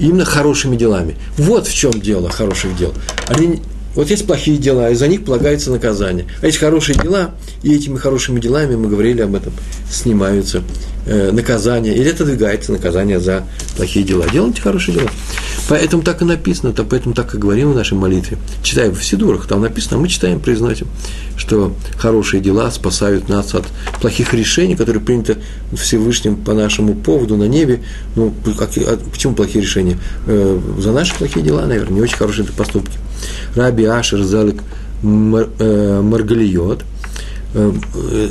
именно 0.00 0.24
хорошими 0.24 0.76
делами. 0.76 1.16
Вот 1.38 1.68
в 1.68 1.74
чем 1.74 1.92
дело 1.92 2.28
хороших 2.28 2.76
дел. 2.76 2.92
Они, 3.28 3.62
вот 3.94 4.10
есть 4.10 4.26
плохие 4.26 4.58
дела, 4.58 4.90
и 4.90 4.96
за 4.96 5.06
них 5.06 5.24
полагается 5.24 5.70
наказание. 5.70 6.26
А 6.42 6.46
есть 6.46 6.58
хорошие 6.58 6.98
дела, 6.98 7.30
и 7.62 7.72
этими 7.72 7.96
хорошими 7.96 8.40
делами, 8.40 8.74
мы 8.74 8.88
говорили 8.88 9.22
об 9.22 9.36
этом, 9.36 9.52
снимаются 9.88 10.64
э, 11.06 11.30
наказания, 11.30 11.94
или 11.94 12.10
отодвигается 12.10 12.72
наказание 12.72 13.20
за 13.20 13.44
плохие 13.76 14.04
дела. 14.04 14.26
Делайте 14.30 14.60
хорошие 14.60 14.98
дела. 14.98 15.10
Поэтому 15.68 16.02
так 16.02 16.22
и 16.22 16.24
написано, 16.24 16.72
то, 16.72 16.84
поэтому 16.84 17.14
так 17.14 17.34
и 17.34 17.38
говорим 17.38 17.72
в 17.72 17.74
нашей 17.74 17.94
молитве. 17.94 18.38
Читаем 18.62 18.94
в 18.94 19.04
Сидурах, 19.04 19.46
там 19.46 19.62
написано, 19.62 19.96
а 19.96 20.00
мы 20.00 20.08
читаем, 20.08 20.38
произносим, 20.38 20.86
что 21.36 21.74
хорошие 21.96 22.40
дела 22.40 22.70
спасают 22.70 23.28
нас 23.28 23.54
от 23.54 23.64
плохих 24.00 24.32
решений, 24.32 24.76
которые 24.76 25.02
приняты 25.02 25.38
Всевышним 25.72 26.36
по 26.36 26.54
нашему 26.54 26.94
поводу 26.94 27.36
на 27.36 27.44
небе. 27.44 27.82
Ну, 28.14 28.32
как, 28.56 28.70
а 28.78 28.98
почему 29.10 29.34
плохие 29.34 29.62
решения? 29.62 29.98
Э, 30.26 30.60
за 30.78 30.92
наши 30.92 31.14
плохие 31.16 31.44
дела, 31.44 31.66
наверное, 31.66 31.96
не 31.96 32.00
очень 32.00 32.16
хорошие 32.16 32.46
поступки. 32.46 32.96
Раби 33.56 33.84
Ашер 33.84 34.22
Залик 34.22 34.62
э, 35.02 36.00
Маргалиот, 36.02 36.84
э, 37.54 37.72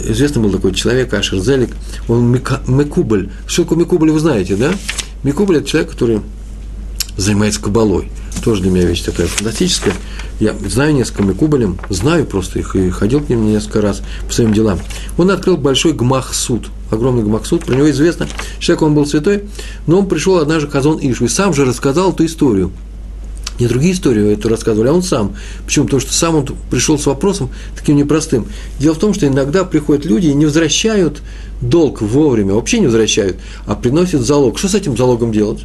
известный 0.07 0.41
был 0.41 0.51
такой 0.51 0.73
человек, 0.73 1.13
Ашер 1.13 1.39
Зелик, 1.39 1.71
он 2.07 2.31
Мекубль. 2.31 3.29
Что 3.45 3.63
такое 3.63 3.79
Мекубль, 3.79 4.11
вы 4.11 4.19
знаете, 4.19 4.55
да? 4.55 4.71
Мекубль– 5.23 5.57
это 5.57 5.67
человек, 5.67 5.91
который 5.91 6.21
занимается 7.17 7.61
кабалой. 7.61 8.09
тоже 8.43 8.61
для 8.61 8.71
меня 8.71 8.85
вещь 8.85 9.01
такая 9.01 9.27
фантастическая. 9.27 9.93
Я 10.39 10.53
знаю 10.67 10.93
несколько 10.93 11.23
Мекубалем, 11.23 11.79
знаю 11.89 12.25
просто 12.25 12.59
их 12.59 12.75
и 12.75 12.89
ходил 12.89 13.21
к 13.21 13.29
ним 13.29 13.47
несколько 13.47 13.81
раз 13.81 14.01
по 14.27 14.33
своим 14.33 14.53
делам. 14.53 14.79
Он 15.17 15.31
открыл 15.31 15.57
большой 15.57 15.93
гмах-суд, 15.93 16.67
огромный 16.91 17.23
гмах-суд, 17.23 17.63
про 17.63 17.75
него 17.75 17.89
известно, 17.89 18.27
человек 18.59 18.81
он 18.81 18.93
был 18.93 19.05
святой, 19.05 19.45
но 19.87 19.99
он 19.99 20.07
пришел 20.07 20.37
однажды 20.37 20.69
Хазон 20.69 20.99
Ишу 21.01 21.25
и 21.25 21.29
сам 21.29 21.53
же 21.53 21.65
рассказал 21.65 22.11
эту 22.11 22.25
историю. 22.25 22.71
Не 23.57 23.67
другие 23.67 23.93
истории 23.93 24.33
эту 24.33 24.49
рассказывали, 24.49 24.89
а 24.89 24.93
он 24.93 25.01
сам. 25.01 25.35
Почему? 25.65 25.85
Потому 25.85 26.01
что 26.01 26.13
сам 26.13 26.35
он 26.35 26.45
пришел 26.69 26.99
с 26.99 27.05
вопросом 27.05 27.49
таким 27.73 27.95
непростым. 27.95 28.47
Дело 28.79 28.95
в 28.95 28.99
том, 28.99 29.13
что 29.13 29.27
иногда 29.27 29.63
приходят 29.63 30.05
люди 30.05 30.27
и 30.27 30.33
не 30.33 30.45
возвращают 30.45 31.21
долг 31.61 32.01
вовремя, 32.01 32.53
вообще 32.53 32.79
не 32.79 32.87
возвращают, 32.87 33.37
а 33.65 33.75
приносят 33.75 34.21
залог. 34.21 34.57
Что 34.57 34.67
с 34.67 34.75
этим 34.75 34.97
залогом 34.97 35.31
делать? 35.31 35.63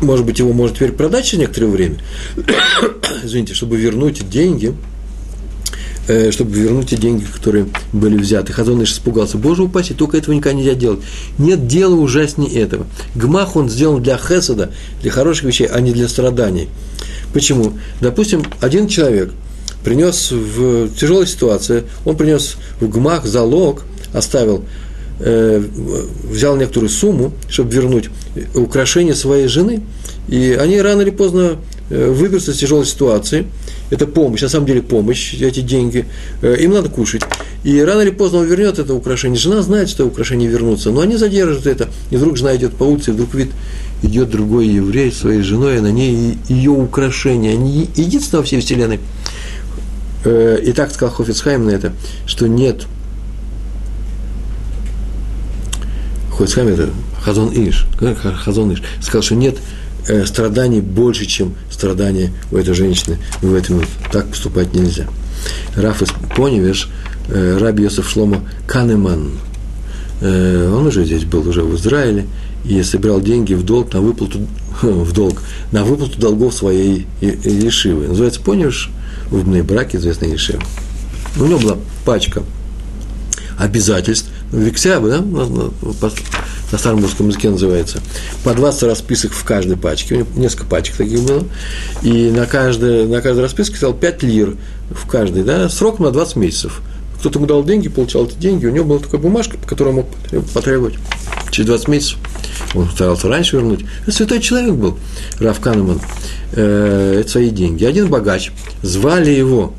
Может 0.00 0.24
быть, 0.24 0.38
его 0.38 0.52
может 0.52 0.76
теперь 0.76 0.92
продать 0.92 1.24
через 1.24 1.40
некоторое 1.40 1.68
время, 1.68 1.96
извините, 3.24 3.54
чтобы 3.54 3.76
вернуть 3.76 4.28
деньги, 4.28 4.74
э, 6.06 6.30
чтобы 6.30 6.52
вернуть 6.52 6.90
те 6.90 6.96
деньги, 6.96 7.24
которые 7.24 7.66
были 7.92 8.16
взяты. 8.16 8.52
Хазон 8.52 8.82
Иш 8.82 8.92
испугался. 8.92 9.38
Боже 9.38 9.62
упаси, 9.62 9.94
только 9.94 10.16
этого 10.16 10.34
никогда 10.34 10.58
нельзя 10.58 10.74
делать. 10.74 11.00
Нет 11.38 11.66
дела 11.66 11.94
ужаснее 11.94 12.52
этого. 12.60 12.86
Гмах 13.14 13.56
он 13.56 13.68
сделан 13.68 14.02
для 14.02 14.16
хесада, 14.18 14.72
для 15.02 15.10
хороших 15.10 15.44
вещей, 15.44 15.66
а 15.66 15.80
не 15.80 15.92
для 15.92 16.08
страданий. 16.08 16.68
Почему? 17.32 17.74
Допустим, 18.00 18.42
один 18.60 18.88
человек 18.88 19.32
принес 19.84 20.30
в 20.30 20.88
тяжелой 20.94 21.26
ситуации, 21.26 21.84
он 22.04 22.16
принес 22.16 22.56
в 22.80 22.88
гмах 22.88 23.24
залог, 23.26 23.84
оставил 24.12 24.64
взял 25.18 26.56
некоторую 26.56 26.90
сумму, 26.90 27.32
чтобы 27.48 27.72
вернуть 27.72 28.08
украшение 28.54 29.14
своей 29.14 29.48
жены, 29.48 29.82
и 30.28 30.56
они 30.60 30.80
рано 30.80 31.00
или 31.00 31.10
поздно 31.10 31.56
э, 31.88 32.10
выберутся 32.10 32.50
из 32.50 32.58
тяжелой 32.58 32.84
ситуации. 32.84 33.46
Это 33.90 34.06
помощь, 34.06 34.42
на 34.42 34.48
самом 34.48 34.66
деле 34.66 34.82
помощь, 34.82 35.34
эти 35.34 35.60
деньги. 35.60 36.04
Э, 36.42 36.54
им 36.60 36.72
надо 36.72 36.90
кушать. 36.90 37.22
И 37.64 37.80
рано 37.80 38.02
или 38.02 38.10
поздно 38.10 38.40
он 38.40 38.46
вернет 38.46 38.78
это 38.78 38.94
украшение. 38.94 39.38
Жена 39.38 39.62
знает, 39.62 39.88
что 39.88 40.04
украшение 40.04 40.48
вернутся, 40.48 40.90
но 40.90 41.00
они 41.00 41.16
задержат 41.16 41.66
это. 41.66 41.88
И 42.10 42.16
вдруг 42.16 42.36
жена 42.36 42.54
идет 42.56 42.74
по 42.74 42.84
улице, 42.84 43.10
и 43.10 43.14
вдруг 43.14 43.34
видит, 43.34 43.52
идет 44.02 44.30
другой 44.30 44.68
еврей 44.68 45.10
своей 45.10 45.40
женой, 45.40 45.78
а 45.78 45.82
на 45.82 45.90
ней 45.90 46.36
ее 46.48 46.70
украшение. 46.70 47.54
Они 47.54 47.88
единственное 47.96 48.40
во 48.40 48.46
всей 48.46 48.60
вселенной. 48.60 49.00
И 50.26 50.72
так 50.74 50.92
сказал 50.92 51.14
Хофицхайм 51.14 51.64
на 51.64 51.70
это, 51.70 51.92
что 52.26 52.46
нет– 52.48 52.86
Хоцхам 56.38 56.68
это 56.68 56.90
Хазон 57.20 57.52
Иш, 57.52 57.86
Хазон 58.44 58.72
Иш, 58.72 58.82
сказал, 59.00 59.22
что 59.22 59.34
нет 59.34 59.56
э, 60.06 60.24
страданий 60.24 60.80
больше, 60.80 61.26
чем 61.26 61.54
страдания 61.68 62.32
у 62.52 62.56
этой 62.56 62.74
женщины 62.74 63.18
в 63.42 63.52
этом 63.52 63.82
так 64.12 64.28
поступать 64.28 64.72
нельзя. 64.72 65.08
Раф 65.74 66.00
из 66.00 66.10
Поневеш, 66.36 66.88
э, 67.28 67.58
Раби 67.60 67.82
Йосеф 67.82 68.08
Шлома 68.08 68.42
Канеман, 68.68 69.32
э, 70.20 70.72
он 70.72 70.86
уже 70.86 71.04
здесь 71.04 71.24
был, 71.24 71.46
уже 71.48 71.62
в 71.62 71.74
Израиле, 71.74 72.28
и 72.64 72.80
собирал 72.84 73.20
деньги 73.20 73.54
в 73.54 73.64
долг 73.64 73.92
на 73.92 74.00
выплату, 74.00 74.46
в 74.82 75.12
долг, 75.12 75.42
на 75.72 75.82
выплату 75.82 76.20
долгов 76.20 76.54
своей 76.54 77.08
Ешивы. 77.20 78.06
Называется 78.06 78.40
Поневеш, 78.40 78.90
в 79.30 79.62
браке 79.64 79.98
известной 79.98 80.30
Ешивы. 80.30 80.60
У 81.36 81.46
него 81.46 81.58
была 81.58 81.78
пачка 82.04 82.44
обязательств, 83.58 84.30
Викся, 84.52 84.98
да, 85.00 85.20
на 85.20 86.78
старом 86.78 87.00
русском 87.00 87.28
языке 87.28 87.50
называется, 87.50 88.00
по 88.44 88.54
20 88.54 88.82
расписок 88.84 89.32
в 89.32 89.44
каждой 89.44 89.76
пачке, 89.76 90.14
у 90.14 90.18
него 90.18 90.28
несколько 90.36 90.64
пачек 90.64 90.96
таких 90.96 91.20
было, 91.22 91.44
и 92.02 92.30
на 92.30 92.46
каждой, 92.46 93.06
на 93.06 93.20
каждой 93.20 93.40
расписке 93.40 93.76
стоял 93.76 93.94
5 93.94 94.22
лир 94.22 94.56
в 94.90 95.06
каждой, 95.06 95.44
да, 95.44 95.68
сроком 95.68 96.06
на 96.06 96.12
20 96.12 96.36
месяцев. 96.36 96.80
Кто-то 97.18 97.38
ему 97.38 97.46
дал 97.46 97.64
деньги, 97.64 97.88
получал 97.88 98.26
эти 98.26 98.36
деньги, 98.36 98.66
у 98.66 98.70
него 98.70 98.84
была 98.84 98.98
такая 99.00 99.20
бумажка, 99.20 99.58
по 99.58 99.66
которой 99.66 99.88
он 99.88 99.94
мог 99.96 100.06
потребовать 100.54 100.94
через 101.50 101.66
20 101.66 101.88
месяцев. 101.88 102.18
Он 102.74 102.88
старался 102.88 103.28
раньше 103.28 103.56
вернуть. 103.56 103.80
Это 104.02 104.12
святой 104.12 104.40
человек 104.40 104.74
был, 104.74 104.98
Раф 105.40 105.58
Канеман. 105.60 106.00
Э, 106.52 107.18
это 107.20 107.28
свои 107.28 107.50
деньги. 107.50 107.84
Один 107.84 108.08
богач, 108.08 108.52
звали 108.82 109.30
его 109.30 109.74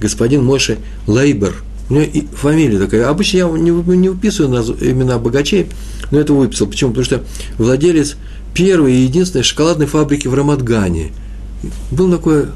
господин 0.00 0.44
Мойше 0.44 0.78
Лейбер– 1.06 1.62
у 1.90 1.94
меня 1.94 2.04
и 2.04 2.24
фамилия 2.26 2.78
такая. 2.78 3.08
Обычно 3.08 3.38
я 3.38 3.48
не, 3.48 3.70
не 3.70 4.08
выписываю 4.08 4.62
имена 4.80 5.18
богачей, 5.18 5.68
но 6.10 6.18
это 6.18 6.32
выписал. 6.32 6.66
Почему? 6.66 6.90
Потому 6.90 7.04
что 7.04 7.24
владелец 7.58 8.16
первой 8.54 8.94
и 8.94 9.02
единственной 9.02 9.42
шоколадной 9.42 9.86
фабрики 9.86 10.28
в 10.28 10.34
Рамадгане. 10.34 11.12
Был 11.90 12.10
такой 12.10 12.46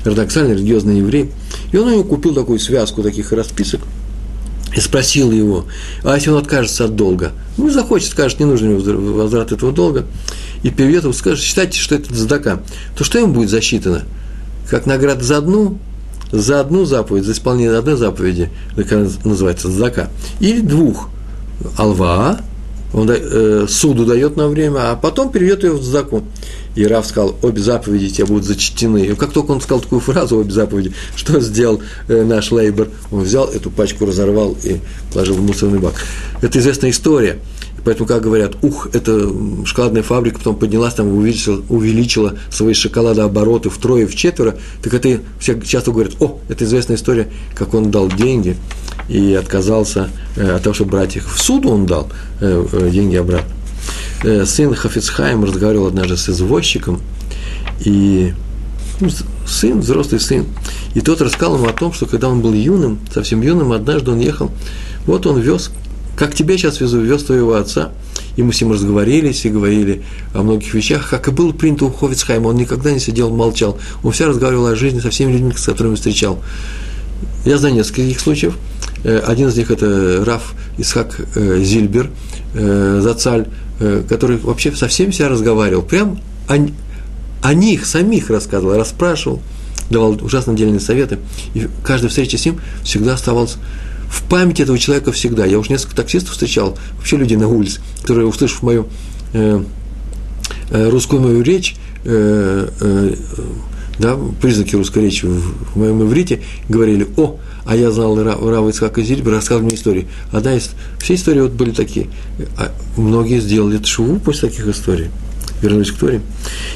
ортодоксальный 0.00 0.54
религиозный 0.54 0.98
еврей. 0.98 1.30
И 1.72 1.76
он 1.76 1.88
у 1.88 1.90
него 1.92 2.04
купил 2.04 2.34
такую 2.34 2.58
связку 2.58 3.02
таких 3.02 3.32
расписок 3.32 3.80
и 4.76 4.80
спросил 4.80 5.30
его, 5.30 5.66
а 6.02 6.14
если 6.14 6.30
он 6.30 6.38
откажется 6.38 6.86
от 6.86 6.96
долга? 6.96 7.32
Ну, 7.56 7.70
захочет, 7.70 8.10
скажет, 8.10 8.40
не 8.40 8.46
нужен 8.46 8.76
ему 8.76 9.12
возврат 9.12 9.52
этого 9.52 9.72
долга, 9.72 10.04
и 10.62 10.70
переведет 10.70 11.04
его, 11.04 11.12
скажет, 11.12 11.44
считайте, 11.44 11.78
что 11.78 11.94
это 11.94 12.12
задака, 12.12 12.60
то 12.96 13.04
что 13.04 13.18
ему 13.18 13.34
будет 13.34 13.50
засчитано? 13.50 14.02
Как 14.68 14.86
награда 14.86 15.22
за 15.22 15.36
одну 15.36 15.78
за 16.34 16.60
одну 16.60 16.84
заповедь, 16.84 17.24
за 17.24 17.32
исполнение 17.32 17.76
одной 17.76 17.96
заповеди, 17.96 18.50
называется 19.24 19.70
зака, 19.70 20.10
или 20.40 20.60
двух, 20.60 21.08
алва, 21.76 22.40
он 22.92 23.10
э, 23.10 23.66
суду 23.68 24.04
дает 24.04 24.36
на 24.36 24.46
время, 24.46 24.92
а 24.92 24.96
потом 24.96 25.30
переведет 25.32 25.64
ее 25.64 25.72
в 25.72 25.82
заку. 25.82 26.22
И 26.76 26.86
Раф 26.86 27.06
сказал, 27.06 27.34
обе 27.42 27.60
заповеди 27.60 28.08
тебе 28.08 28.26
будут 28.26 28.44
зачтены. 28.44 29.06
И 29.06 29.14
как 29.14 29.32
только 29.32 29.50
он 29.50 29.60
сказал 29.60 29.80
такую 29.80 30.00
фразу, 30.00 30.38
обе 30.38 30.52
заповеди, 30.52 30.92
что 31.16 31.40
сделал 31.40 31.82
э, 32.08 32.22
наш 32.22 32.52
лейбер? 32.52 32.90
Он 33.10 33.22
взял 33.22 33.46
эту 33.48 33.70
пачку, 33.70 34.06
разорвал 34.06 34.56
и 34.62 34.80
положил 35.12 35.34
в 35.34 35.42
мусорный 35.42 35.80
бак. 35.80 35.94
Это 36.40 36.58
известная 36.60 36.90
история. 36.90 37.38
Поэтому, 37.84 38.08
как 38.08 38.22
говорят, 38.22 38.56
ух, 38.62 38.88
это 38.92 39.30
шоколадная 39.64 40.02
фабрика 40.02 40.38
потом 40.38 40.56
поднялась, 40.56 40.94
там 40.94 41.08
увеличила, 41.08 41.62
увеличила 41.68 42.34
свои 42.50 42.72
шоколадообороты 42.72 43.68
втрое, 43.68 44.06
в 44.06 44.14
четверо, 44.14 44.56
так 44.82 44.94
это 44.94 45.20
все 45.38 45.60
часто 45.60 45.92
говорят, 45.92 46.14
о, 46.20 46.38
это 46.48 46.64
известная 46.64 46.96
история, 46.96 47.30
как 47.54 47.74
он 47.74 47.90
дал 47.90 48.08
деньги 48.08 48.56
и 49.08 49.34
отказался 49.34 50.08
э, 50.36 50.56
от 50.56 50.62
того, 50.62 50.72
чтобы 50.72 50.92
брать 50.92 51.16
их. 51.16 51.28
В 51.28 51.40
суду 51.40 51.70
он 51.70 51.86
дал 51.86 52.08
э, 52.40 52.66
э, 52.72 52.90
деньги 52.90 53.16
обратно. 53.16 53.50
Сын 54.46 54.74
Хафицхайм 54.74 55.44
разговаривал 55.44 55.88
однажды 55.88 56.16
с 56.16 56.30
извозчиком, 56.30 57.02
и 57.80 58.32
ну, 58.98 59.10
сын, 59.46 59.80
взрослый 59.80 60.18
сын, 60.18 60.46
и 60.94 61.02
тот 61.02 61.20
рассказал 61.20 61.56
ему 61.56 61.66
о 61.66 61.74
том, 61.74 61.92
что 61.92 62.06
когда 62.06 62.28
он 62.28 62.40
был 62.40 62.54
юным, 62.54 62.98
совсем 63.12 63.42
юным, 63.42 63.72
однажды 63.72 64.12
он 64.12 64.20
ехал, 64.20 64.50
вот 65.04 65.26
он 65.26 65.40
вез 65.40 65.70
как 66.16 66.34
тебя 66.34 66.56
сейчас 66.56 66.80
везу, 66.80 67.00
вез 67.00 67.24
твоего 67.24 67.54
отца. 67.54 67.90
И 68.36 68.42
мы 68.42 68.52
с 68.52 68.60
ним 68.60 68.72
разговорились 68.72 69.44
и 69.44 69.48
говорили 69.48 70.02
о 70.32 70.42
многих 70.42 70.74
вещах, 70.74 71.08
как 71.08 71.28
и 71.28 71.30
было 71.30 71.52
принято 71.52 71.84
у 71.84 71.90
Ховицхайма. 71.90 72.48
Он 72.48 72.56
никогда 72.56 72.90
не 72.90 72.98
сидел, 72.98 73.30
молчал. 73.30 73.78
Он 74.02 74.12
все 74.12 74.26
разговаривал 74.26 74.66
о 74.66 74.76
жизни 74.76 75.00
со 75.00 75.10
всеми 75.10 75.32
людьми, 75.32 75.52
с 75.56 75.64
которыми 75.64 75.94
встречал. 75.94 76.40
Я 77.44 77.58
знаю 77.58 77.74
несколько 77.74 78.02
таких 78.02 78.20
случаев. 78.20 78.56
Э, 79.04 79.18
один 79.18 79.48
из 79.48 79.56
них– 79.56 79.70
это 79.70 80.24
Раф 80.24 80.54
Исхак 80.78 81.20
э, 81.34 81.60
Зильбер, 81.62 82.10
э, 82.54 83.00
Зацаль, 83.02 83.46
который 84.08 84.36
вообще 84.36 84.70
со 84.70 84.86
всеми 84.86 85.10
себя 85.10 85.28
разговаривал. 85.28 85.82
Прям 85.82 86.20
о, 86.48 86.54
о 87.42 87.54
них 87.54 87.86
самих 87.86 88.30
рассказывал, 88.30 88.76
расспрашивал, 88.76 89.42
давал 89.90 90.12
ужасно 90.22 90.54
дельные 90.54 90.78
советы. 90.78 91.18
И 91.54 91.68
каждая 91.82 92.08
встреча 92.08 92.38
с 92.38 92.44
ним 92.44 92.60
всегда 92.84 93.14
оставалась 93.14 93.56
в 94.14 94.22
памяти 94.28 94.62
этого 94.62 94.78
человека 94.78 95.12
всегда. 95.12 95.44
Я 95.44 95.58
уже 95.58 95.70
несколько 95.70 95.96
таксистов 95.96 96.32
встречал, 96.32 96.78
вообще 96.96 97.16
людей 97.16 97.36
на 97.36 97.48
улице, 97.48 97.80
которые, 98.02 98.26
услышав 98.26 98.62
мою 98.62 98.86
э, 99.32 99.62
э, 100.70 100.88
русскую 100.88 101.20
мою 101.20 101.42
речь, 101.42 101.74
э, 102.04 102.68
э, 102.80 103.14
да, 103.98 104.16
признаки 104.40 104.76
русской 104.76 105.02
речи 105.02 105.26
в, 105.26 105.72
в 105.72 105.76
моем 105.76 106.02
иврите, 106.02 106.42
говорили, 106.68 107.08
о, 107.16 107.38
а 107.64 107.76
я 107.76 107.90
знал 107.90 108.16
Рава 108.22 108.68
Ицхака 108.68 109.02
Зильбер, 109.02 109.32
рассказывал 109.32 109.66
мне 109.66 109.76
истории. 109.76 110.06
Одна 110.30 110.54
из, 110.54 110.70
все 111.00 111.14
истории 111.14 111.40
вот 111.40 111.52
были 111.52 111.70
такие. 111.70 112.08
А 112.56 112.72
многие 112.96 113.40
сделали 113.40 113.82
шуву 113.82 114.20
после 114.20 114.48
таких 114.48 114.68
историй 114.68 115.08
вернулись 115.62 115.90
к 115.92 115.96
Торе. 115.96 116.20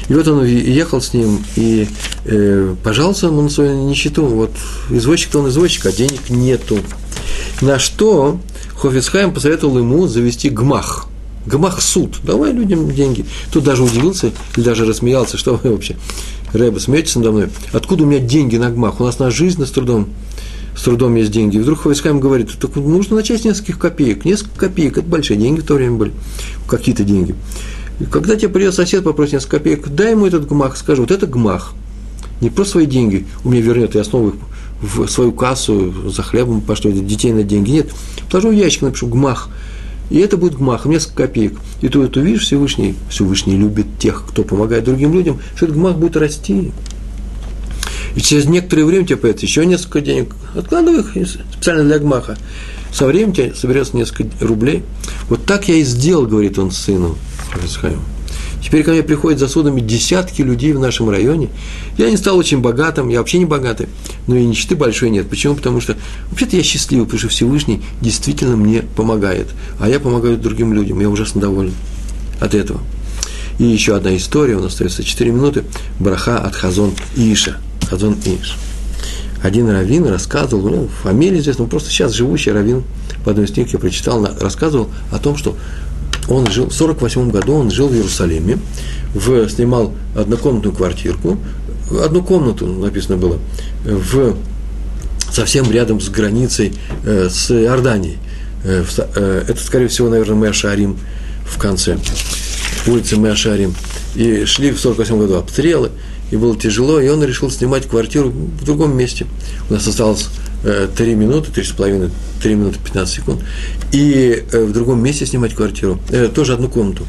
И 0.07 0.13
вот 0.13 0.27
он 0.27 0.43
ехал 0.45 1.01
с 1.01 1.13
ним, 1.13 1.43
и 1.55 1.87
э, 2.25 2.75
пожаловался 2.83 3.27
ему 3.27 3.41
на 3.41 3.49
свою 3.49 3.87
нищету. 3.87 4.25
Вот 4.25 4.51
извозчик-то 4.89 5.39
он 5.39 5.49
извозчик, 5.49 5.85
а 5.85 5.91
денег 5.91 6.29
нету. 6.29 6.79
На 7.61 7.79
что 7.79 8.39
Хофицхайм 8.75 9.33
посоветовал 9.33 9.79
ему 9.79 10.07
завести 10.07 10.49
гмах. 10.49 11.07
Гмах 11.45 11.81
суд. 11.81 12.17
Давай 12.23 12.51
людям 12.51 12.91
деньги. 12.91 13.25
Тут 13.51 13.63
даже 13.63 13.83
удивился 13.83 14.31
или 14.55 14.63
даже 14.63 14.85
рассмеялся, 14.85 15.37
что 15.37 15.55
вы 15.55 15.71
вообще, 15.71 15.95
Рэба, 16.53 16.79
смеетесь 16.79 17.15
надо 17.15 17.31
мной? 17.31 17.49
Откуда 17.73 18.03
у 18.03 18.05
меня 18.05 18.19
деньги 18.19 18.57
на 18.57 18.69
гмах? 18.69 18.99
У 18.99 19.03
нас 19.03 19.19
на 19.19 19.31
жизнь 19.31 19.65
с 19.65 19.71
трудом 19.71 20.09
с 20.79 20.83
трудом 20.83 21.15
есть 21.15 21.31
деньги. 21.31 21.57
И 21.57 21.59
вдруг 21.59 21.81
Хофицхайм 21.81 22.21
говорит, 22.21 22.51
так 22.57 22.75
нужно 22.77 23.17
начать 23.17 23.41
с 23.41 23.45
нескольких 23.45 23.77
копеек. 23.77 24.23
Несколько 24.23 24.67
копеек, 24.67 24.97
это 24.97 25.07
большие 25.07 25.37
деньги 25.37 25.59
в 25.59 25.65
то 25.65 25.73
время 25.73 25.97
были, 25.97 26.13
какие-то 26.67 27.03
деньги. 27.03 27.35
И 27.99 28.05
когда 28.05 28.37
тебе 28.37 28.47
придет 28.47 28.73
сосед, 28.73 29.03
попросит 29.03 29.33
несколько 29.33 29.57
копеек, 29.57 29.89
дай 29.89 30.11
ему 30.11 30.25
этот 30.25 30.47
гмах, 30.47 30.77
скажи, 30.77 31.01
вот 31.01 31.11
это 31.11 31.27
гмах. 31.27 31.73
Не 32.39 32.49
просто 32.49 32.73
свои 32.73 32.85
деньги 32.85 33.25
у 33.43 33.49
меня 33.49 33.61
вернет, 33.61 33.95
я 33.95 34.05
снова 34.05 34.29
их 34.29 34.35
в 34.81 35.07
свою 35.07 35.31
кассу 35.31 36.09
за 36.09 36.23
хлебом 36.23 36.61
пошлю, 36.61 36.91
детей 36.91 37.33
на 37.33 37.43
деньги. 37.43 37.71
Нет, 37.71 37.91
положу 38.29 38.51
ящик, 38.51 38.83
напишу 38.83 39.07
гмах. 39.07 39.49
И 40.09 40.17
это 40.17 40.37
будет 40.37 40.55
гмах, 40.55 40.85
несколько 40.85 41.23
копеек. 41.23 41.59
И 41.81 41.87
ты 41.87 42.01
это 42.01 42.19
увидишь, 42.19 42.43
Всевышний, 42.43 42.95
Всевышний 43.09 43.57
любит 43.57 43.85
тех, 43.99 44.25
кто 44.27 44.43
помогает 44.43 44.85
другим 44.85 45.13
людям, 45.13 45.39
что 45.55 45.65
этот 45.65 45.77
гмах 45.77 45.97
будет 45.97 46.17
расти. 46.17 46.71
И 48.15 48.21
через 48.21 48.45
некоторое 48.45 48.85
время 48.85 49.05
тебе 49.05 49.17
появится 49.17 49.45
еще 49.45 49.65
несколько 49.65 50.01
денег. 50.01 50.35
Откладывай 50.55 51.01
их 51.01 51.27
специально 51.27 51.83
для 51.83 51.99
гмаха. 51.99 52.37
Со 52.91 53.05
временем 53.05 53.33
тебе 53.33 53.53
соберется 53.53 53.95
несколько 53.95 54.31
рублей. 54.45 54.83
Вот 55.29 55.45
так 55.45 55.67
я 55.67 55.75
и 55.75 55.83
сделал, 55.83 56.25
говорит 56.25 56.57
он 56.57 56.71
с 56.71 56.77
сыном. 56.77 57.15
Теперь 58.63 58.83
ко 58.83 58.91
мне 58.91 59.03
приходят 59.03 59.39
за 59.39 59.47
судами 59.47 59.81
десятки 59.81 60.41
людей 60.41 60.73
в 60.73 60.79
нашем 60.79 61.09
районе. 61.09 61.49
Я 61.97 62.09
не 62.09 62.17
стал 62.17 62.37
очень 62.37 62.59
богатым, 62.59 63.09
я 63.09 63.19
вообще 63.19 63.39
не 63.39 63.45
богатый, 63.45 63.87
но 64.27 64.35
и 64.35 64.45
нищеты 64.45 64.75
большой 64.75 65.09
нет. 65.09 65.29
Почему? 65.29 65.55
Потому 65.55 65.81
что 65.81 65.95
вообще-то 66.29 66.57
я 66.57 66.63
счастливый, 66.63 67.05
потому 67.05 67.19
что 67.19 67.29
Всевышний 67.29 67.81
действительно 68.01 68.55
мне 68.55 68.81
помогает, 68.81 69.47
а 69.79 69.87
я 69.87 69.99
помогаю 69.99 70.37
другим 70.37 70.73
людям, 70.73 70.99
я 70.99 71.09
ужасно 71.09 71.41
доволен 71.41 71.73
от 72.39 72.53
этого. 72.53 72.81
И 73.59 73.65
еще 73.65 73.95
одна 73.95 74.15
история, 74.15 74.55
у 74.55 74.61
нас 74.61 74.73
остается 74.73 75.03
4 75.03 75.31
минуты, 75.31 75.63
браха 75.99 76.37
от 76.37 76.55
Хазон 76.55 76.93
Иша. 77.15 77.57
Хазон 77.89 78.17
Иш. 78.25 78.57
Один 79.41 79.69
раввин 79.69 80.05
рассказывал, 80.05 80.69
ну, 80.69 80.89
фамилия 81.01 81.39
известна, 81.39 81.65
просто 81.65 81.89
сейчас 81.89 82.13
живущий 82.13 82.51
раввин, 82.51 82.83
в 83.23 83.29
одной 83.29 83.45
из 83.45 83.51
книг 83.51 83.69
я 83.71 83.79
прочитал, 83.79 84.25
рассказывал 84.39 84.89
о 85.11 85.19
том, 85.19 85.37
что 85.37 85.55
он 86.29 86.47
жил, 86.47 86.67
в 86.67 86.73
48 86.73 87.31
году 87.31 87.55
он 87.55 87.71
жил 87.71 87.87
в 87.87 87.93
Иерусалиме, 87.93 88.59
в, 89.13 89.49
снимал 89.49 89.93
однокомнатную 90.15 90.75
квартирку, 90.75 91.37
одну 92.03 92.23
комнату, 92.23 92.67
написано 92.67 93.17
было, 93.17 93.39
в, 93.83 94.35
совсем 95.31 95.69
рядом 95.71 95.99
с 95.99 96.09
границей 96.09 96.73
э, 97.05 97.29
с 97.29 97.51
Иорданией. 97.51 98.17
Э, 98.63 98.83
в, 98.83 98.99
э, 98.99 99.43
это, 99.47 99.61
скорее 99.61 99.87
всего, 99.87 100.09
наверное, 100.09 100.35
Мэашарим 100.35 100.97
в 101.45 101.57
конце, 101.57 101.97
улицы 102.87 103.17
Мэашарим. 103.17 103.73
И 104.15 104.45
шли 104.45 104.71
в 104.71 104.79
48 104.79 105.17
году 105.17 105.35
обстрелы, 105.35 105.91
и 106.31 106.35
было 106.35 106.55
тяжело, 106.55 106.99
и 106.99 107.07
он 107.09 107.23
решил 107.23 107.49
снимать 107.49 107.87
квартиру 107.87 108.29
в 108.29 108.63
другом 108.63 108.95
месте. 108.95 109.25
У 109.69 109.73
нас 109.73 109.87
осталось 109.87 110.27
3 110.63 111.15
минуты, 111.15 111.51
3,5, 111.51 112.11
3 112.41 112.55
минуты 112.55 112.79
15 112.83 113.15
секунд, 113.15 113.41
и 113.91 114.43
э, 114.51 114.63
в 114.63 114.73
другом 114.73 115.01
месте 115.01 115.25
снимать 115.25 115.53
квартиру, 115.53 115.99
э, 116.09 116.27
тоже 116.27 116.53
одну 116.53 116.67
комнату. 116.67 117.05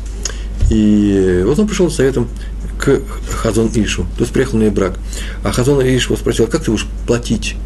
И 0.70 1.42
вот 1.44 1.58
он 1.58 1.66
пришел 1.66 1.90
с 1.90 1.96
советом 1.96 2.28
к 2.78 3.00
Хазон 3.28 3.68
Ишу, 3.74 4.02
то 4.16 4.20
есть 4.20 4.32
приехал 4.32 4.58
на 4.58 4.70
брак. 4.70 4.98
А 5.42 5.52
Хазон 5.52 5.82
Иш 5.82 6.06
его 6.06 6.16
спросил, 6.16 6.46
как 6.46 6.64
ты 6.64 6.70
будешь 6.70 6.86
платить? 7.06 7.56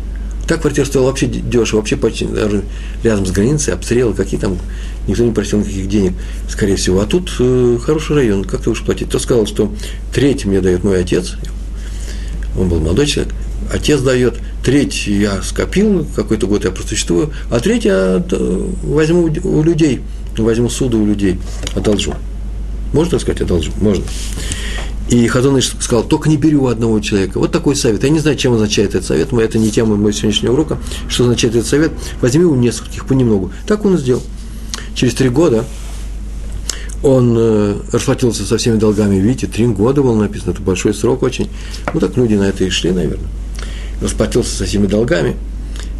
Так 0.46 0.60
квартира 0.60 0.84
стоила 0.84 1.06
вообще 1.06 1.26
дешево, 1.26 1.78
вообще 1.78 1.96
почти 1.96 2.26
даже 2.26 2.64
рядом 3.02 3.24
с 3.24 3.30
границей, 3.30 3.72
обстрелы, 3.72 4.12
какие 4.14 4.38
там, 4.38 4.58
никто 5.06 5.24
не 5.24 5.32
просил 5.32 5.60
никаких 5.60 5.88
денег, 5.88 6.12
скорее 6.48 6.76
всего. 6.76 7.00
А 7.00 7.06
тут 7.06 7.30
э, 7.38 7.78
хороший 7.82 8.16
район, 8.16 8.44
как 8.44 8.60
ты 8.60 8.70
будешь 8.70 8.82
платить? 8.82 9.08
Кто 9.08 9.18
сказал, 9.18 9.46
что 9.46 9.72
треть 10.12 10.44
мне 10.44 10.60
дает 10.60 10.84
мой 10.84 11.00
отец, 11.00 11.36
он 12.58 12.68
был 12.68 12.80
молодой 12.80 13.06
человек, 13.06 13.34
отец 13.72 14.00
дает, 14.00 14.38
треть 14.64 15.06
я 15.06 15.42
скопил, 15.42 16.06
какой-то 16.14 16.46
год 16.46 16.64
я 16.64 16.70
просуществую, 16.70 17.30
а 17.50 17.60
треть 17.60 17.84
я 17.84 18.24
э, 18.30 18.68
возьму 18.82 19.30
у 19.44 19.62
людей, 19.62 20.00
возьму 20.36 20.68
суду 20.68 21.00
у 21.00 21.06
людей, 21.06 21.38
одолжу. 21.74 22.14
Можно 22.92 23.18
сказать, 23.18 23.40
одолжу? 23.40 23.72
Можно. 23.80 24.04
И 25.10 25.26
Хазоныш 25.26 25.72
сказал, 25.80 26.02
только 26.04 26.28
не 26.30 26.36
бери 26.36 26.56
у 26.56 26.66
одного 26.66 26.98
человека. 27.00 27.38
Вот 27.38 27.52
такой 27.52 27.76
совет. 27.76 28.02
Я 28.04 28.08
не 28.08 28.20
знаю, 28.20 28.36
чем 28.38 28.54
означает 28.54 28.94
этот 28.94 29.04
совет, 29.06 29.32
это 29.32 29.58
не 29.58 29.70
тема 29.70 29.96
моего 29.96 30.12
сегодняшнего 30.12 30.54
урока. 30.54 30.78
Что 31.08 31.24
означает 31.24 31.54
этот 31.54 31.68
совет? 31.68 31.92
Возьми 32.22 32.44
у 32.44 32.54
нескольких 32.54 33.06
понемногу. 33.06 33.52
Так 33.66 33.84
он 33.84 33.96
и 33.96 33.98
сделал. 33.98 34.22
Через 34.94 35.14
три 35.14 35.28
года 35.28 35.64
он 37.02 37.36
э, 37.36 37.76
расплатился 37.92 38.44
со 38.44 38.56
всеми 38.56 38.78
долгами. 38.78 39.16
Видите, 39.16 39.46
три 39.46 39.66
года 39.66 40.02
было 40.02 40.16
написано, 40.16 40.52
это 40.52 40.62
большой 40.62 40.94
срок 40.94 41.22
очень. 41.22 41.50
Ну 41.92 42.00
так 42.00 42.16
люди 42.16 42.34
на 42.34 42.44
это 42.44 42.64
и 42.64 42.70
шли, 42.70 42.90
наверное. 42.90 43.28
Расплатился 44.00 44.56
со 44.56 44.64
всеми 44.64 44.86
долгами. 44.86 45.36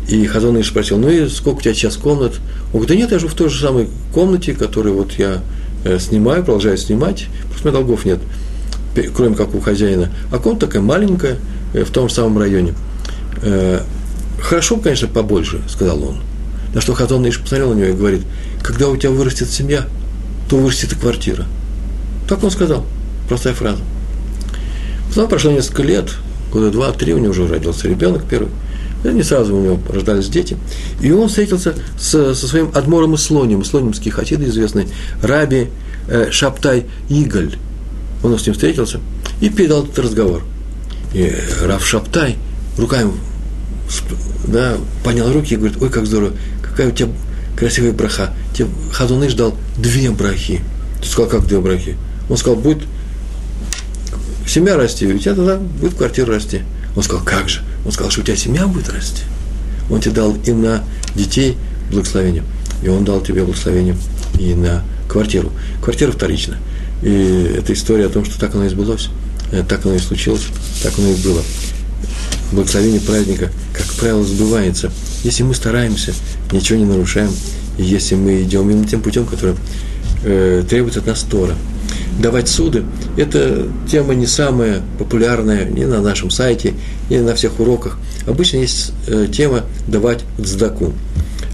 И 0.09 0.27
Хазон 0.27 0.61
Иш 0.61 0.69
спросил, 0.69 0.99
ну 0.99 1.09
и 1.09 1.29
сколько 1.29 1.59
у 1.59 1.61
тебя 1.63 1.75
сейчас 1.75 1.97
комнат? 1.97 2.35
Он 2.67 2.81
говорит, 2.81 2.89
да 2.89 2.95
нет, 2.97 3.13
я 3.13 3.19
живу 3.19 3.33
в 3.33 3.35
той 3.35 3.49
же 3.49 3.61
самой 3.61 3.89
комнате, 4.13 4.53
которую 4.53 4.97
вот 4.97 5.13
я 5.13 5.43
э, 5.85 5.99
снимаю, 5.99 6.45
продолжаю 6.45 6.77
снимать, 6.77 7.27
просто 7.49 7.69
у 7.69 7.71
меня 7.71 7.81
долгов 7.81 8.05
нет 8.05 8.21
кроме 9.15 9.35
как 9.35 9.55
у 9.55 9.61
хозяина, 9.61 10.11
а 10.31 10.39
комната 10.39 10.67
такая 10.67 10.83
маленькая, 10.83 11.39
э, 11.73 11.85
в 11.85 11.91
том 11.91 12.09
же 12.09 12.15
самом 12.15 12.39
районе. 12.39 12.75
Э, 13.43 13.81
хорошо, 14.41 14.77
конечно, 14.77 15.09
побольше, 15.09 15.61
сказал 15.69 16.03
он. 16.03 16.21
На 16.75 16.81
что 16.81 16.95
Хазон 16.95 17.29
Иш 17.29 17.41
посмотрел 17.41 17.73
на 17.73 17.79
него 17.79 17.89
и 17.89 17.93
говорит, 17.93 18.23
когда 18.63 18.89
у 18.89 18.97
тебя 18.97 19.11
вырастет 19.11 19.49
семья, 19.51 19.87
то 20.49 20.57
вырастет 20.57 20.93
и 20.93 20.97
квартира. 20.97 21.47
Так 22.29 22.43
он 22.43 22.51
сказал, 22.51 22.85
простая 23.29 23.55
фраза. 23.55 23.83
Потом 25.09 25.29
прошло 25.29 25.53
несколько 25.53 25.83
лет, 25.83 26.11
года 26.55 26.71
два-три, 26.71 27.13
у 27.13 27.19
него 27.19 27.31
уже 27.31 27.47
родился 27.47 27.89
ребенок 27.89 28.25
первый, 28.29 28.49
не 29.05 29.23
сразу 29.23 29.55
у 29.55 29.61
него 29.61 29.79
рождались 29.89 30.29
дети. 30.29 30.57
И 31.03 31.13
он 31.13 31.29
встретился 31.29 31.75
с, 31.99 32.35
со 32.35 32.49
своим 32.49 32.71
адмором 32.75 33.15
Ислоним, 33.17 33.61
ислонимский 33.61 34.11
хасид 34.11 34.41
известный, 34.41 34.89
Раби 35.23 35.69
э, 36.09 36.31
Шаптай 36.31 36.87
Иголь 37.11 37.57
он 38.25 38.39
с 38.39 38.47
ним 38.47 38.55
встретился 38.55 39.01
и 39.41 39.51
передал 39.51 39.85
этот 39.85 39.99
разговор. 39.99 40.43
И 41.13 41.33
Раф 41.63 41.87
Шаптай 41.87 42.37
руками 42.79 43.13
да, 44.49 44.77
поднял 45.05 45.31
руки 45.33 45.55
и 45.55 45.57
говорит, 45.57 45.81
ой, 45.81 45.91
как 45.91 46.07
здорово, 46.07 46.33
какая 46.63 46.89
у 46.89 46.91
тебя 46.91 47.11
красивая 47.57 47.93
браха. 47.93 48.33
Тебе 48.55 48.69
Хазуны 48.93 49.29
ждал 49.29 49.55
две 49.77 50.11
брахи. 50.11 50.61
Ты 51.03 51.09
сказал, 51.09 51.31
как 51.31 51.47
две 51.47 51.61
брахи? 51.61 51.97
Он 52.29 52.37
сказал, 52.37 52.59
будет 52.59 52.83
семья 54.47 54.77
расти, 54.77 55.07
у 55.07 55.19
тебя 55.19 55.35
тогда 55.35 55.57
будет 55.57 55.95
квартира 55.95 56.27
расти. 56.35 56.63
Он 56.97 57.03
сказал, 57.03 57.25
как 57.25 57.49
же? 57.49 57.63
Он 57.85 57.93
сказал, 57.93 58.11
что 58.11 58.21
у 58.21 58.25
тебя 58.25 58.37
семья 58.37 58.67
будет 58.67 58.89
расти. 58.89 59.23
Он 59.91 60.01
тебе 60.01 60.15
дал 60.15 60.35
и 60.35 60.53
на 60.53 60.83
детей 61.15 61.57
благословение, 61.91 62.45
и 62.83 62.89
он 62.89 63.05
дал 63.05 63.21
тебе 63.21 63.45
благословение 63.45 63.97
и 64.39 64.55
на 64.55 64.83
квартиру. 65.09 65.53
Квартира 65.83 66.13
вторичная. 66.13 66.59
И 67.03 67.57
это 67.59 67.73
история 67.73 68.07
о 68.07 68.09
том, 68.09 68.25
что 68.25 68.39
так 68.39 68.55
оно 68.55 68.65
и 68.65 68.69
сбылось, 68.69 69.09
э, 69.53 69.63
так 69.69 69.85
оно 69.85 69.95
и 69.95 69.99
случилось, 69.99 70.47
так 70.83 70.93
оно 70.99 71.09
и 71.09 71.17
было. 71.17 71.43
Благословение 72.53 73.01
праздника, 73.01 73.51
как 73.73 73.87
правило, 73.95 74.25
сбывается, 74.25 74.91
если 75.23 75.43
мы 75.43 75.55
стараемся, 75.55 76.15
ничего 76.53 76.79
не 76.79 76.85
нарушаем, 76.85 77.31
и 77.79 77.83
если 77.83 78.15
мы 78.15 78.43
идем 78.43 78.71
именно 78.71 78.87
тем 78.87 79.03
путем, 79.03 79.27
который 79.27 79.57
э, 80.25 80.65
требует 80.69 80.97
от 80.97 81.07
нас 81.07 81.23
Тора. 81.23 81.55
Давать 82.21 82.49
суды– 82.49 82.85
это 83.17 83.67
тема 83.91 84.15
не 84.15 84.27
самая 84.27 84.83
популярная 84.99 85.65
ни 85.65 85.85
на 85.85 86.01
нашем 86.01 86.31
сайте, 86.31 86.75
ни 87.11 87.19
на 87.19 87.35
всех 87.35 87.59
уроках. 87.59 87.99
Обычно 88.27 88.59
есть 88.59 88.93
э, 89.07 89.27
тема 89.33 89.65
давать 89.89 90.25
дздаку. 90.39 90.93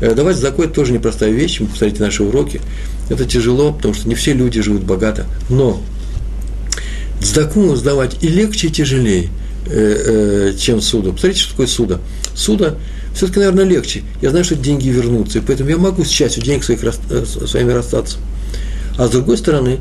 Э, 0.01 0.15
давать 0.15 0.37
дздаку– 0.37 0.63
это 0.65 0.75
тоже 0.75 0.93
непростая 0.93 1.31
вещь, 1.31 1.61
вы 1.61 1.67
посмотрите 1.67 2.03
наши 2.03 2.23
уроки. 2.23 2.61
Это 3.09 3.25
тяжело, 3.25 3.73
потому 3.73 3.95
что 3.95 4.09
не 4.09 4.15
все 4.15 4.33
люди 4.35 4.61
живут 4.61 4.83
богато. 4.83 5.27
Но 5.49 5.81
сдаку 7.21 7.75
сдавать 7.75 8.23
и 8.23 8.29
легче, 8.29 8.69
и 8.69 8.71
тяжелее, 8.71 9.29
э, 9.67 10.53
чем 10.59 10.81
суду. 10.81 11.13
Посмотрите, 11.13 11.41
что 11.41 11.51
такое 11.53 11.67
суда. 11.67 11.99
Суда 12.35 12.77
все-таки, 13.15 13.41
наверное, 13.41 13.65
легче. 13.65 14.03
Я 14.23 14.31
знаю, 14.31 14.45
что 14.45 14.57
деньги 14.57 14.89
вернутся, 14.89 15.39
и 15.39 15.43
поэтому 15.43 15.71
я 15.71 15.77
могу 15.77 16.05
с 16.05 16.09
частью 16.09 16.43
денег 16.43 16.65
своих, 16.65 16.81
э, 16.83 17.25
своими 17.25 17.73
расстаться. 17.73 18.19
А 18.97 19.07
с 19.07 19.11
другой 19.11 19.39
стороны, 19.39 19.79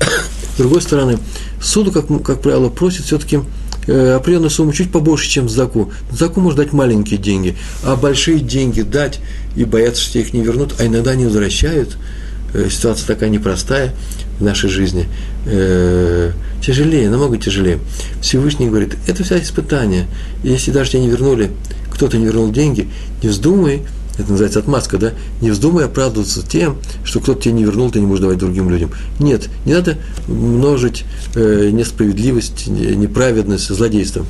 с 0.00 0.58
другой 0.58 0.82
стороны, 0.82 1.18
суду, 1.60 1.92
как, 1.92 2.06
как 2.22 2.40
правило, 2.40 2.68
просит 2.68 3.06
все-таки 3.06 3.40
определенную 3.82 4.50
сумму 4.50 4.72
чуть 4.72 4.90
побольше, 4.90 5.28
чем 5.28 5.48
заку. 5.48 5.92
Заку 6.10 6.40
может 6.40 6.58
дать 6.58 6.72
маленькие 6.72 7.18
деньги, 7.18 7.56
а 7.82 7.96
большие 7.96 8.40
деньги 8.40 8.80
дать 8.80 9.20
и 9.56 9.64
бояться, 9.64 10.02
что 10.02 10.18
их 10.18 10.32
не 10.32 10.42
вернут, 10.42 10.74
а 10.78 10.86
иногда 10.86 11.14
не 11.14 11.26
возвращают– 11.26 11.96
Э, 12.54 12.68
ситуация 12.70 13.08
такая 13.08 13.30
непростая 13.30 13.92
в 14.38 14.44
нашей 14.44 14.70
жизни, 14.70 15.08
э, 15.44 16.30
тяжелее, 16.62 17.10
намного 17.10 17.36
тяжелее. 17.36 17.80
Всевышний 18.22 18.68
говорит, 18.68 18.96
это 19.08 19.24
вся 19.24 19.40
испытание. 19.40 20.06
Если 20.44 20.70
даже 20.70 20.92
тебе 20.92 21.02
не 21.02 21.10
вернули, 21.10 21.50
кто-то 21.90 22.16
не 22.16 22.26
вернул 22.26 22.50
деньги, 22.52 22.88
не 23.22 23.28
вздумай, 23.28 23.82
это 24.18 24.30
называется 24.30 24.60
отмазка, 24.60 24.98
да, 24.98 25.12
не 25.40 25.50
вздумай 25.50 25.84
оправдываться 25.84 26.42
тем, 26.46 26.76
что 27.04 27.20
кто-то 27.20 27.42
тебе 27.42 27.54
не 27.54 27.64
вернул, 27.64 27.90
ты 27.90 28.00
не 28.00 28.06
можешь 28.06 28.22
давать 28.22 28.38
другим 28.38 28.70
людям. 28.70 28.90
Нет, 29.18 29.48
не 29.64 29.74
надо 29.74 29.98
множить 30.28 31.04
э, 31.34 31.70
несправедливость, 31.70 32.66
неправедность 32.66 33.68
злодейством. 33.68 34.26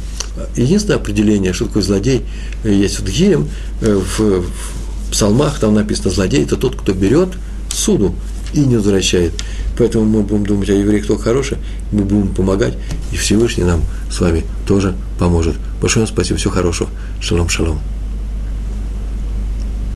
Единственное 0.57 0.97
определение, 0.97 1.53
что 1.53 1.67
такое 1.67 1.83
злодей, 1.83 2.23
э, 2.65 2.73
есть 2.73 2.99
в 2.99 3.05
Дгием, 3.05 3.49
э, 3.83 3.95
в, 3.95 4.19
в 4.19 5.11
псалмах, 5.11 5.59
там 5.61 5.75
написано, 5.75 6.11
злодей– 6.11 6.43
это 6.45 6.57
тот, 6.57 6.77
кто 6.77 6.93
берет 6.93 7.31
суду 7.73 8.15
и 8.53 8.61
не 8.61 8.77
возвращает. 8.77 9.33
Поэтому 9.77 10.05
мы 10.05 10.23
будем 10.23 10.47
думать 10.47 10.71
о 10.71 10.75
евреях 10.75 11.07
только 11.07 11.25
хорошее, 11.25 11.61
мы 11.93 12.03
будем 12.03 12.29
помогать, 12.29 12.75
и 13.13 13.17
Всевышний 13.17 13.65
нам 13.65 13.83
с 14.11 14.21
вами 14.21 14.45
тоже 14.67 14.95
поможет. 15.19 15.57
Большое 15.81 16.07
вам 16.07 16.15
спасибо, 16.15 16.39
всего 16.39 16.53
хорошего. 16.53 16.89
Шалом, 17.21 17.49
шалом. 17.49 17.81